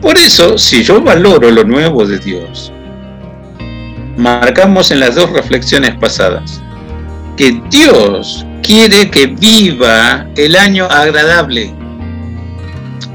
Por 0.00 0.18
eso, 0.18 0.58
si 0.58 0.82
yo 0.82 1.00
valoro 1.00 1.50
lo 1.50 1.64
nuevo 1.64 2.06
de 2.06 2.18
Dios, 2.18 2.72
marcamos 4.16 4.90
en 4.90 5.00
las 5.00 5.14
dos 5.14 5.30
reflexiones 5.30 5.94
pasadas 5.96 6.60
que 7.36 7.60
Dios 7.70 8.44
quiere 8.62 9.10
que 9.10 9.26
viva 9.26 10.26
el 10.36 10.56
año 10.56 10.86
agradable. 10.86 11.74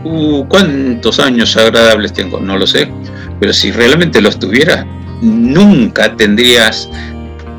Uh, 0.03 0.45
¿Cuántos 0.47 1.19
años 1.19 1.55
agradables 1.57 2.13
tengo? 2.13 2.39
No 2.39 2.57
lo 2.57 2.67
sé. 2.67 2.91
Pero 3.39 3.53
si 3.53 3.71
realmente 3.71 4.21
los 4.21 4.39
tuviera, 4.39 4.85
nunca 5.21 6.15
tendrías 6.15 6.89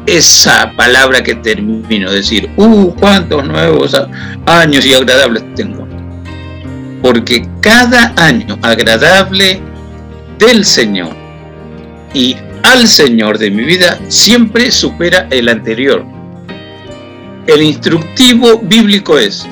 esa 0.08 0.72
palabra 0.72 1.22
que 1.22 1.34
termino, 1.34 2.10
decir, 2.10 2.50
uh, 2.56 2.94
cuántos 2.94 3.46
nuevos 3.46 3.94
años 4.46 4.86
y 4.86 4.94
agradables 4.94 5.44
tengo. 5.54 5.86
Porque 7.02 7.46
cada 7.60 8.14
año 8.16 8.58
agradable 8.62 9.60
del 10.38 10.64
Señor 10.64 11.14
y 12.14 12.36
al 12.62 12.88
Señor 12.88 13.36
de 13.36 13.50
mi 13.50 13.64
vida 13.64 14.00
siempre 14.08 14.70
supera 14.70 15.28
el 15.30 15.48
anterior. 15.48 16.04
El 17.46 17.62
instructivo 17.62 18.60
bíblico 18.60 19.18
es, 19.18 19.46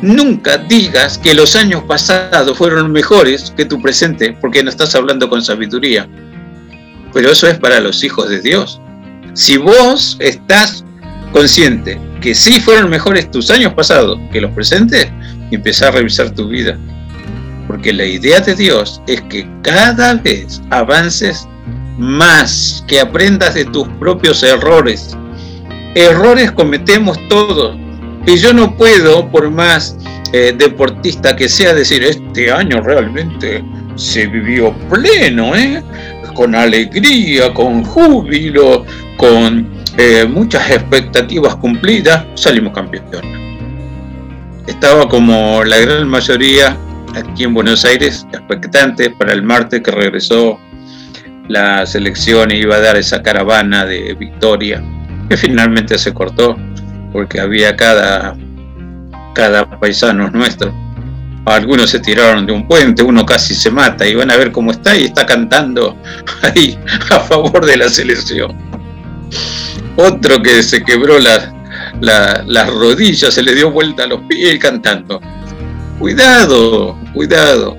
nunca 0.00 0.58
digas 0.58 1.16
que 1.16 1.32
los 1.32 1.54
años 1.54 1.84
pasados 1.84 2.58
fueron 2.58 2.90
mejores 2.90 3.52
que 3.56 3.66
tu 3.66 3.80
presente, 3.80 4.36
porque 4.40 4.64
no 4.64 4.70
estás 4.70 4.96
hablando 4.96 5.28
con 5.28 5.42
sabiduría. 5.42 6.08
Pero 7.12 7.30
eso 7.30 7.46
es 7.46 7.58
para 7.58 7.78
los 7.78 8.02
hijos 8.02 8.28
de 8.28 8.40
Dios. 8.40 8.81
Si 9.34 9.56
vos 9.56 10.16
estás 10.20 10.84
consciente 11.32 11.98
que 12.20 12.34
sí 12.34 12.60
fueron 12.60 12.90
mejores 12.90 13.30
tus 13.30 13.50
años 13.50 13.72
pasados 13.74 14.18
que 14.30 14.40
los 14.40 14.52
presentes, 14.52 15.08
empieza 15.50 15.88
a 15.88 15.90
revisar 15.90 16.30
tu 16.30 16.48
vida. 16.48 16.78
Porque 17.66 17.92
la 17.92 18.04
idea 18.04 18.40
de 18.40 18.54
Dios 18.54 19.00
es 19.06 19.20
que 19.22 19.48
cada 19.62 20.14
vez 20.14 20.60
avances 20.70 21.48
más, 21.98 22.84
que 22.86 23.00
aprendas 23.00 23.54
de 23.54 23.64
tus 23.64 23.88
propios 24.00 24.42
errores. 24.42 25.16
Errores 25.94 26.52
cometemos 26.52 27.18
todos. 27.28 27.76
Y 28.26 28.36
yo 28.36 28.52
no 28.52 28.76
puedo, 28.76 29.28
por 29.30 29.50
más 29.50 29.96
eh, 30.32 30.54
deportista 30.56 31.34
que 31.34 31.48
sea, 31.48 31.74
decir, 31.74 32.02
este 32.04 32.50
año 32.50 32.80
realmente 32.80 33.64
se 33.96 34.26
vivió 34.26 34.72
pleno, 34.88 35.54
¿eh? 35.56 35.82
Con 36.34 36.54
alegría, 36.54 37.52
con 37.54 37.84
júbilo, 37.84 38.84
con 39.16 39.66
eh, 39.98 40.26
muchas 40.28 40.70
expectativas 40.70 41.56
cumplidas, 41.56 42.24
salimos 42.34 42.72
campeones. 42.72 43.22
Estaba 44.66 45.08
como 45.08 45.64
la 45.64 45.78
gran 45.78 46.08
mayoría 46.08 46.76
aquí 47.14 47.44
en 47.44 47.54
Buenos 47.54 47.84
Aires, 47.84 48.26
expectante 48.32 49.10
para 49.10 49.32
el 49.32 49.42
martes 49.42 49.82
que 49.82 49.90
regresó 49.90 50.58
la 51.48 51.84
selección 51.84 52.50
y 52.50 52.56
iba 52.56 52.76
a 52.76 52.80
dar 52.80 52.96
esa 52.96 53.22
caravana 53.22 53.84
de 53.84 54.14
victoria, 54.14 54.82
que 55.28 55.36
finalmente 55.36 55.98
se 55.98 56.14
cortó 56.14 56.56
porque 57.12 57.40
había 57.40 57.76
cada, 57.76 58.36
cada 59.34 59.78
paisano 59.78 60.30
nuestro. 60.30 60.72
Algunos 61.44 61.90
se 61.90 61.98
tiraron 61.98 62.46
de 62.46 62.52
un 62.52 62.68
puente, 62.68 63.02
uno 63.02 63.26
casi 63.26 63.54
se 63.54 63.70
mata 63.70 64.06
y 64.06 64.14
van 64.14 64.30
a 64.30 64.36
ver 64.36 64.52
cómo 64.52 64.70
está 64.70 64.96
y 64.96 65.04
está 65.04 65.26
cantando 65.26 65.96
ahí 66.42 66.78
a 67.10 67.18
favor 67.20 67.64
de 67.66 67.76
la 67.76 67.88
selección. 67.88 68.56
Otro 69.96 70.40
que 70.42 70.62
se 70.62 70.82
quebró 70.84 71.18
la- 71.18 71.52
la- 72.00 72.42
las 72.46 72.68
rodillas, 72.72 73.34
se 73.34 73.42
le 73.42 73.54
dio 73.54 73.70
vuelta 73.70 74.04
a 74.04 74.06
los 74.06 74.20
pies 74.28 74.58
cantando. 74.58 75.20
Cuidado, 75.98 76.96
cuidado, 77.14 77.76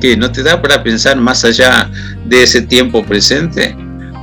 que 0.00 0.16
no 0.16 0.30
te 0.32 0.42
da 0.42 0.60
para 0.60 0.82
pensar 0.82 1.16
más 1.16 1.44
allá 1.44 1.90
de 2.24 2.42
ese 2.44 2.62
tiempo 2.62 3.04
presente. 3.04 3.76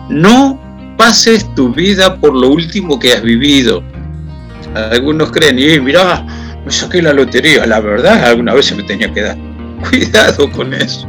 No 0.09 0.59
pases 0.97 1.53
tu 1.55 1.73
vida 1.73 2.15
por 2.15 2.35
lo 2.35 2.49
último 2.49 2.97
que 2.99 3.13
has 3.13 3.21
vivido. 3.21 3.83
Algunos 4.91 5.31
creen, 5.31 5.57
y 5.59 5.79
mirá, 5.79 6.25
me 6.69 6.75
saqué 6.75 7.01
la 7.01 7.13
lotería, 7.13 7.65
la 7.65 7.79
verdad, 7.79 8.25
alguna 8.25 8.53
vez 8.53 8.67
se 8.67 8.75
me 8.75 8.83
tenía 8.83 9.11
que 9.11 9.23
dar. 9.23 9.35
Cuidado 9.89 10.51
con 10.51 10.71
eso. 10.71 11.07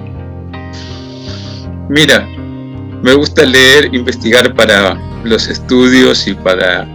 Mira, 1.91 2.27
me 3.03 3.13
gusta 3.13 3.45
leer, 3.45 3.95
investigar 3.95 4.55
para 4.55 4.99
los 5.23 5.49
estudios 5.49 6.27
y 6.27 6.33
para 6.33 6.89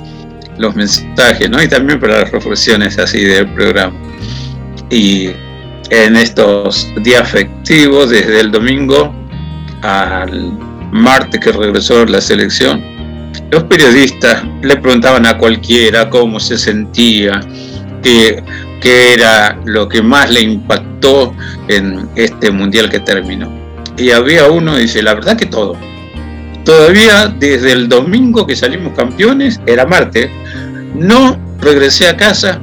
los 0.58 0.76
mensajes, 0.76 1.48
¿no? 1.48 1.62
Y 1.62 1.68
también 1.68 2.00
para 2.00 2.22
las 2.22 2.32
reflexiones 2.32 2.98
así 2.98 3.24
del 3.24 3.48
programa. 3.54 3.96
Y 4.90 5.30
en 5.92 6.16
estos 6.16 6.92
días 7.04 7.30
festivos, 7.30 8.10
desde 8.10 8.40
el 8.40 8.52
domingo 8.52 9.14
al 9.84 10.58
martes 10.92 11.40
que 11.40 11.52
regresó 11.52 12.04
la 12.08 12.20
selección, 12.20 12.84
los 13.52 13.64
periodistas 13.66 14.44
le 14.64 14.76
preguntaban 14.78 15.28
a 15.28 15.38
cualquiera 15.38 16.10
cómo 16.10 16.40
se 16.40 16.58
sentía, 16.58 17.42
qué, 18.06 18.44
qué 18.82 19.14
era 19.16 19.60
lo 19.66 19.90
que 19.90 20.04
más 20.04 20.30
le 20.30 20.42
impactó 20.42 21.34
en 21.68 22.08
este 22.16 22.52
mundial 22.52 22.88
que 22.88 23.00
terminó. 23.00 23.52
Y 23.98 24.12
había 24.12 24.48
uno, 24.48 24.78
dice, 24.78 25.02
la 25.02 25.16
verdad 25.16 25.36
que 25.36 25.48
todo. 25.48 25.76
Todavía 26.64 27.28
desde 27.28 27.72
el 27.72 27.90
domingo 27.90 28.46
que 28.46 28.56
salimos 28.56 28.94
campeones, 28.94 29.60
era 29.66 29.88
martes, 29.88 30.30
no 30.94 31.40
regresé 31.60 32.08
a 32.08 32.16
casa 32.16 32.60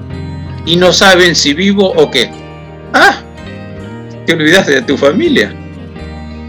y 0.65 0.77
no 0.77 0.93
saben 0.93 1.35
si 1.35 1.55
vivo 1.55 1.93
o 1.93 2.09
qué. 2.09 2.31
Ah, 2.93 3.21
te 4.25 4.35
olvidaste 4.35 4.73
de 4.73 4.83
tu 4.83 4.97
familia. 4.97 5.53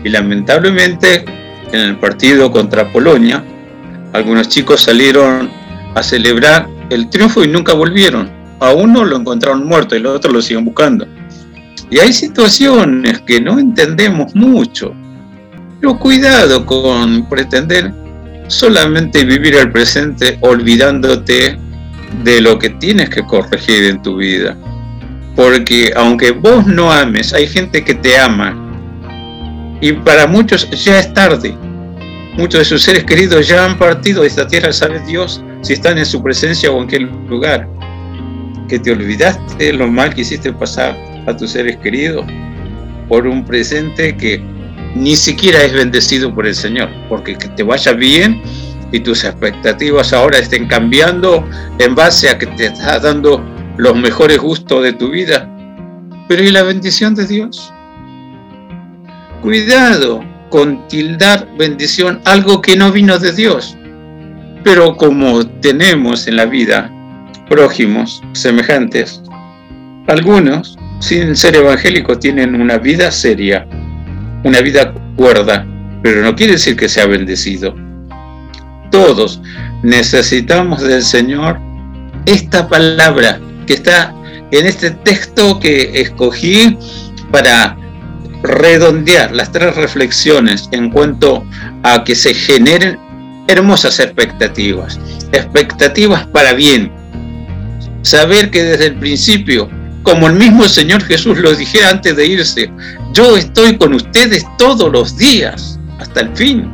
Y 0.04 0.10
lamentablemente 0.10 1.26
en 1.72 1.80
el 1.80 1.98
partido 1.98 2.52
contra 2.52 2.92
Polonia, 2.92 3.44
algunos 4.14 4.50
chicos 4.50 4.82
salieron 4.82 5.50
a 5.96 6.04
celebrar 6.04 6.68
el 6.92 7.10
triunfo 7.10 7.44
y 7.44 7.48
nunca 7.48 7.74
volvieron. 7.74 8.43
A 8.64 8.72
uno 8.72 9.04
lo 9.04 9.18
encontraron 9.18 9.68
muerto 9.68 9.94
y 9.94 10.00
al 10.00 10.06
otro 10.06 10.32
lo 10.32 10.42
siguen 10.42 10.64
buscando. 10.64 11.06
Y 11.90 12.00
hay 12.00 12.14
situaciones 12.14 13.20
que 13.28 13.42
no 13.42 13.60
entendemos 13.60 14.34
mucho. 14.36 14.96
Pero 15.82 16.00
cuidado 16.00 16.66
con 16.66 17.28
pretender 17.28 17.94
solamente 18.48 19.26
vivir 19.26 19.56
el 19.56 19.70
presente 19.70 20.38
olvidándote 20.40 21.58
de 22.24 22.40
lo 22.40 22.58
que 22.58 22.70
tienes 22.70 23.10
que 23.10 23.24
corregir 23.24 23.84
en 23.84 24.02
tu 24.02 24.16
vida. 24.16 24.56
Porque 25.36 25.92
aunque 25.94 26.32
vos 26.32 26.66
no 26.66 26.90
ames, 26.90 27.34
hay 27.34 27.48
gente 27.48 27.84
que 27.84 27.96
te 27.96 28.18
ama. 28.18 28.56
Y 29.82 29.92
para 29.92 30.26
muchos 30.26 30.70
ya 30.72 31.00
es 31.00 31.14
tarde. 31.14 31.54
Muchos 32.38 32.60
de 32.60 32.66
sus 32.66 32.82
seres 32.82 33.04
queridos 33.04 33.46
ya 33.46 33.66
han 33.66 33.78
partido 33.78 34.22
de 34.22 34.30
esta 34.30 34.48
tierra, 34.48 34.72
sabe 34.72 35.02
Dios 35.06 35.44
si 35.62 35.74
están 35.74 35.98
en 35.98 36.06
su 36.06 36.24
presencia 36.24 36.72
o 36.72 36.82
en 36.82 36.88
qué 36.88 37.00
lugar. 37.02 37.73
Que 38.68 38.80
te 38.80 38.92
olvidaste 38.92 39.74
lo 39.74 39.88
mal 39.88 40.14
que 40.14 40.22
hiciste 40.22 40.52
pasar 40.54 40.98
a 41.28 41.36
tus 41.36 41.52
seres 41.52 41.78
queridos 41.78 42.26
por 43.08 43.28
un 43.28 43.46
presente 43.46 44.16
que 44.16 44.42
ni 44.96 45.16
siquiera 45.16 45.64
es 45.64 45.74
bendecido 45.74 46.34
por 46.34 46.48
el 46.48 46.56
Señor. 46.56 46.90
Porque 47.10 47.36
que 47.36 47.50
te 47.50 47.64
vaya 47.64 47.94
bien 47.94 48.42
y 48.92 49.00
tus 49.00 49.24
expectativas 49.24 50.14
ahora 50.14 50.38
estén 50.38 50.68
cambiando 50.68 51.48
en 51.80 51.96
base 51.96 52.30
a 52.30 52.38
que 52.38 52.46
te 52.46 52.68
está 52.68 53.00
dando 53.00 53.44
los 53.78 53.96
mejores 53.96 54.38
gustos 54.38 54.84
de 54.84 54.94
tu 54.94 55.10
vida. 55.10 55.50
Pero 56.28 56.44
¿y 56.44 56.52
la 56.52 56.64
bendición 56.64 57.16
de 57.16 57.26
Dios? 57.26 57.74
Cuidado 59.42 60.24
con 60.50 60.88
tildar 60.88 61.50
bendición 61.58 62.22
algo 62.26 62.62
que 62.62 62.78
no 62.78 62.92
vino 62.92 63.18
de 63.18 63.34
Dios. 63.34 63.76
Pero 64.64 64.96
como 64.96 65.46
tenemos 65.60 66.28
en 66.28 66.38
la 66.38 66.46
vida 66.46 66.92
prójimos 67.50 68.22
semejantes, 68.34 69.22
algunos, 70.08 70.78
sin 71.00 71.36
ser 71.36 71.56
evangélicos, 71.56 72.20
tienen 72.20 72.60
una 72.60 72.78
vida 72.78 73.12
seria, 73.12 73.68
una 74.44 74.62
vida 74.62 74.94
cuerda, 75.16 75.66
pero 76.02 76.22
no 76.22 76.36
quiere 76.36 76.54
decir 76.54 76.76
que 76.76 76.90
sea 76.90 77.06
bendecido. 77.06 77.76
Todos 78.92 79.42
necesitamos 79.82 80.82
del 80.82 81.04
Señor 81.04 81.60
esta 82.26 82.68
palabra 82.68 83.40
que 83.66 83.74
está 83.74 84.14
en 84.52 84.66
este 84.66 84.92
texto 84.92 85.60
que 85.60 86.02
escogí 86.02 86.78
para 87.32 87.76
redondear 88.44 89.32
las 89.32 89.52
tres 89.52 89.76
reflexiones 89.76 90.70
en 90.72 90.90
cuanto 90.90 91.46
a 91.84 92.04
que 92.04 92.14
se 92.14 92.34
generen 92.34 93.00
hermosas 93.48 94.00
expectativas, 94.00 95.00
expectativas 95.32 96.28
para 96.28 96.54
bien. 96.54 96.92
Saber 98.04 98.52
que 98.52 98.64
desde 98.64 98.88
el 98.88 98.96
principio, 98.96 99.70
como 100.04 100.28
el 100.28 100.34
mismo 100.34 100.68
Señor 100.68 101.04
Jesús 101.04 101.38
lo 101.40 101.56
dijera 101.56 101.90
antes 101.90 102.16
de 102.16 102.28
irse, 102.28 102.70
yo 103.14 103.36
estoy 103.38 103.78
con 103.78 103.94
ustedes 103.94 104.46
todos 104.58 104.92
los 104.92 105.18
días 105.18 105.80
hasta 106.00 106.22
el 106.22 106.36
fin, 106.36 106.70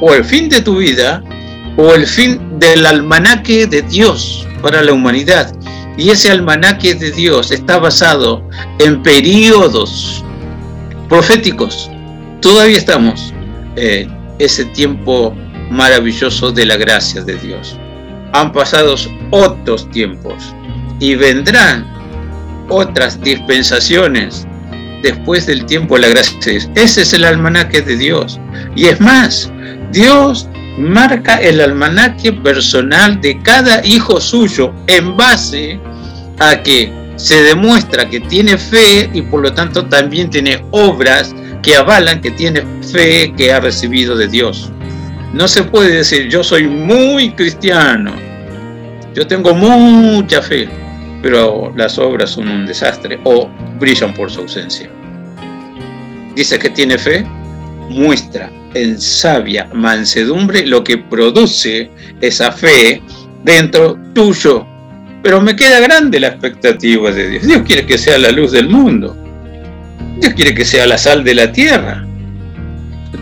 o 0.00 0.14
el 0.14 0.24
fin 0.24 0.48
de 0.48 0.62
tu 0.62 0.78
vida, 0.78 1.22
o 1.76 1.92
el 1.92 2.06
fin 2.06 2.58
del 2.58 2.86
almanaque 2.86 3.66
de 3.66 3.82
Dios 3.82 4.46
para 4.62 4.82
la 4.82 4.92
humanidad. 4.92 5.52
Y 5.98 6.10
ese 6.10 6.30
almanaque 6.30 6.94
de 6.94 7.10
Dios 7.10 7.50
está 7.50 7.78
basado 7.78 8.48
en 8.78 9.02
periodos 9.02 10.24
proféticos. 11.08 11.90
Todavía 12.40 12.78
estamos 12.78 13.32
en 13.76 14.14
ese 14.38 14.64
tiempo 14.66 15.34
maravilloso 15.70 16.52
de 16.52 16.66
la 16.66 16.76
gracia 16.76 17.22
de 17.22 17.36
Dios. 17.36 17.76
Han 18.32 18.52
pasado 18.52 18.94
otros 19.30 19.90
tiempos 19.90 20.54
y 21.00 21.14
vendrán 21.14 21.86
otras 22.68 23.20
dispensaciones 23.20 24.46
después 25.02 25.46
del 25.46 25.64
tiempo 25.66 25.94
de 25.94 26.02
la 26.02 26.08
gracia. 26.08 26.36
Ese 26.74 27.02
es 27.02 27.12
el 27.12 27.24
almanaque 27.24 27.82
de 27.82 27.96
Dios. 27.96 28.40
Y 28.74 28.86
es 28.86 29.00
más, 29.00 29.50
Dios 29.92 30.48
marca 30.78 31.36
el 31.36 31.60
almanaque 31.60 32.32
personal 32.32 33.20
de 33.20 33.40
cada 33.42 33.84
hijo 33.84 34.20
suyo 34.20 34.72
en 34.86 35.16
base 35.16 35.80
a 36.38 36.62
que 36.62 36.92
se 37.16 37.42
demuestra 37.42 38.08
que 38.08 38.20
tiene 38.20 38.58
fe 38.58 39.08
y 39.12 39.22
por 39.22 39.42
lo 39.42 39.52
tanto 39.54 39.86
también 39.86 40.28
tiene 40.28 40.62
obras 40.70 41.34
que 41.62 41.74
avalan 41.74 42.20
que 42.20 42.30
tiene 42.30 42.62
fe 42.92 43.32
que 43.36 43.52
ha 43.52 43.60
recibido 43.60 44.16
de 44.16 44.28
Dios. 44.28 44.70
No 45.36 45.46
se 45.46 45.64
puede 45.64 45.98
decir 45.98 46.30
yo 46.30 46.42
soy 46.42 46.66
muy 46.66 47.30
cristiano, 47.32 48.14
yo 49.14 49.26
tengo 49.26 49.52
mucha 49.52 50.40
fe, 50.40 50.66
pero 51.20 51.74
las 51.76 51.98
obras 51.98 52.30
son 52.30 52.48
un 52.48 52.64
desastre 52.64 53.20
o 53.24 53.46
brillan 53.78 54.14
por 54.14 54.30
su 54.30 54.40
ausencia. 54.40 54.88
Dice 56.34 56.58
que 56.58 56.70
tiene 56.70 56.96
fe, 56.96 57.26
muestra 57.90 58.50
en 58.72 58.98
sabia 58.98 59.68
mansedumbre 59.74 60.64
lo 60.66 60.82
que 60.82 60.96
produce 60.96 61.90
esa 62.22 62.50
fe 62.50 63.02
dentro 63.44 63.98
tuyo. 64.14 64.66
Pero 65.22 65.42
me 65.42 65.54
queda 65.54 65.80
grande 65.80 66.18
la 66.18 66.28
expectativa 66.28 67.10
de 67.10 67.28
Dios. 67.28 67.46
Dios 67.46 67.62
quiere 67.66 67.84
que 67.84 67.98
sea 67.98 68.16
la 68.16 68.30
luz 68.30 68.52
del 68.52 68.70
mundo. 68.70 69.14
Dios 70.18 70.32
quiere 70.32 70.54
que 70.54 70.64
sea 70.64 70.86
la 70.86 70.96
sal 70.96 71.22
de 71.24 71.34
la 71.34 71.52
tierra. 71.52 72.06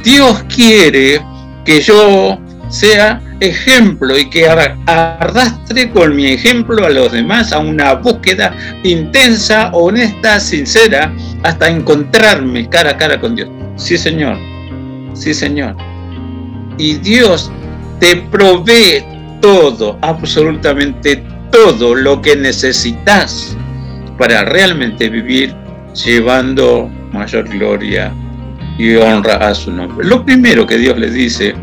Dios 0.04 0.44
quiere 0.54 1.20
que 1.64 1.80
yo 1.80 2.38
sea 2.68 3.20
ejemplo 3.40 4.18
y 4.18 4.28
que 4.30 4.48
ar- 4.48 4.76
arrastre 4.86 5.90
con 5.90 6.16
mi 6.16 6.26
ejemplo 6.26 6.84
a 6.86 6.90
los 6.90 7.12
demás 7.12 7.52
a 7.52 7.58
una 7.58 7.94
búsqueda 7.94 8.54
intensa, 8.82 9.70
honesta, 9.72 10.40
sincera, 10.40 11.12
hasta 11.42 11.68
encontrarme 11.68 12.68
cara 12.68 12.90
a 12.90 12.96
cara 12.96 13.20
con 13.20 13.36
Dios. 13.36 13.48
Sí, 13.76 13.98
Señor. 13.98 14.36
Sí, 15.14 15.34
Señor. 15.34 15.76
Y 16.78 16.94
Dios 16.94 17.50
te 18.00 18.16
provee 18.16 19.04
todo, 19.40 19.98
absolutamente 20.00 21.22
todo 21.52 21.94
lo 21.94 22.20
que 22.20 22.34
necesitas 22.34 23.56
para 24.18 24.44
realmente 24.44 25.08
vivir 25.08 25.54
llevando 26.04 26.90
mayor 27.12 27.48
gloria 27.48 28.12
y 28.78 28.94
honra 28.96 29.36
a 29.36 29.54
su 29.54 29.70
nombre. 29.70 30.06
Lo 30.06 30.24
primero 30.24 30.66
que 30.66 30.78
Dios 30.78 30.98
le 30.98 31.10
dice 31.10 31.54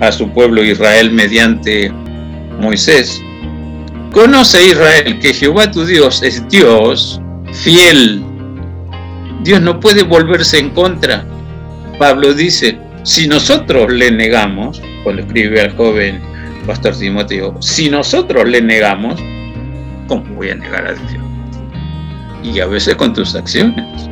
a 0.00 0.12
su 0.12 0.30
pueblo 0.30 0.62
Israel 0.62 1.10
mediante 1.10 1.90
Moisés, 2.60 3.22
conoce 4.12 4.68
Israel 4.68 5.18
que 5.20 5.34
Jehová 5.34 5.70
tu 5.70 5.84
Dios 5.84 6.22
es 6.22 6.46
Dios 6.48 7.20
fiel. 7.52 8.22
Dios 9.42 9.60
no 9.60 9.80
puede 9.80 10.02
volverse 10.02 10.58
en 10.58 10.70
contra. 10.70 11.24
Pablo 11.98 12.32
dice, 12.34 12.78
si 13.02 13.26
nosotros 13.26 13.92
le 13.92 14.10
negamos, 14.10 14.80
cuando 15.02 15.22
escribe 15.22 15.60
al 15.60 15.76
joven 15.76 16.20
pastor 16.66 16.96
Timoteo, 16.96 17.56
si 17.60 17.88
nosotros 17.88 18.46
le 18.46 18.60
negamos, 18.60 19.18
¿cómo 20.06 20.24
voy 20.34 20.50
a 20.50 20.54
negar 20.54 20.86
a 20.86 20.92
Dios? 20.92 21.22
Y 22.44 22.60
a 22.60 22.66
veces 22.66 22.94
con 22.96 23.14
tus 23.14 23.34
acciones, 23.34 24.07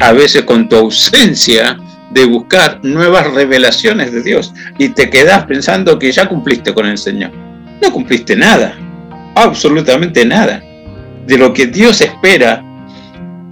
a 0.00 0.12
veces 0.12 0.42
con 0.42 0.68
tu 0.68 0.76
ausencia 0.76 1.78
de 2.10 2.24
buscar 2.26 2.80
nuevas 2.82 3.32
revelaciones 3.32 4.12
de 4.12 4.22
Dios 4.22 4.52
y 4.78 4.90
te 4.90 5.10
quedas 5.10 5.44
pensando 5.46 5.98
que 5.98 6.12
ya 6.12 6.28
cumpliste 6.28 6.72
con 6.72 6.86
el 6.86 6.98
Señor. 6.98 7.32
No 7.82 7.92
cumpliste 7.92 8.36
nada, 8.36 8.76
absolutamente 9.34 10.24
nada, 10.24 10.62
de 11.26 11.38
lo 11.38 11.52
que 11.52 11.66
Dios 11.66 12.00
espera 12.00 12.62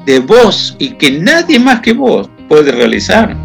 de 0.07 0.21
vos 0.21 0.77
y 0.79 0.91
que 0.91 1.19
nadie 1.19 1.59
más 1.59 1.81
que 1.81 1.93
vos 1.93 2.31
puede 2.49 2.73
realizar. 2.73 3.37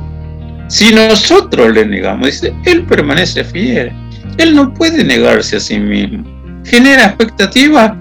Si 0.67 0.93
nosotros 0.93 1.73
le 1.73 1.85
negamos, 1.85 2.43
Él 2.65 2.83
permanece 2.83 3.43
fiel. 3.43 3.91
Él 4.37 4.53
no 4.53 4.73
puede 4.73 5.03
negarse 5.03 5.55
a 5.55 5.59
sí 5.59 5.79
mismo. 5.79 6.25
Genera 6.65 7.05
expectativas. 7.05 7.93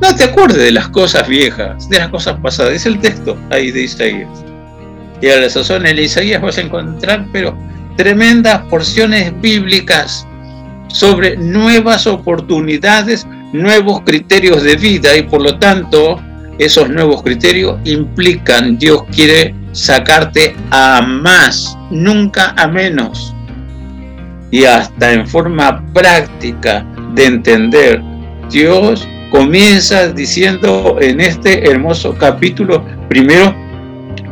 No 0.00 0.14
te 0.14 0.24
acuerdes 0.24 0.62
de 0.62 0.72
las 0.72 0.88
cosas 0.88 1.28
viejas, 1.28 1.88
de 1.88 1.98
las 1.98 2.08
cosas 2.08 2.38
pasadas. 2.40 2.72
Es 2.72 2.86
el 2.86 2.98
texto 3.00 3.36
ahí 3.50 3.70
de 3.70 3.82
Isaías. 3.82 4.44
Y 5.20 5.28
a 5.28 5.38
la 5.38 5.50
sazón 5.50 5.86
en 5.86 5.98
Isaías 5.98 6.40
vas 6.40 6.56
a 6.56 6.62
encontrar, 6.62 7.26
pero 7.32 7.56
tremendas 7.96 8.62
porciones 8.70 9.38
bíblicas 9.42 10.26
sobre 10.88 11.36
nuevas 11.36 12.06
oportunidades, 12.06 13.26
nuevos 13.52 14.00
criterios 14.00 14.62
de 14.62 14.76
vida 14.76 15.14
y 15.16 15.22
por 15.22 15.42
lo 15.42 15.58
tanto 15.58 16.18
esos 16.58 16.88
nuevos 16.88 17.22
criterios 17.22 17.78
implican, 17.84 18.78
Dios 18.78 19.04
quiere 19.14 19.54
sacarte 19.72 20.56
a 20.70 21.02
más, 21.02 21.76
nunca 21.90 22.54
a 22.56 22.66
menos. 22.66 23.34
Y 24.50 24.64
hasta 24.64 25.12
en 25.12 25.26
forma 25.26 25.84
práctica 25.92 26.84
de 27.14 27.26
entender, 27.26 28.02
Dios 28.50 29.06
comienza 29.30 30.08
diciendo 30.08 30.98
en 31.00 31.20
este 31.20 31.70
hermoso 31.70 32.14
capítulo, 32.16 32.84
primero, 33.08 33.54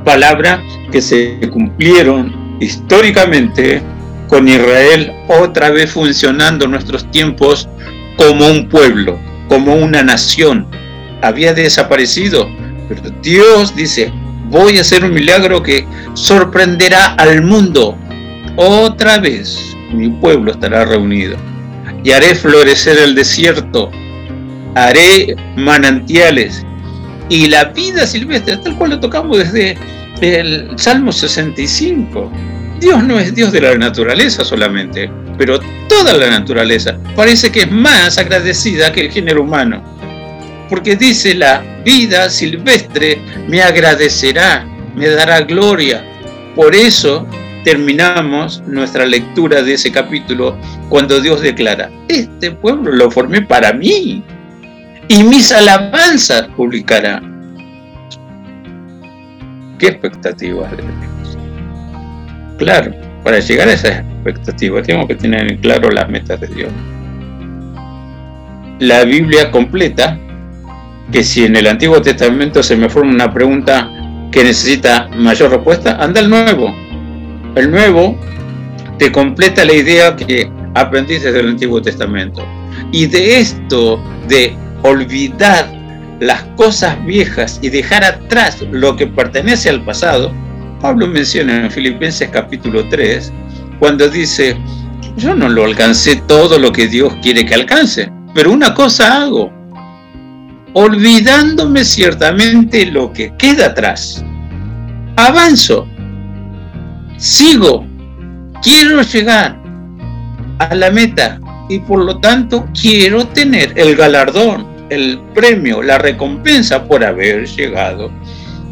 palabras 0.05 0.61
que 0.90 1.01
se 1.01 1.38
cumplieron 1.51 2.59
históricamente 2.61 3.82
con 4.28 4.49
Israel 4.49 5.12
otra 5.28 5.70
vez 5.70 5.92
funcionando 5.92 6.66
en 6.66 6.72
nuestros 6.72 7.11
tiempos 7.11 7.68
como 8.16 8.46
un 8.46 8.68
pueblo, 8.68 9.18
como 9.49 9.74
una 9.74 10.03
nación. 10.03 10.66
Había 11.22 11.55
desaparecido, 11.55 12.49
pero 12.88 13.03
Dios 13.22 13.74
dice, 13.74 14.12
voy 14.51 14.78
a 14.78 14.82
hacer 14.82 15.05
un 15.05 15.14
milagro 15.14 15.62
que 15.62 15.86
sorprenderá 16.14 17.14
al 17.14 17.42
mundo. 17.42 17.96
Otra 18.57 19.18
vez 19.18 19.76
mi 19.92 20.09
pueblo 20.09 20.53
estará 20.53 20.84
reunido 20.84 21.36
y 22.05 22.12
haré 22.12 22.34
florecer 22.34 22.99
el 22.99 23.14
desierto, 23.14 23.90
haré 24.87 25.35
manantiales 25.57 26.64
y 27.29 27.49
la 27.49 27.64
vida 27.64 28.07
silvestre, 28.07 28.57
tal 28.59 28.76
cual 28.76 28.91
lo 28.91 29.01
tocamos 29.01 29.39
desde 29.39 29.76
el 30.20 30.70
Salmo 30.76 31.12
65. 31.12 32.31
Dios 32.81 33.03
no 33.03 33.18
es 33.18 33.35
Dios 33.35 33.53
de 33.53 33.61
la 33.61 33.74
naturaleza 33.74 34.45
solamente, 34.45 35.11
pero 35.37 35.61
toda 35.89 36.14
la 36.14 36.31
naturaleza 36.31 36.97
parece 37.16 37.51
que 37.51 37.62
es 37.62 37.70
más 37.70 38.18
agradecida 38.18 38.93
que 38.93 39.03
el 39.03 39.11
género 39.11 39.43
humano. 39.43 39.83
Porque 40.68 40.97
dice 40.97 41.35
la 41.35 41.62
vida 41.85 42.31
silvestre 42.31 43.18
me 43.49 43.62
agradecerá, 43.62 44.66
me 44.95 45.09
dará 45.09 45.41
gloria. 45.41 46.05
Por 46.55 46.74
eso 46.74 47.26
terminamos 47.64 48.62
nuestra 48.66 49.05
lectura 49.05 49.62
de 49.62 49.74
ese 49.74 49.91
capítulo 49.91 50.57
cuando 50.89 51.20
Dios 51.20 51.43
declara, 51.43 51.91
este 52.09 52.53
pueblo 52.53 52.93
lo 52.93 53.11
formé 53.11 53.43
para 53.43 53.72
mí 53.72 54.22
y 55.09 55.24
mis 55.24 55.50
alabanzas 55.52 56.48
publicará. 56.56 57.22
¿Qué 59.78 59.88
expectativas 59.88 60.70
tenemos? 60.76 61.38
Claro, 62.59 62.92
para 63.24 63.38
llegar 63.38 63.68
a 63.68 63.72
esas 63.72 64.00
expectativas 64.00 64.86
tenemos 64.86 65.06
que 65.06 65.14
tener 65.14 65.50
en 65.50 65.59
claro 65.59 65.90
las 65.90 66.09
metas 66.09 66.40
de 66.40 66.48
Dios. 66.48 66.72
La 68.80 69.04
Biblia 69.04 69.50
completa, 69.50 70.18
que 71.11 71.24
si 71.24 71.44
en 71.44 71.56
el 71.56 71.66
Antiguo 71.66 72.02
Testamento 72.02 72.62
se 72.62 72.76
me 72.76 72.88
forma 72.88 73.12
una 73.12 73.32
pregunta 73.32 73.90
que 74.30 74.44
necesita 74.44 75.09
mayor 75.16 75.50
respuesta, 75.50 75.96
anda 75.96 76.20
el 76.20 76.28
Nuevo. 76.28 76.74
El 77.54 77.70
Nuevo 77.70 78.18
te 78.98 79.11
completa 79.11 79.64
la 79.64 79.72
idea 79.72 80.14
que 80.14 80.50
aprendiste 80.74 81.32
del 81.32 81.48
Antiguo 81.48 81.80
Testamento. 81.80 82.44
Y 82.92 83.06
de 83.06 83.38
esto, 83.38 84.02
de 84.28 84.56
olvidar 84.83 85.68
las 86.20 86.43
cosas 86.57 87.05
viejas 87.05 87.59
y 87.62 87.70
dejar 87.70 88.05
atrás 88.05 88.61
lo 88.70 88.97
que 88.97 89.07
pertenece 89.07 89.70
al 89.70 89.85
pasado, 89.85 90.33
Pablo 90.81 91.07
menciona 91.07 91.64
en 91.64 91.70
Filipenses 91.70 92.29
capítulo 92.31 92.89
3, 92.89 93.33
cuando 93.79 94.09
dice, 94.09 94.57
yo 95.16 95.35
no 95.35 95.49
lo 95.49 95.64
alcancé 95.64 96.16
todo 96.26 96.59
lo 96.59 96.72
que 96.72 96.87
Dios 96.87 97.14
quiere 97.22 97.45
que 97.45 97.55
alcance, 97.55 98.11
pero 98.35 98.53
una 98.53 98.74
cosa 98.74 99.22
hago, 99.22 99.53
olvidándome 100.74 101.85
ciertamente 101.85 102.87
lo 102.87 103.12
que 103.12 103.35
queda 103.37 103.66
atrás. 103.66 104.24
Avanzo, 105.16 105.89
sigo, 107.16 107.85
quiero 108.62 109.03
llegar 109.03 109.61
a 110.59 110.74
la 110.74 110.91
meta 110.91 111.41
y 111.68 111.81
por 111.81 112.05
lo 112.05 112.18
tanto 112.18 112.66
quiero 112.81 113.26
tener 113.26 113.72
el 113.76 113.97
galardón, 113.97 114.68
el 114.91 115.20
premio, 115.34 115.82
la 115.82 115.99
recompensa 115.99 116.84
por 116.84 117.05
haber 117.05 117.47
llegado 117.47 118.11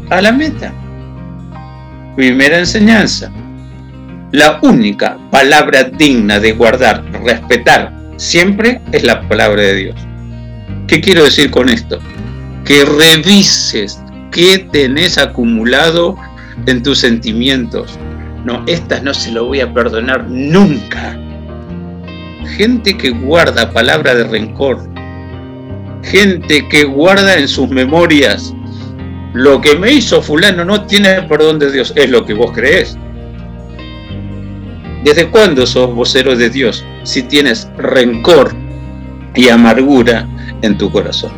a 0.09 0.21
la 0.21 0.31
meta. 0.31 0.73
Primera 2.15 2.59
enseñanza. 2.59 3.31
La 4.31 4.59
única 4.61 5.17
palabra 5.31 5.83
digna 5.83 6.39
de 6.39 6.51
guardar, 6.51 7.03
respetar 7.23 7.93
siempre 8.17 8.81
es 8.91 9.03
la 9.03 9.27
palabra 9.27 9.61
de 9.61 9.75
Dios. 9.75 9.95
¿Qué 10.87 10.99
quiero 10.99 11.23
decir 11.23 11.51
con 11.51 11.69
esto? 11.69 11.99
Que 12.65 12.83
revises 12.83 14.01
qué 14.31 14.67
tenés 14.71 15.17
acumulado 15.17 16.17
en 16.65 16.83
tus 16.83 16.99
sentimientos. 16.99 17.97
No, 18.43 18.63
estas 18.67 19.03
no 19.03 19.13
se 19.13 19.31
lo 19.31 19.45
voy 19.45 19.61
a 19.61 19.73
perdonar 19.73 20.25
nunca. 20.29 21.17
Gente 22.57 22.97
que 22.97 23.09
guarda 23.11 23.71
palabra 23.71 24.15
de 24.15 24.23
rencor. 24.23 24.89
Gente 26.11 26.67
que 26.69 26.83
guarda 26.83 27.37
en 27.37 27.47
sus 27.47 27.69
memorias 27.69 28.53
lo 29.33 29.61
que 29.61 29.77
me 29.77 29.91
hizo 29.91 30.21
fulano 30.21 30.63
no 30.65 30.85
tiene 30.85 31.21
perdón 31.23 31.59
de 31.59 31.71
Dios. 31.71 31.93
Es 31.95 32.09
lo 32.09 32.25
que 32.25 32.33
vos 32.33 32.51
crees. 32.53 32.97
¿Desde 35.03 35.29
cuándo 35.29 35.67
sos 35.67 35.93
vocero 35.93 36.35
de 36.35 36.49
Dios 36.49 36.83
si 37.03 37.23
tienes 37.23 37.69
rencor 37.77 38.55
y 39.35 39.49
amargura 39.49 40.27
en 40.61 40.77
tu 40.77 40.91
corazón? 40.91 41.31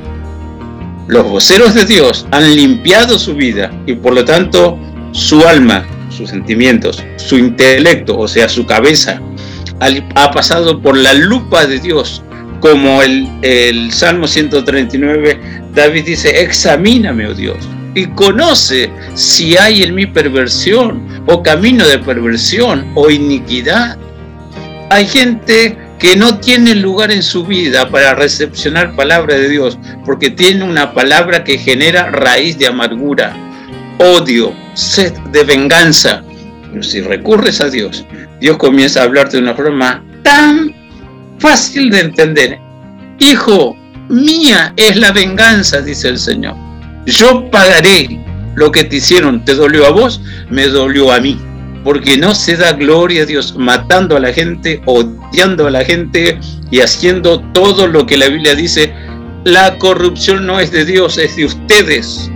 Los 1.07 1.27
voceros 1.27 1.73
de 1.73 1.85
Dios 1.85 2.27
han 2.31 2.55
limpiado 2.55 3.17
su 3.17 3.33
vida 3.33 3.71
y 3.85 3.95
por 3.95 4.13
lo 4.13 4.23
tanto 4.23 4.79
su 5.11 5.45
alma, 5.45 5.85
sus 6.09 6.29
sentimientos, 6.29 7.03
su 7.17 7.37
intelecto, 7.37 8.17
o 8.17 8.27
sea, 8.27 8.47
su 8.47 8.65
cabeza, 8.65 9.19
ha 10.15 10.31
pasado 10.31 10.79
por 10.81 10.95
la 10.95 11.13
lupa 11.13 11.65
de 11.65 11.79
Dios. 11.79 12.23
Como 12.59 13.01
el, 13.01 13.27
el 13.41 13.91
Salmo 13.91 14.27
139, 14.27 15.39
David 15.73 16.05
dice, 16.05 16.41
examíname, 16.41 17.27
oh 17.27 17.33
Dios, 17.33 17.57
y 17.95 18.05
conoce 18.07 18.89
si 19.13 19.57
hay 19.57 19.83
en 19.83 19.95
mí 19.95 20.05
perversión 20.05 21.23
o 21.25 21.41
camino 21.41 21.87
de 21.87 21.99
perversión 21.99 22.85
o 22.95 23.09
iniquidad. 23.09 23.97
Hay 24.89 25.05
gente 25.07 25.77
que 25.99 26.15
no 26.15 26.39
tiene 26.39 26.75
lugar 26.75 27.11
en 27.11 27.21
su 27.21 27.45
vida 27.45 27.89
para 27.89 28.15
recepcionar 28.15 28.95
palabra 28.95 29.35
de 29.35 29.49
Dios, 29.49 29.77
porque 30.05 30.29
tiene 30.29 30.63
una 30.63 30.93
palabra 30.93 31.43
que 31.43 31.57
genera 31.57 32.09
raíz 32.09 32.57
de 32.57 32.67
amargura, 32.67 33.35
odio, 33.99 34.53
sed 34.73 35.13
de 35.31 35.43
venganza. 35.43 36.23
Pero 36.71 36.83
si 36.83 37.01
recurres 37.01 37.59
a 37.59 37.69
Dios, 37.69 38.05
Dios 38.39 38.57
comienza 38.57 39.01
a 39.01 39.03
hablarte 39.03 39.37
de 39.37 39.43
una 39.43 39.55
forma 39.55 40.03
tan 40.23 40.73
fácil 41.39 41.89
de 41.89 41.99
entender. 42.01 42.59
Hijo, 43.19 43.75
mía 44.09 44.73
es 44.77 44.95
la 44.95 45.11
venganza, 45.11 45.81
dice 45.81 46.09
el 46.09 46.19
Señor. 46.19 46.55
Yo 47.05 47.49
pagaré 47.49 48.19
lo 48.55 48.71
que 48.71 48.83
te 48.83 48.97
hicieron. 48.97 49.43
¿Te 49.43 49.55
dolió 49.55 49.87
a 49.87 49.91
vos? 49.91 50.21
Me 50.49 50.67
dolió 50.67 51.11
a 51.11 51.19
mí 51.19 51.39
porque 51.83 52.17
no 52.17 52.35
se 52.35 52.57
da 52.57 52.73
gloria 52.73 53.23
a 53.23 53.25
Dios 53.25 53.55
matando 53.57 54.17
a 54.17 54.19
la 54.19 54.33
gente, 54.33 54.81
odiando 54.85 55.67
a 55.67 55.71
la 55.71 55.83
gente 55.83 56.39
y 56.71 56.81
haciendo 56.81 57.39
todo 57.53 57.87
lo 57.87 58.05
que 58.05 58.17
la 58.17 58.27
Biblia 58.27 58.55
dice. 58.55 58.93
La 59.45 59.77
corrupción 59.77 60.45
no 60.45 60.59
es 60.59 60.71
de 60.71 60.85
Dios, 60.85 61.17
es 61.17 61.35
de 61.35 61.45
ustedes. 61.45 62.29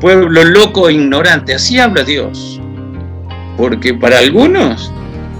Pueblo 0.00 0.44
loco 0.44 0.88
e 0.88 0.94
ignorante, 0.94 1.54
así 1.54 1.78
habla 1.78 2.02
Dios. 2.02 2.60
Porque 3.56 3.94
para 3.94 4.18
algunos 4.18 4.90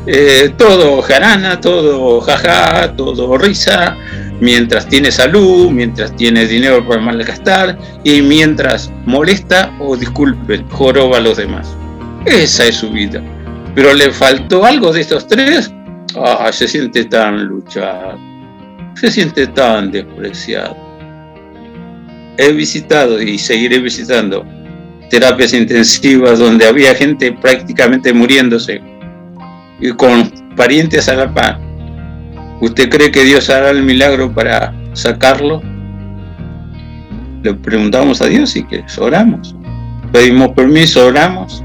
eh, 0.07 0.53
todo 0.57 1.03
jarana, 1.03 1.61
todo 1.61 2.21
jaja, 2.21 2.95
todo 2.97 3.37
risa, 3.39 3.97
mientras 4.41 4.89
tiene 4.89 5.11
salud, 5.11 5.71
mientras 5.71 6.15
tiene 6.17 6.47
dinero 6.47 6.87
para 6.87 7.01
malgastar 7.01 7.77
y 8.05 8.23
mientras 8.23 8.91
molesta 9.05 9.73
o 9.81 9.97
disculpen, 9.97 10.69
joroba 10.71 11.19
a 11.19 11.21
los 11.21 11.39
demás. 11.39 11.77
Esa 12.25 12.67
es 12.67 12.77
su 12.77 12.91
vida. 12.91 13.23
Pero 13.75 13.93
le 13.95 14.11
faltó 14.11 14.65
algo 14.65 14.93
de 14.93 15.01
estos 15.01 15.27
tres. 15.27 15.73
Ah, 16.17 16.51
se 16.53 16.67
siente 16.69 17.05
tan 17.05 17.45
luchado. 17.45 18.19
Se 18.95 19.11
siente 19.11 19.47
tan 19.49 19.91
despreciado. 19.91 20.77
He 22.39 22.53
visitado 22.53 23.21
y 23.21 23.39
seguiré 23.39 23.79
visitando 23.79 24.45
terapias 25.11 25.53
intensivas 25.53 26.39
donde 26.39 26.67
había 26.67 26.95
gente 26.95 27.33
prácticamente 27.33 28.13
muriéndose 28.13 28.81
y 29.81 29.91
con 29.93 30.31
parientes 30.57 31.09
a 31.09 31.15
la 31.15 31.33
par. 31.33 31.61
¿Usted 32.61 32.89
cree 32.89 33.11
que 33.11 33.25
Dios 33.25 33.51
hará 33.51 33.71
el 33.71 33.83
milagro 33.83 34.33
para 34.33 34.75
sacarlo? 34.95 35.63
Le 37.43 37.55
preguntamos 37.55 38.21
a 38.23 38.27
Dios 38.27 38.57
y 38.57 38.65
que 38.65 38.85
oramos. 38.99 39.55
Pedimos 40.13 40.51
permiso, 40.53 41.07
oramos 41.07 41.63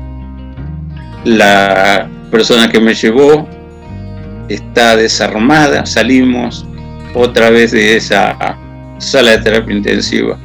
la 1.23 2.09
persona 2.31 2.69
que 2.69 2.79
me 2.79 2.93
llevó 2.93 3.47
está 4.49 4.95
desarmada, 4.95 5.85
salimos 5.85 6.65
otra 7.13 7.49
vez 7.49 7.71
de 7.71 7.95
esa 7.95 8.57
sala 8.97 9.31
de 9.31 9.37
terapia 9.39 9.75
intensiva. 9.75 10.37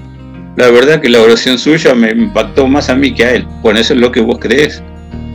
La 0.57 0.71
verdad 0.71 1.01
que 1.01 1.09
la 1.09 1.21
oración 1.21 1.59
suya 1.59 1.95
me 1.95 2.11
impactó 2.11 2.67
más 2.67 2.89
a 2.89 2.95
mí 2.95 3.13
que 3.13 3.25
a 3.25 3.31
él. 3.33 3.47
Bueno, 3.63 3.79
eso 3.79 3.95
es 3.95 4.01
lo 4.01 4.11
que 4.11 4.21
vos 4.21 4.39
crees. 4.39 4.83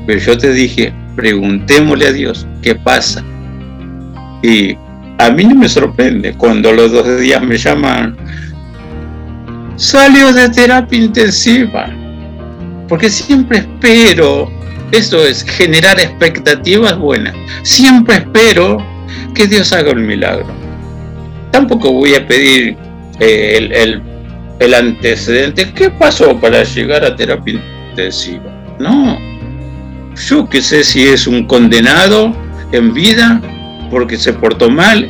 Pero 0.07 0.19
yo 0.19 0.38
te 0.38 0.51
dije, 0.51 0.93
preguntémosle 1.16 2.07
a 2.07 2.12
Dios 2.12 2.47
qué 2.62 2.76
pasa. 2.76 3.24
Y 4.43 4.76
a 5.18 5.30
mí 5.30 5.43
no 5.45 5.55
me 5.55 5.70
sorprende 5.70 6.34
cuando 6.34 6.72
los 6.72 6.91
dos 6.91 7.20
días 7.20 7.41
me 7.43 7.57
llaman, 7.57 8.18
salió 9.76 10.34
de 10.34 10.49
terapia 10.49 10.99
intensiva. 10.99 11.89
Porque 12.88 13.09
siempre 13.09 13.59
espero 13.59 14.51
esto 14.91 15.26
es 15.26 15.43
generar 15.43 15.99
expectativas 15.99 16.97
buenas. 16.97 17.34
Siempre 17.64 18.16
espero 18.16 18.78
que 19.34 19.47
Dios 19.47 19.72
haga 19.72 19.91
un 19.91 20.05
milagro. 20.05 20.47
Tampoco 21.51 21.93
voy 21.93 22.16
a 22.16 22.28
pedir 22.28 22.76
eh, 23.20 23.57
el, 23.57 23.72
el, 23.72 24.01
el, 24.59 24.74
antecedente. 24.74 25.72
¿Qué 25.74 25.89
pasó 25.91 26.38
para 26.39 26.64
llegar 26.64 27.05
a 27.05 27.16
terapia 27.16 27.62
intensiva? 27.89 28.51
No. 28.80 29.30
Yo 30.16 30.47
que 30.49 30.62
sé 30.62 30.84
si 30.84 31.03
es 31.03 31.28
un 31.28 31.45
condenado 31.45 32.36
en 32.72 32.93
vida 32.93 33.41
porque 33.89 34.18
se 34.18 34.34
portó 34.34 34.70
mal 34.70 35.09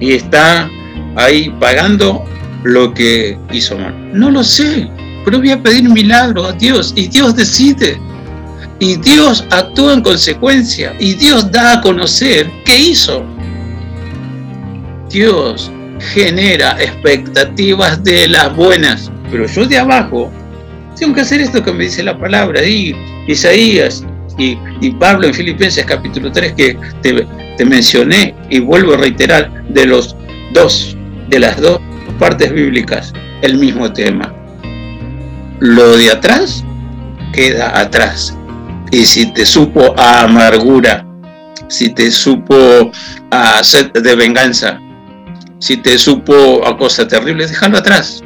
y 0.00 0.12
está 0.12 0.70
ahí 1.16 1.50
pagando 1.60 2.24
lo 2.64 2.92
que 2.94 3.38
hizo 3.52 3.76
mal. 3.76 3.94
No 4.12 4.30
lo 4.30 4.42
sé, 4.42 4.88
pero 5.24 5.38
voy 5.38 5.50
a 5.50 5.62
pedir 5.62 5.88
milagro 5.88 6.46
a 6.46 6.52
Dios 6.52 6.92
y 6.96 7.08
Dios 7.08 7.36
decide. 7.36 7.98
Y 8.80 8.96
Dios 8.96 9.44
actúa 9.50 9.94
en 9.94 10.02
consecuencia. 10.02 10.94
Y 10.98 11.14
Dios 11.14 11.50
da 11.50 11.74
a 11.74 11.80
conocer 11.80 12.50
qué 12.64 12.76
hizo. 12.76 13.24
Dios 15.08 15.70
genera 16.00 16.76
expectativas 16.82 18.02
de 18.02 18.28
las 18.28 18.54
buenas. 18.54 19.10
Pero 19.30 19.46
yo 19.46 19.64
de 19.64 19.78
abajo 19.78 20.30
tengo 20.98 21.14
que 21.14 21.20
hacer 21.20 21.40
esto 21.40 21.62
que 21.62 21.72
me 21.72 21.84
dice 21.84 22.02
la 22.02 22.18
palabra. 22.18 22.64
Y 22.64 22.94
Isaías 23.28 24.04
y, 24.38 24.90
Pablo 24.92 25.26
en 25.26 25.34
Filipenses 25.34 25.84
capítulo 25.84 26.30
3 26.30 26.52
que 26.54 26.78
te, 27.02 27.64
mencioné 27.64 28.34
y 28.50 28.60
vuelvo 28.60 28.94
a 28.94 28.96
reiterar 28.96 29.64
de 29.68 29.86
los 29.86 30.16
dos, 30.52 30.96
de 31.28 31.38
las 31.38 31.60
dos 31.60 31.80
partes 32.18 32.52
bíblicas, 32.52 33.12
el 33.42 33.58
mismo 33.58 33.92
tema. 33.92 34.34
Lo 35.60 35.96
de 35.96 36.10
atrás 36.10 36.64
queda 37.32 37.78
atrás 37.78 38.36
y 38.90 39.04
si 39.04 39.26
te 39.32 39.46
supo 39.46 39.94
a 39.96 40.22
amargura, 40.22 41.06
si 41.68 41.90
te 41.90 42.10
supo 42.10 42.90
a 43.30 43.62
sed 43.62 43.92
de 43.92 44.14
venganza, 44.14 44.80
si 45.58 45.76
te 45.76 45.98
supo 45.98 46.66
a 46.66 46.76
cosas 46.76 47.08
terribles, 47.08 47.50
déjalo 47.50 47.78
atrás. 47.78 48.22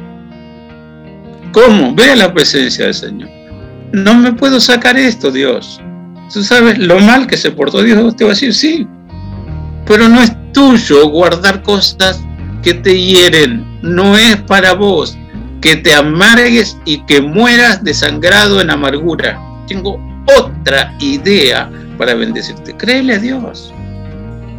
¿Cómo? 1.51 1.95
Ve 1.95 2.15
la 2.15 2.33
presencia 2.33 2.85
del 2.85 2.93
Señor. 2.93 3.29
No 3.91 4.13
me 4.13 4.33
puedo 4.33 4.59
sacar 4.59 4.97
esto, 4.97 5.31
Dios. 5.31 5.81
Tú 6.33 6.43
sabes 6.43 6.77
lo 6.77 6.99
mal 6.99 7.25
que 7.27 7.37
se 7.37 7.51
portó 7.51 7.81
Dios, 7.81 8.15
te 8.15 8.23
va 8.23 8.31
a 8.31 8.33
decir 8.33 8.53
sí. 8.53 8.87
Pero 9.85 10.07
no 10.07 10.21
es 10.21 10.31
tuyo 10.53 11.09
guardar 11.09 11.63
cosas 11.63 12.21
que 12.61 12.73
te 12.73 12.99
hieren. 12.99 13.65
No 13.81 14.17
es 14.17 14.37
para 14.37 14.73
vos 14.73 15.17
que 15.61 15.75
te 15.75 15.93
amargues 15.93 16.77
y 16.85 17.03
que 17.05 17.21
mueras 17.21 17.83
desangrado 17.83 18.61
en 18.61 18.69
amargura. 18.69 19.39
Tengo 19.67 19.99
otra 20.37 20.95
idea 20.99 21.69
para 21.97 22.13
bendecirte. 22.13 22.75
Créele 22.77 23.15
a 23.15 23.19
Dios. 23.19 23.73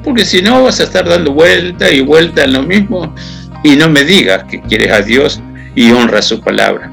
Porque 0.03 0.25
si 0.25 0.43
no 0.43 0.65
vas 0.65 0.81
a 0.81 0.85
estar 0.85 1.09
dando 1.09 1.33
vuelta 1.33 1.91
y 1.91 2.01
vuelta 2.01 2.45
en 2.45 2.55
lo 2.55 2.63
mismo 2.63 3.15
y 3.63 3.77
no 3.77 3.89
me 3.89 4.05
digas 4.05 4.45
que 4.45 4.61
quieres 4.63 4.93
a 4.93 5.03
Dios 5.03 5.41
y 5.75 5.91
honra 5.93 6.23
su 6.23 6.41
palabra. 6.41 6.91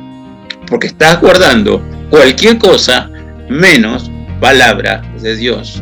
Porque 0.68 0.88
estás 0.88 1.20
guardando 1.22 1.82
cualquier 2.10 2.58
cosa 2.58 3.10
menos 3.50 4.12
palabra 4.40 5.02
de 5.22 5.36
Dios. 5.36 5.82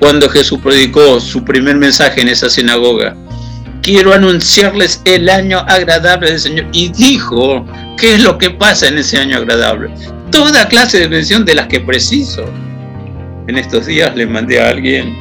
Cuando 0.00 0.28
Jesús 0.28 0.60
predicó 0.62 1.20
su 1.20 1.44
primer 1.44 1.76
mensaje 1.76 2.20
en 2.20 2.28
esa 2.28 2.48
sinagoga, 2.48 3.16
quiero 3.82 4.12
anunciarles 4.12 5.02
el 5.04 5.28
año 5.28 5.58
agradable 5.60 6.30
del 6.30 6.40
Señor. 6.40 6.66
Y 6.72 6.90
dijo, 6.90 7.66
¿qué 7.96 8.14
es 8.14 8.22
lo 8.22 8.38
que 8.38 8.50
pasa 8.50 8.88
en 8.88 8.98
ese 8.98 9.18
año 9.18 9.36
agradable? 9.38 9.90
toda 10.30 10.68
clase 10.68 11.00
de 11.00 11.08
bendición 11.08 11.44
de 11.44 11.54
las 11.54 11.66
que 11.66 11.80
preciso. 11.80 12.44
En 13.46 13.56
estos 13.56 13.86
días 13.86 14.14
le 14.14 14.26
mandé 14.26 14.60
a 14.60 14.68
alguien, 14.68 15.14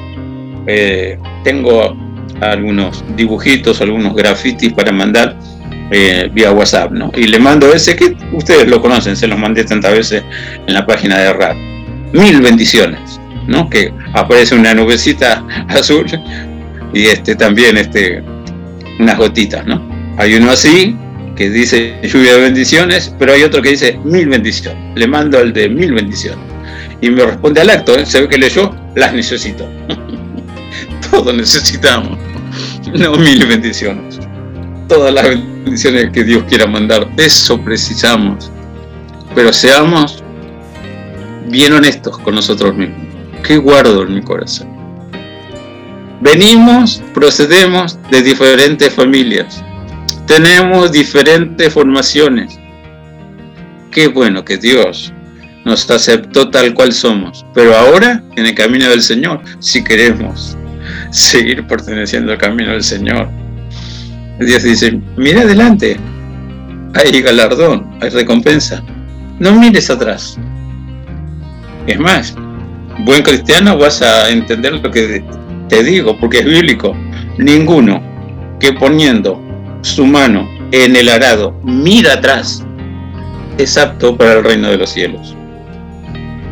eh, 0.68 1.18
tengo 1.43 1.95
algunos 2.41 3.03
dibujitos, 3.15 3.82
algunos 3.82 4.13
grafitis 4.13 4.74
para 4.74 4.91
mandar 4.91 5.38
eh, 5.91 6.30
vía 6.34 6.51
WhatsApp, 6.51 6.91
¿no? 6.91 7.11
Y 7.15 7.28
le 7.28 7.39
mando 7.39 7.74
ese 7.74 7.95
que 7.95 8.15
ustedes 8.34 8.68
lo 8.68 8.82
conocen, 8.82 9.15
se 9.15 9.28
los 9.28 9.39
mandé 9.39 9.63
tantas 9.63 9.93
veces 9.93 10.24
en 10.68 10.74
la 10.74 10.86
página 10.86 11.18
de 11.18 11.34
RAD. 11.34 11.55
Mil 12.14 12.41
bendiciones, 12.41 13.20
¿no? 13.47 13.70
Que 13.70 13.93
aparece 14.14 14.55
una 14.55 14.74
nubecita 14.74 15.43
azul 15.70 16.05
y 16.93 17.05
este 17.05 17.36
también 17.36 17.78
este 17.78 18.24
unas 18.99 19.18
gotitas, 19.18 19.66
¿no? 19.66 19.82
Hay 20.18 20.36
uno 20.36 20.51
así 20.51 20.95
que 21.36 21.49
dice 21.49 21.99
lluvia 22.03 22.34
de 22.34 22.41
bendiciones, 22.41 23.14
pero 23.20 23.34
hay 23.34 23.43
otro 23.43 23.62
que 23.62 23.70
dice 23.70 23.99
mil 24.03 24.28
bendiciones. 24.28 24.82
Le 24.95 25.08
mando 25.08 25.39
el 25.39 25.53
de 25.53 25.70
mil 25.70 25.93
bendiciones. 25.93 26.43
Y 26.99 27.12
me 27.12 27.24
responde 27.26 27.62
al 27.62 27.70
acto, 27.70 27.97
¿eh? 27.97 28.05
se 28.05 28.22
ve 28.22 28.28
que 28.28 28.39
leyó, 28.39 28.74
las 28.95 29.14
necesito. 29.14 29.70
Todos 31.12 31.36
necesitamos, 31.36 32.18
no 32.91 33.16
mil 33.16 33.45
bendiciones. 33.45 34.20
Todas 34.88 35.14
las 35.14 35.28
bendiciones 35.30 36.10
que 36.12 36.24
Dios 36.24 36.43
quiera 36.49 36.66
mandar, 36.66 37.08
eso 37.18 37.62
precisamos. 37.62 38.51
Pero 39.36 39.53
seamos 39.53 40.24
bien 41.48 41.74
honestos 41.74 42.18
con 42.20 42.36
nosotros 42.36 42.76
mismos. 42.76 43.08
¿Qué 43.43 43.58
guardo 43.58 44.04
en 44.04 44.16
mi 44.16 44.22
corazón? 44.22 44.68
Venimos, 46.22 47.02
procedemos 47.14 47.98
de 48.10 48.22
diferentes 48.22 48.93
familias 48.93 49.64
tenemos 50.28 50.91
diferentes 50.91 51.74
formaciones. 51.74 52.60
qué 53.91 54.08
bueno 54.10 54.43
que 54.43 54.58
Dios 54.58 55.12
nos 55.66 55.89
aceptó 55.89 56.50
tal 56.52 56.74
cual 56.74 56.91
somos, 56.93 57.45
pero 57.54 57.76
ahora 57.76 58.22
en 58.36 58.45
el 58.45 58.54
camino 58.54 58.88
del 58.89 59.02
Señor, 59.02 59.41
si 59.60 59.84
queremos 59.84 60.56
seguir 61.12 61.66
perteneciendo 61.66 62.34
al 62.34 62.38
camino 62.38 62.74
del 62.74 62.84
Señor. 62.84 63.30
Dios 64.39 64.64
dice, 64.64 65.02
mira 65.16 65.41
adelante, 65.41 65.98
hay 66.93 67.22
galardón, 67.22 67.98
hay 68.02 68.10
recompensa, 68.10 68.84
no 69.39 69.54
mires 69.54 69.89
atrás. 69.89 70.38
Es 71.88 72.00
más, 72.00 72.36
buen 73.06 73.24
cristiano 73.24 73.78
vas 73.78 74.02
a 74.02 74.30
entender 74.30 74.74
lo 74.74 74.92
que 74.92 75.24
te 75.70 75.84
digo, 75.84 76.18
porque 76.20 76.40
es 76.40 76.46
bíblico. 76.46 76.96
Ninguno 77.38 78.02
que 78.60 78.74
poniendo 78.74 79.42
su 79.82 80.06
mano 80.06 80.48
en 80.72 80.96
el 80.96 81.08
arado 81.08 81.58
mira 81.64 82.14
atrás 82.14 82.66
es 83.58 83.78
apto 83.78 84.18
para 84.18 84.34
el 84.34 84.44
reino 84.44 84.70
de 84.70 84.78
los 84.78 84.90
cielos. 84.90 85.36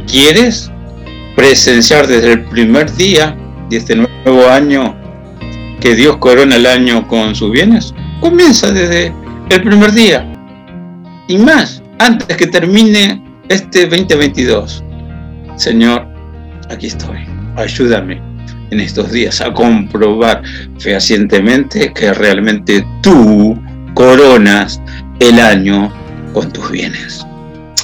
¿Quieres 0.08 0.72
presenciar 1.36 2.08
desde 2.08 2.34
el 2.34 2.46
primer 2.46 2.92
día 2.96 3.36
de 3.70 3.78
este 3.78 3.96
nuevo 3.96 4.48
año 4.50 4.96
que 5.82 5.96
Dios 5.96 6.18
corona 6.18 6.56
el 6.56 6.66
año 6.66 7.08
con 7.08 7.36
sus 7.36 7.52
bienes? 7.52 7.94
Comienza 8.22 8.72
desde 8.72 9.14
el 9.50 9.62
primer 9.64 9.92
día 9.92 10.32
y 11.28 11.38
más 11.38 11.84
antes 12.00 12.38
que 12.38 12.48
termine 12.48 13.22
este 13.50 13.88
2022. 13.88 14.85
Señor, 15.58 16.08
aquí 16.70 16.88
estoy. 16.88 17.20
Ayúdame 17.56 18.22
en 18.72 18.80
estos 18.80 19.12
días 19.12 19.42
a 19.42 19.54
comprobar 19.54 20.42
fehacientemente 20.80 21.94
que 21.94 22.14
realmente 22.14 22.86
tú 23.02 23.58
coronas 23.94 24.82
el 25.20 25.40
año 25.40 25.92
con 26.34 26.52
tus 26.52 26.70
bienes. 26.72 27.26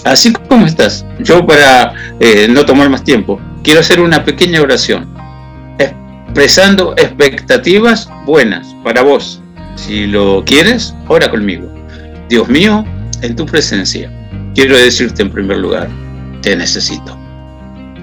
Así 0.03 0.34
como 0.34 0.65
estás, 0.65 1.05
yo 1.19 1.45
para 1.45 1.93
eh, 2.19 2.47
no 2.49 2.65
tomar 2.65 2.89
más 2.89 3.03
tiempo, 3.03 3.39
quiero 3.63 3.80
hacer 3.80 3.99
una 3.99 4.26
pequeña 4.26 4.61
oración, 4.61 5.07
expresando 5.78 6.93
expectativas 6.97 8.09
buenas 8.26 8.76
para 8.84 9.03
vos. 9.03 9.41
Si 9.76 10.07
lo 10.07 10.43
quieres, 10.43 10.93
ora 11.07 11.30
conmigo. 11.30 11.72
Dios 12.30 12.49
mío, 12.49 12.84
en 13.22 13.36
tu 13.36 13.45
presencia, 13.45 14.11
quiero 14.55 14.76
decirte 14.76 15.22
en 15.22 15.32
primer 15.32 15.57
lugar, 15.57 15.88
te 16.41 16.55
necesito. 16.55 17.20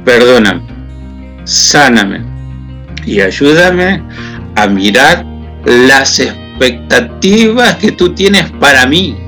Perdóname, 0.09 0.63
sáname 1.45 2.23
y 3.05 3.21
ayúdame 3.21 4.03
a 4.57 4.67
mirar 4.67 5.23
las 5.67 6.19
expectativas 6.19 7.77
que 7.77 7.93
tú 7.93 8.15
tienes 8.15 8.51
para 8.53 8.87
mí, 8.87 9.19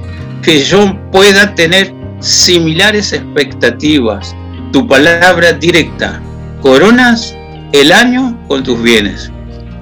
que 0.42 0.64
yo 0.64 0.98
pueda 1.12 1.54
tener 1.54 1.92
similares 2.20 3.12
expectativas. 3.12 4.34
Tu 4.72 4.88
palabra 4.88 5.52
directa, 5.52 6.18
coronas 6.62 7.36
el 7.72 7.92
año 7.92 8.42
con 8.48 8.62
tus 8.62 8.82
bienes. 8.82 9.30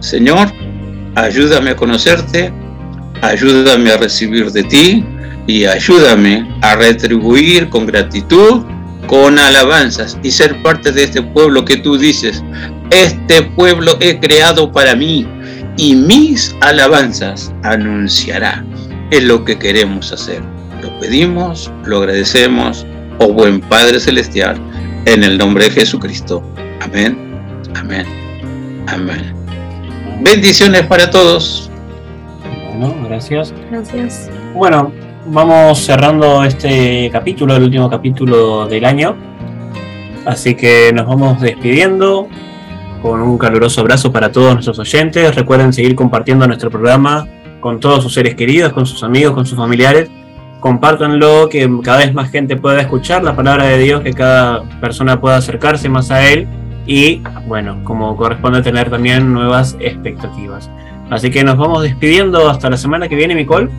Señor, 0.00 0.52
ayúdame 1.14 1.70
a 1.70 1.76
conocerte, 1.76 2.52
ayúdame 3.22 3.92
a 3.92 3.98
recibir 3.98 4.50
de 4.50 4.64
ti 4.64 5.04
y 5.46 5.64
ayúdame 5.64 6.44
a 6.60 6.74
retribuir 6.74 7.68
con 7.68 7.86
gratitud, 7.86 8.64
con 9.08 9.38
alabanzas 9.38 10.18
y 10.22 10.30
ser 10.30 10.62
parte 10.62 10.92
de 10.92 11.04
este 11.04 11.22
pueblo 11.22 11.64
que 11.64 11.78
tú 11.78 11.98
dices, 11.98 12.44
este 12.90 13.42
pueblo 13.42 13.96
he 14.00 14.20
creado 14.20 14.70
para 14.70 14.94
mí 14.94 15.26
y 15.76 15.96
mis 15.96 16.54
alabanzas 16.60 17.52
anunciará. 17.64 18.64
Es 19.10 19.24
lo 19.24 19.44
que 19.44 19.58
queremos 19.58 20.12
hacer. 20.12 20.42
Lo 20.82 20.96
pedimos, 21.00 21.72
lo 21.84 21.98
agradecemos, 21.98 22.86
oh 23.18 23.32
buen 23.32 23.60
Padre 23.60 23.98
Celestial, 23.98 24.60
en 25.06 25.24
el 25.24 25.38
nombre 25.38 25.64
de 25.64 25.70
Jesucristo. 25.70 26.42
Amén, 26.80 27.18
amén, 27.74 28.06
amén. 28.86 29.34
Bendiciones 30.20 30.82
para 30.86 31.10
todos. 31.10 31.70
Bueno, 32.76 32.94
gracias. 33.08 33.54
Gracias. 33.70 34.30
Bueno, 34.54 34.92
vamos 35.30 35.78
cerrando 35.78 36.44
este 36.44 37.10
capítulo, 37.12 37.56
el 37.56 37.64
último 37.64 37.90
capítulo 37.90 38.66
del 38.66 38.84
año. 38.84 39.16
Así 40.24 40.54
que 40.54 40.92
nos 40.92 41.06
vamos 41.06 41.40
despidiendo 41.40 42.28
con 43.02 43.20
un 43.20 43.38
caluroso 43.38 43.80
abrazo 43.80 44.12
para 44.12 44.32
todos 44.32 44.54
nuestros 44.54 44.78
oyentes. 44.78 45.34
Recuerden 45.34 45.72
seguir 45.72 45.94
compartiendo 45.94 46.46
nuestro 46.46 46.70
programa 46.70 47.26
con 47.60 47.80
todos 47.80 48.02
sus 48.02 48.14
seres 48.14 48.34
queridos, 48.34 48.72
con 48.72 48.86
sus 48.86 49.02
amigos, 49.02 49.34
con 49.34 49.46
sus 49.46 49.56
familiares. 49.56 50.10
Compártanlo, 50.60 51.48
que 51.48 51.70
cada 51.84 51.98
vez 51.98 52.12
más 52.12 52.30
gente 52.30 52.56
pueda 52.56 52.80
escuchar 52.80 53.22
la 53.22 53.36
palabra 53.36 53.64
de 53.64 53.78
Dios, 53.78 54.00
que 54.00 54.12
cada 54.12 54.64
persona 54.80 55.20
pueda 55.20 55.36
acercarse 55.36 55.88
más 55.88 56.10
a 56.10 56.28
Él 56.28 56.48
y, 56.86 57.22
bueno, 57.46 57.78
como 57.84 58.16
corresponde 58.16 58.62
tener 58.62 58.90
también 58.90 59.32
nuevas 59.32 59.76
expectativas. 59.78 60.68
Así 61.10 61.30
que 61.30 61.44
nos 61.44 61.56
vamos 61.56 61.82
despidiendo 61.82 62.48
hasta 62.50 62.68
la 62.68 62.76
semana 62.76 63.08
que 63.08 63.14
viene, 63.14 63.34
Nicole. 63.34 63.70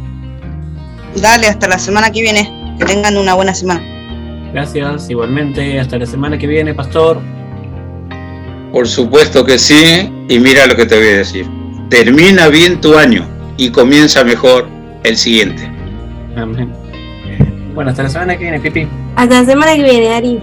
Dale, 1.16 1.48
hasta 1.48 1.68
la 1.68 1.80
semana 1.80 2.12
que 2.12 2.22
viene. 2.22 2.76
Que 2.78 2.86
tengan 2.86 3.18
una 3.18 3.34
buena 3.34 3.54
semana. 3.54 3.82
Gracias, 4.54 5.10
igualmente. 5.10 5.80
Hasta 5.80 5.98
la 5.98 6.06
semana 6.06 6.38
que 6.38 6.48
viene, 6.48 6.74
Pastor. 6.74 7.20
Por 8.72 8.88
supuesto 8.88 9.44
que 9.44 9.58
sí, 9.58 10.12
y 10.28 10.40
mira 10.40 10.68
lo 10.68 10.76
que 10.76 10.86
te 10.86 10.98
voy 10.98 11.08
a 11.08 11.18
decir. 11.18 11.48
Termina 11.90 12.48
bien 12.48 12.80
tu 12.80 12.96
año 12.96 13.28
y 13.58 13.72
comienza 13.72 14.24
mejor 14.24 14.68
el 15.04 15.18
siguiente. 15.18 15.70
Amén. 16.36 16.72
Bueno, 17.74 17.92
hasta 17.92 18.04
la 18.04 18.10
semana 18.10 18.38
que 18.38 18.44
viene, 18.44 18.60
Pipi. 18.60 18.88
Hasta 19.16 19.42
la 19.42 19.46
semana 19.46 19.76
que 19.76 19.84
viene, 19.84 20.14
Ari. 20.14 20.40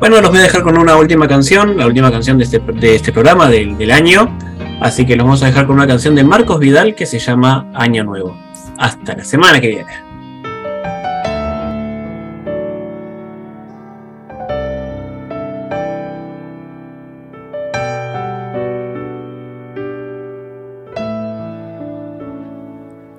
Bueno, 0.00 0.20
los 0.20 0.30
voy 0.30 0.40
a 0.40 0.42
dejar 0.42 0.62
con 0.62 0.76
una 0.76 0.96
última 0.96 1.28
canción, 1.28 1.76
la 1.76 1.86
última 1.86 2.10
canción 2.10 2.36
de 2.36 2.44
este, 2.44 2.58
de 2.58 2.96
este 2.96 3.12
programa 3.12 3.48
del, 3.48 3.78
del 3.78 3.92
año. 3.92 4.36
Así 4.80 5.06
que 5.06 5.14
los 5.14 5.24
vamos 5.24 5.42
a 5.44 5.46
dejar 5.46 5.66
con 5.66 5.76
una 5.76 5.86
canción 5.86 6.16
de 6.16 6.24
Marcos 6.24 6.58
Vidal 6.58 6.96
que 6.96 7.06
se 7.06 7.20
llama 7.20 7.70
Año 7.74 8.02
Nuevo. 8.02 8.36
Hasta 8.82 9.14
la 9.14 9.24
semana 9.24 9.60
que 9.60 9.68
viene. 9.68 9.92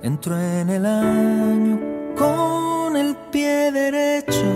Entro 0.02 0.38
en 0.38 0.70
el 0.70 0.86
año 0.86 1.80
con 2.18 2.98
el 2.98 3.16
pie 3.32 3.72
derecho, 3.72 4.52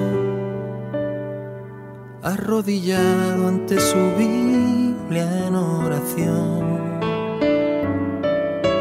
arrodillado 2.21 3.47
ante 3.47 3.79
su 3.79 4.11
Biblia 4.17 5.47
en 5.47 5.55
oración. 5.55 6.99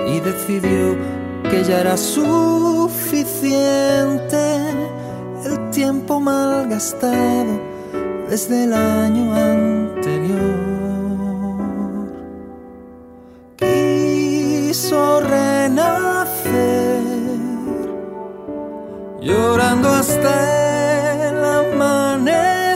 Y 0.08 0.18
decidió 0.18 0.85
que 1.64 1.72
era 1.72 1.96
suficiente 1.96 3.46
el 5.44 5.70
tiempo 5.70 6.20
malgastado 6.20 7.58
desde 8.28 8.64
el 8.64 8.74
año 8.74 9.34
anterior. 9.34 10.36
Quiso 13.56 15.20
renacer, 15.20 17.00
llorando 19.22 19.88
hasta 19.88 21.28
el 21.28 21.42
amanecer, 21.42 22.66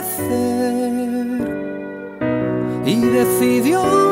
y 2.85 2.95
decidió 3.01 4.10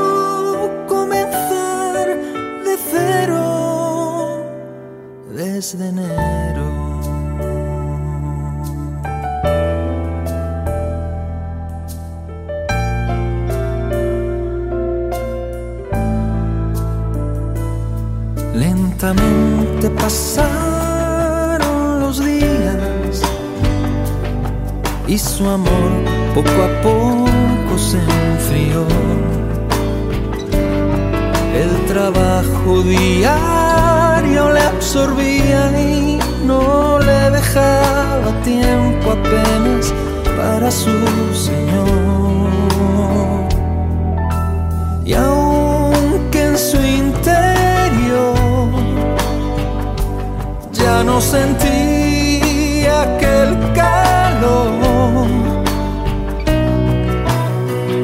Lentamente 18.53 19.89
pasaron 19.99 21.99
los 21.99 22.23
días 22.23 23.21
y 25.07 25.17
su 25.17 25.45
amor 25.45 25.91
poco 26.35 26.49
a 26.49 26.81
poco 26.81 27.77
se 27.77 27.97
enfrió. 27.97 28.87
El 31.53 31.85
trabajo 31.85 32.81
diario 32.83 33.68
novio 34.29 34.51
le 34.51 34.61
absorbía 34.61 35.71
y 35.79 36.19
no 36.45 36.99
le 36.99 37.31
dejaba 37.31 38.31
tiempo 38.43 39.11
apenas 39.11 39.93
para 40.37 40.69
su 40.71 40.91
señor. 41.33 41.89
Y 45.05 45.13
aunque 45.13 46.43
en 46.43 46.57
su 46.57 46.77
interior 46.77 48.35
ya 50.71 51.03
no 51.03 51.19
sentía 51.19 53.01
aquel 53.01 53.57
calor, 53.73 55.27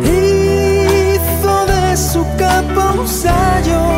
hizo 0.03 1.65
de 1.65 1.97
su 1.97 2.25
capa 2.37 2.93
un 2.99 3.07
sayo 3.07 3.94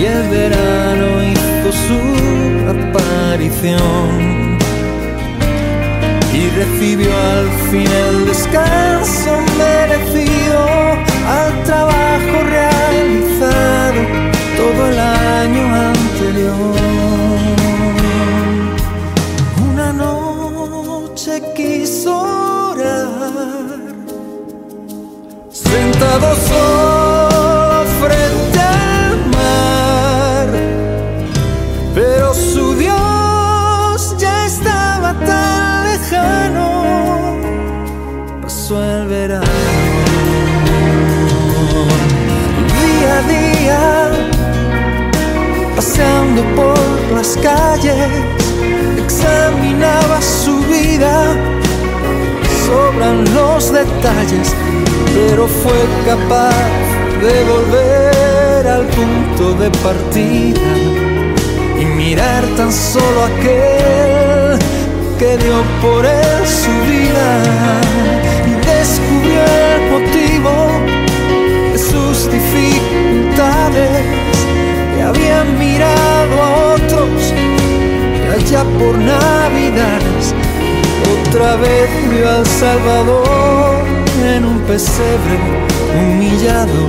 y 0.00 0.04
el 0.06 0.28
verano 0.30 1.22
hizo 1.22 1.72
su 1.72 2.00
aparición 2.70 4.58
y 6.32 6.48
recibió 6.56 7.10
al 7.14 7.48
fin 7.70 7.86
el 7.86 8.26
descanso 8.26 9.49
solo 26.18 27.84
frente 28.00 28.58
al 28.58 29.26
mar, 29.30 30.48
pero 31.94 32.34
su 32.34 32.74
Dios 32.74 34.16
ya 34.18 34.46
estaba 34.46 35.14
tan 35.14 35.84
lejano, 35.84 37.36
pasó 38.42 38.82
el 38.82 39.06
verano. 39.06 39.46
Día 42.80 43.18
a 43.18 43.22
día, 43.28 44.10
paseando 45.76 46.42
por 46.56 46.78
las 47.14 47.36
calles, 47.36 48.10
examinaba 48.98 50.20
su 50.20 50.58
vida 50.64 51.36
sobran 52.70 53.24
los 53.34 53.72
detalles, 53.72 54.54
pero 55.14 55.48
fue 55.48 55.80
capaz 56.06 56.68
de 57.24 57.36
volver 57.52 58.66
al 58.76 58.84
punto 58.98 59.44
de 59.60 59.68
partida 59.86 60.70
y 61.80 61.84
mirar 61.84 62.44
tan 62.56 62.72
solo 62.72 63.18
aquel 63.30 64.58
que 65.18 65.36
dio 65.44 65.58
por 65.82 66.06
él 66.06 66.42
su 66.62 66.74
vida 66.92 67.28
y 68.50 68.52
descubrió 68.72 69.42
el 69.72 69.82
motivo 69.94 70.52
de 71.72 71.78
sus 71.90 72.30
dificultades 72.30 74.04
que 74.94 75.02
habían 75.02 75.58
mirado 75.58 76.34
a 76.46 76.74
otros 76.74 77.34
y 78.20 78.26
allá 78.38 78.62
por 78.78 78.96
navidades 78.96 80.34
otra 81.30 81.54
vez 81.56 81.88
vio 82.10 82.28
al 82.28 82.44
Salvador 82.44 83.84
en 84.34 84.44
un 84.44 84.58
pesebre 84.62 85.38
humillado 85.96 86.88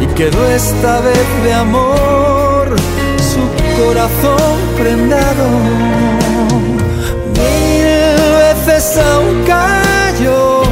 y 0.00 0.06
quedó 0.14 0.48
esta 0.48 1.00
vez 1.00 1.44
de 1.44 1.52
amor 1.52 2.74
su 3.18 3.42
corazón 3.78 4.58
prendado. 4.78 5.44
Mil 7.36 8.16
veces 8.38 8.96
aún 8.96 9.44
cayó 9.46 10.62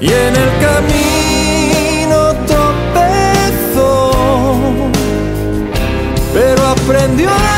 y 0.00 0.06
en 0.06 0.36
el 0.44 0.50
camino 0.66 2.18
tropezó, 2.46 4.12
pero 6.32 6.66
aprendió 6.68 7.30
a 7.30 7.53